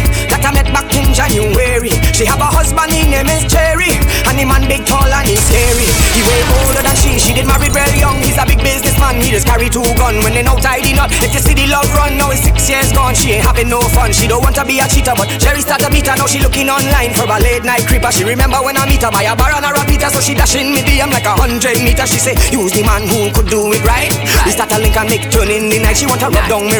January. 1.13 1.91
She 2.15 2.25
have 2.25 2.39
a 2.39 2.49
husband, 2.49 2.91
his 2.91 3.07
name 3.07 3.27
is 3.27 3.43
Cherry, 3.51 3.99
and 4.27 4.35
the 4.39 4.45
man 4.47 4.67
big, 4.67 4.85
tall, 4.87 5.07
and 5.07 5.27
he's 5.27 5.43
scary. 5.43 5.87
He 6.15 6.21
way 6.23 6.41
older 6.63 6.83
than 6.83 6.95
she. 6.95 7.19
She 7.19 7.35
did 7.35 7.47
married 7.47 7.75
real 7.75 7.93
young. 7.99 8.19
He's 8.23 8.39
a 8.39 8.45
big 8.47 8.63
businessman. 8.63 9.19
He 9.19 9.31
just 9.31 9.45
carry 9.45 9.67
two 9.69 9.85
gun 9.99 10.23
when 10.23 10.33
they 10.33 10.43
know 10.43 10.57
tidy 10.57 10.95
up. 10.97 11.11
If 11.19 11.33
you 11.35 11.41
see 11.41 11.55
the 11.55 11.67
love 11.67 11.87
run, 11.93 12.17
now 12.17 12.31
it's 12.31 12.43
six 12.43 12.69
years 12.69 12.91
gone. 12.91 13.15
She 13.15 13.37
ain't 13.37 13.45
having 13.45 13.69
no 13.69 13.81
fun. 13.91 14.13
She 14.13 14.27
don't 14.27 14.41
want 14.41 14.55
to 14.55 14.65
be 14.65 14.79
a 14.79 14.87
cheater, 14.87 15.13
but 15.17 15.27
Cherry 15.41 15.61
start 15.61 15.81
to 15.83 15.89
meet 15.91 16.07
her. 16.07 16.15
Now 16.15 16.27
she 16.27 16.39
looking 16.39 16.69
online 16.69 17.13
for 17.13 17.27
a 17.27 17.37
late 17.39 17.63
night 17.63 17.85
creeper. 17.85 18.11
She 18.11 18.23
remember 18.23 18.63
when 18.63 18.77
I 18.77 18.87
meet 18.87 19.03
her 19.03 19.11
by 19.11 19.27
a 19.27 19.35
bar 19.35 19.51
and 19.51 19.65
a 19.65 19.71
repeater, 19.75 20.09
so 20.09 20.21
she 20.21 20.33
dashing 20.33 20.71
me 20.71 20.81
DM 20.81 21.11
like 21.11 21.27
a 21.27 21.35
hundred 21.35 21.81
meter. 21.83 22.07
She 22.07 22.17
say, 22.17 22.35
use 22.51 22.71
the 22.71 22.83
man 22.83 23.07
who 23.07 23.31
could 23.35 23.49
do 23.51 23.71
it 23.73 23.83
right. 23.83 24.13
We 24.45 24.51
start 24.51 24.71
a 24.71 24.79
link 24.79 24.95
and 24.95 25.09
make 25.09 25.27
turn 25.29 25.49
in 25.49 25.69
the 25.69 25.79
night. 25.79 25.97
She 25.97 26.05
want 26.05 26.21
to 26.21 26.29
rub 26.31 26.47
down 26.47 26.65
me, 26.71 26.79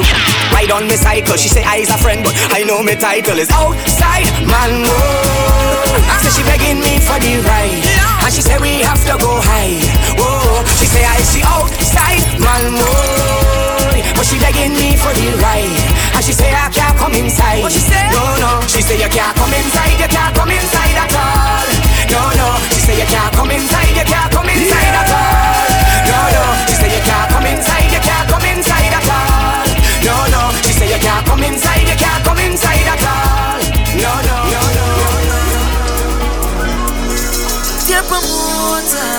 ride 0.61 0.71
on 0.71 0.87
me 0.87 0.95
cycle. 0.95 1.37
She 1.37 1.49
say 1.49 1.63
I's 1.63 1.89
a 1.89 1.97
friend, 1.97 2.23
but 2.23 2.33
I 2.53 2.63
know 2.63 2.83
me 2.83 2.95
title 2.95 3.37
is 3.37 3.49
outside 3.49 4.29
man. 4.45 4.85
Whoa. 4.85 5.97
Say 6.21 6.29
she 6.37 6.43
begging 6.45 6.79
me 6.79 7.01
for 7.01 7.17
the 7.17 7.41
ride, 7.41 7.81
and 8.21 8.31
she 8.33 8.41
say 8.41 8.57
we 8.61 8.85
have 8.85 9.01
to 9.09 9.17
go 9.17 9.41
high. 9.41 9.81
Whoa. 10.17 10.61
She 10.77 10.85
say 10.85 11.03
I 11.03 11.17
see 11.25 11.41
outside 11.45 12.21
man. 12.37 12.77
Whoa. 12.77 13.89
But 14.13 14.25
she 14.29 14.37
begging 14.37 14.77
me 14.77 14.93
for 14.97 15.09
the 15.17 15.33
ride, 15.41 15.81
and 16.13 16.23
she 16.23 16.33
say 16.33 16.53
I 16.53 16.69
can't 16.69 16.97
come 16.97 17.13
inside. 17.13 17.65
What 17.65 17.73
she 17.73 17.81
say? 17.81 18.05
No, 18.13 18.21
no. 18.37 18.61
She 18.69 18.81
say 18.81 19.01
you 19.01 19.09
can't 19.09 19.33
come 19.33 19.53
inside. 19.53 19.97
You 19.97 20.09
can't 20.09 20.33
come 20.37 20.51
inside 20.53 20.95
at 20.97 21.13
all. 21.17 21.65
No, 22.13 22.21
no. 22.37 22.47
She 22.69 22.81
say 22.85 22.95
you 23.01 23.07
can't 23.09 23.33
come 23.33 23.49
inside. 23.49 23.89
You 23.97 24.05
can't 24.05 24.29
come 24.29 24.49
inside 24.49 24.93
at 24.93 25.09
all. 25.09 25.65
No, 26.05 26.17
no. 26.37 26.43
She 26.69 26.75
say 26.77 26.89
you 26.93 27.01
can't 27.01 27.29
come 27.33 27.47
inside. 27.49 27.80
can't 31.01 31.25
come 31.25 31.43
inside, 31.43 31.81
you 31.89 31.97
can't 31.97 32.23
come 32.23 32.39
inside 32.39 32.85
at 32.85 33.01
all. 33.01 33.59
No, 33.97 34.13
no, 34.23 34.37
no, 34.53 34.61
no. 34.77 34.91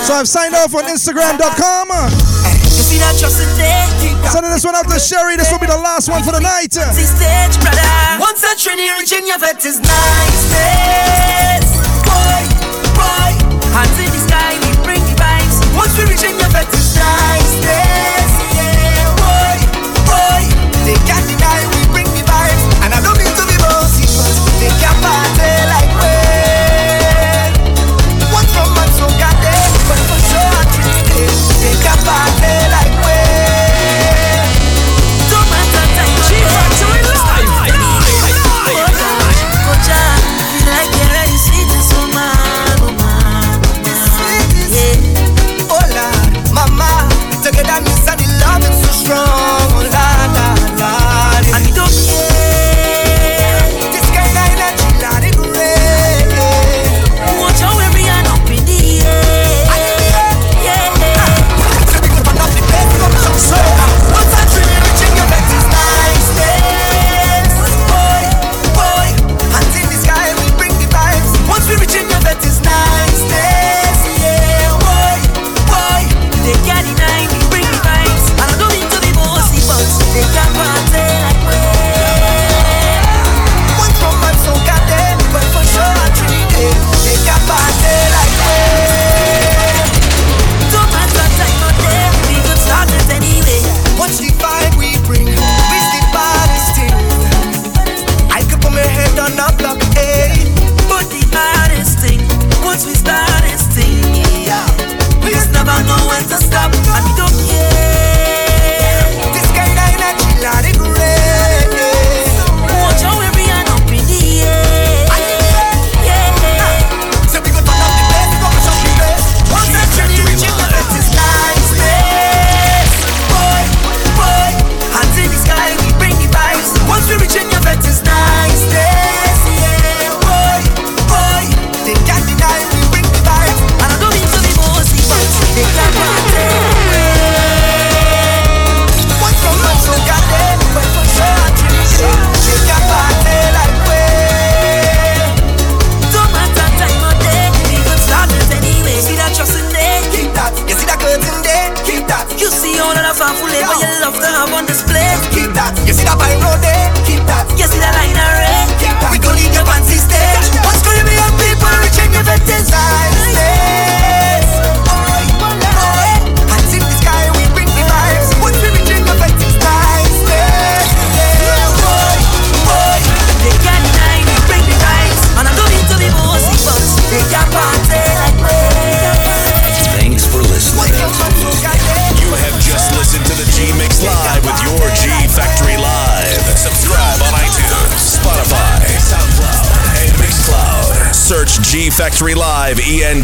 So 0.03 0.15
I've 0.15 0.27
signed 0.29 0.55
off 0.55 0.75
on 0.75 0.85
Instagram.com. 0.85 1.89
Sending 4.33 4.51
this 4.51 4.65
one 4.65 4.75
out 4.75 4.89
to 4.89 4.99
Sherry. 4.99 5.37
This 5.37 5.51
will 5.53 5.59
be 5.61 5.67
the 5.67 5.77
last 5.79 6.09
one 6.09 6.23
for 6.25 6.33
the 6.33 6.41
night. 6.41 6.75
Once 8.19 8.43
a 8.43 8.55
trainee 8.59 8.91
reaching 8.99 9.27
your 9.27 9.39
vet 9.39 9.65
is 9.65 9.79
niceness. 9.81 11.67
Boy, 12.03 12.43
boy, 12.99 13.33
hands 13.73 13.99
in 13.99 14.11
the 14.11 14.21
sky, 14.27 14.59
we 14.61 14.75
bring 14.85 15.01
the 15.07 15.15
vibes. 15.17 15.63
Once 15.77 15.97
we 15.97 16.05
reaching 16.11 16.37
your 16.39 16.51
vet 16.51 16.69
is 16.75 16.97
niceness. 16.99 18.33
Yeah, 18.59 19.07
boy, 19.23 19.57
boy, 20.11 20.43
they 20.85 20.99
got 21.07 21.32
But 29.89 29.99
for 30.09 30.21
sure 30.29 30.39
I 30.41 30.65
treat 30.73 31.09
it, 31.21 31.35
take 31.61 31.85
a 31.85 31.95
party. 32.05 32.42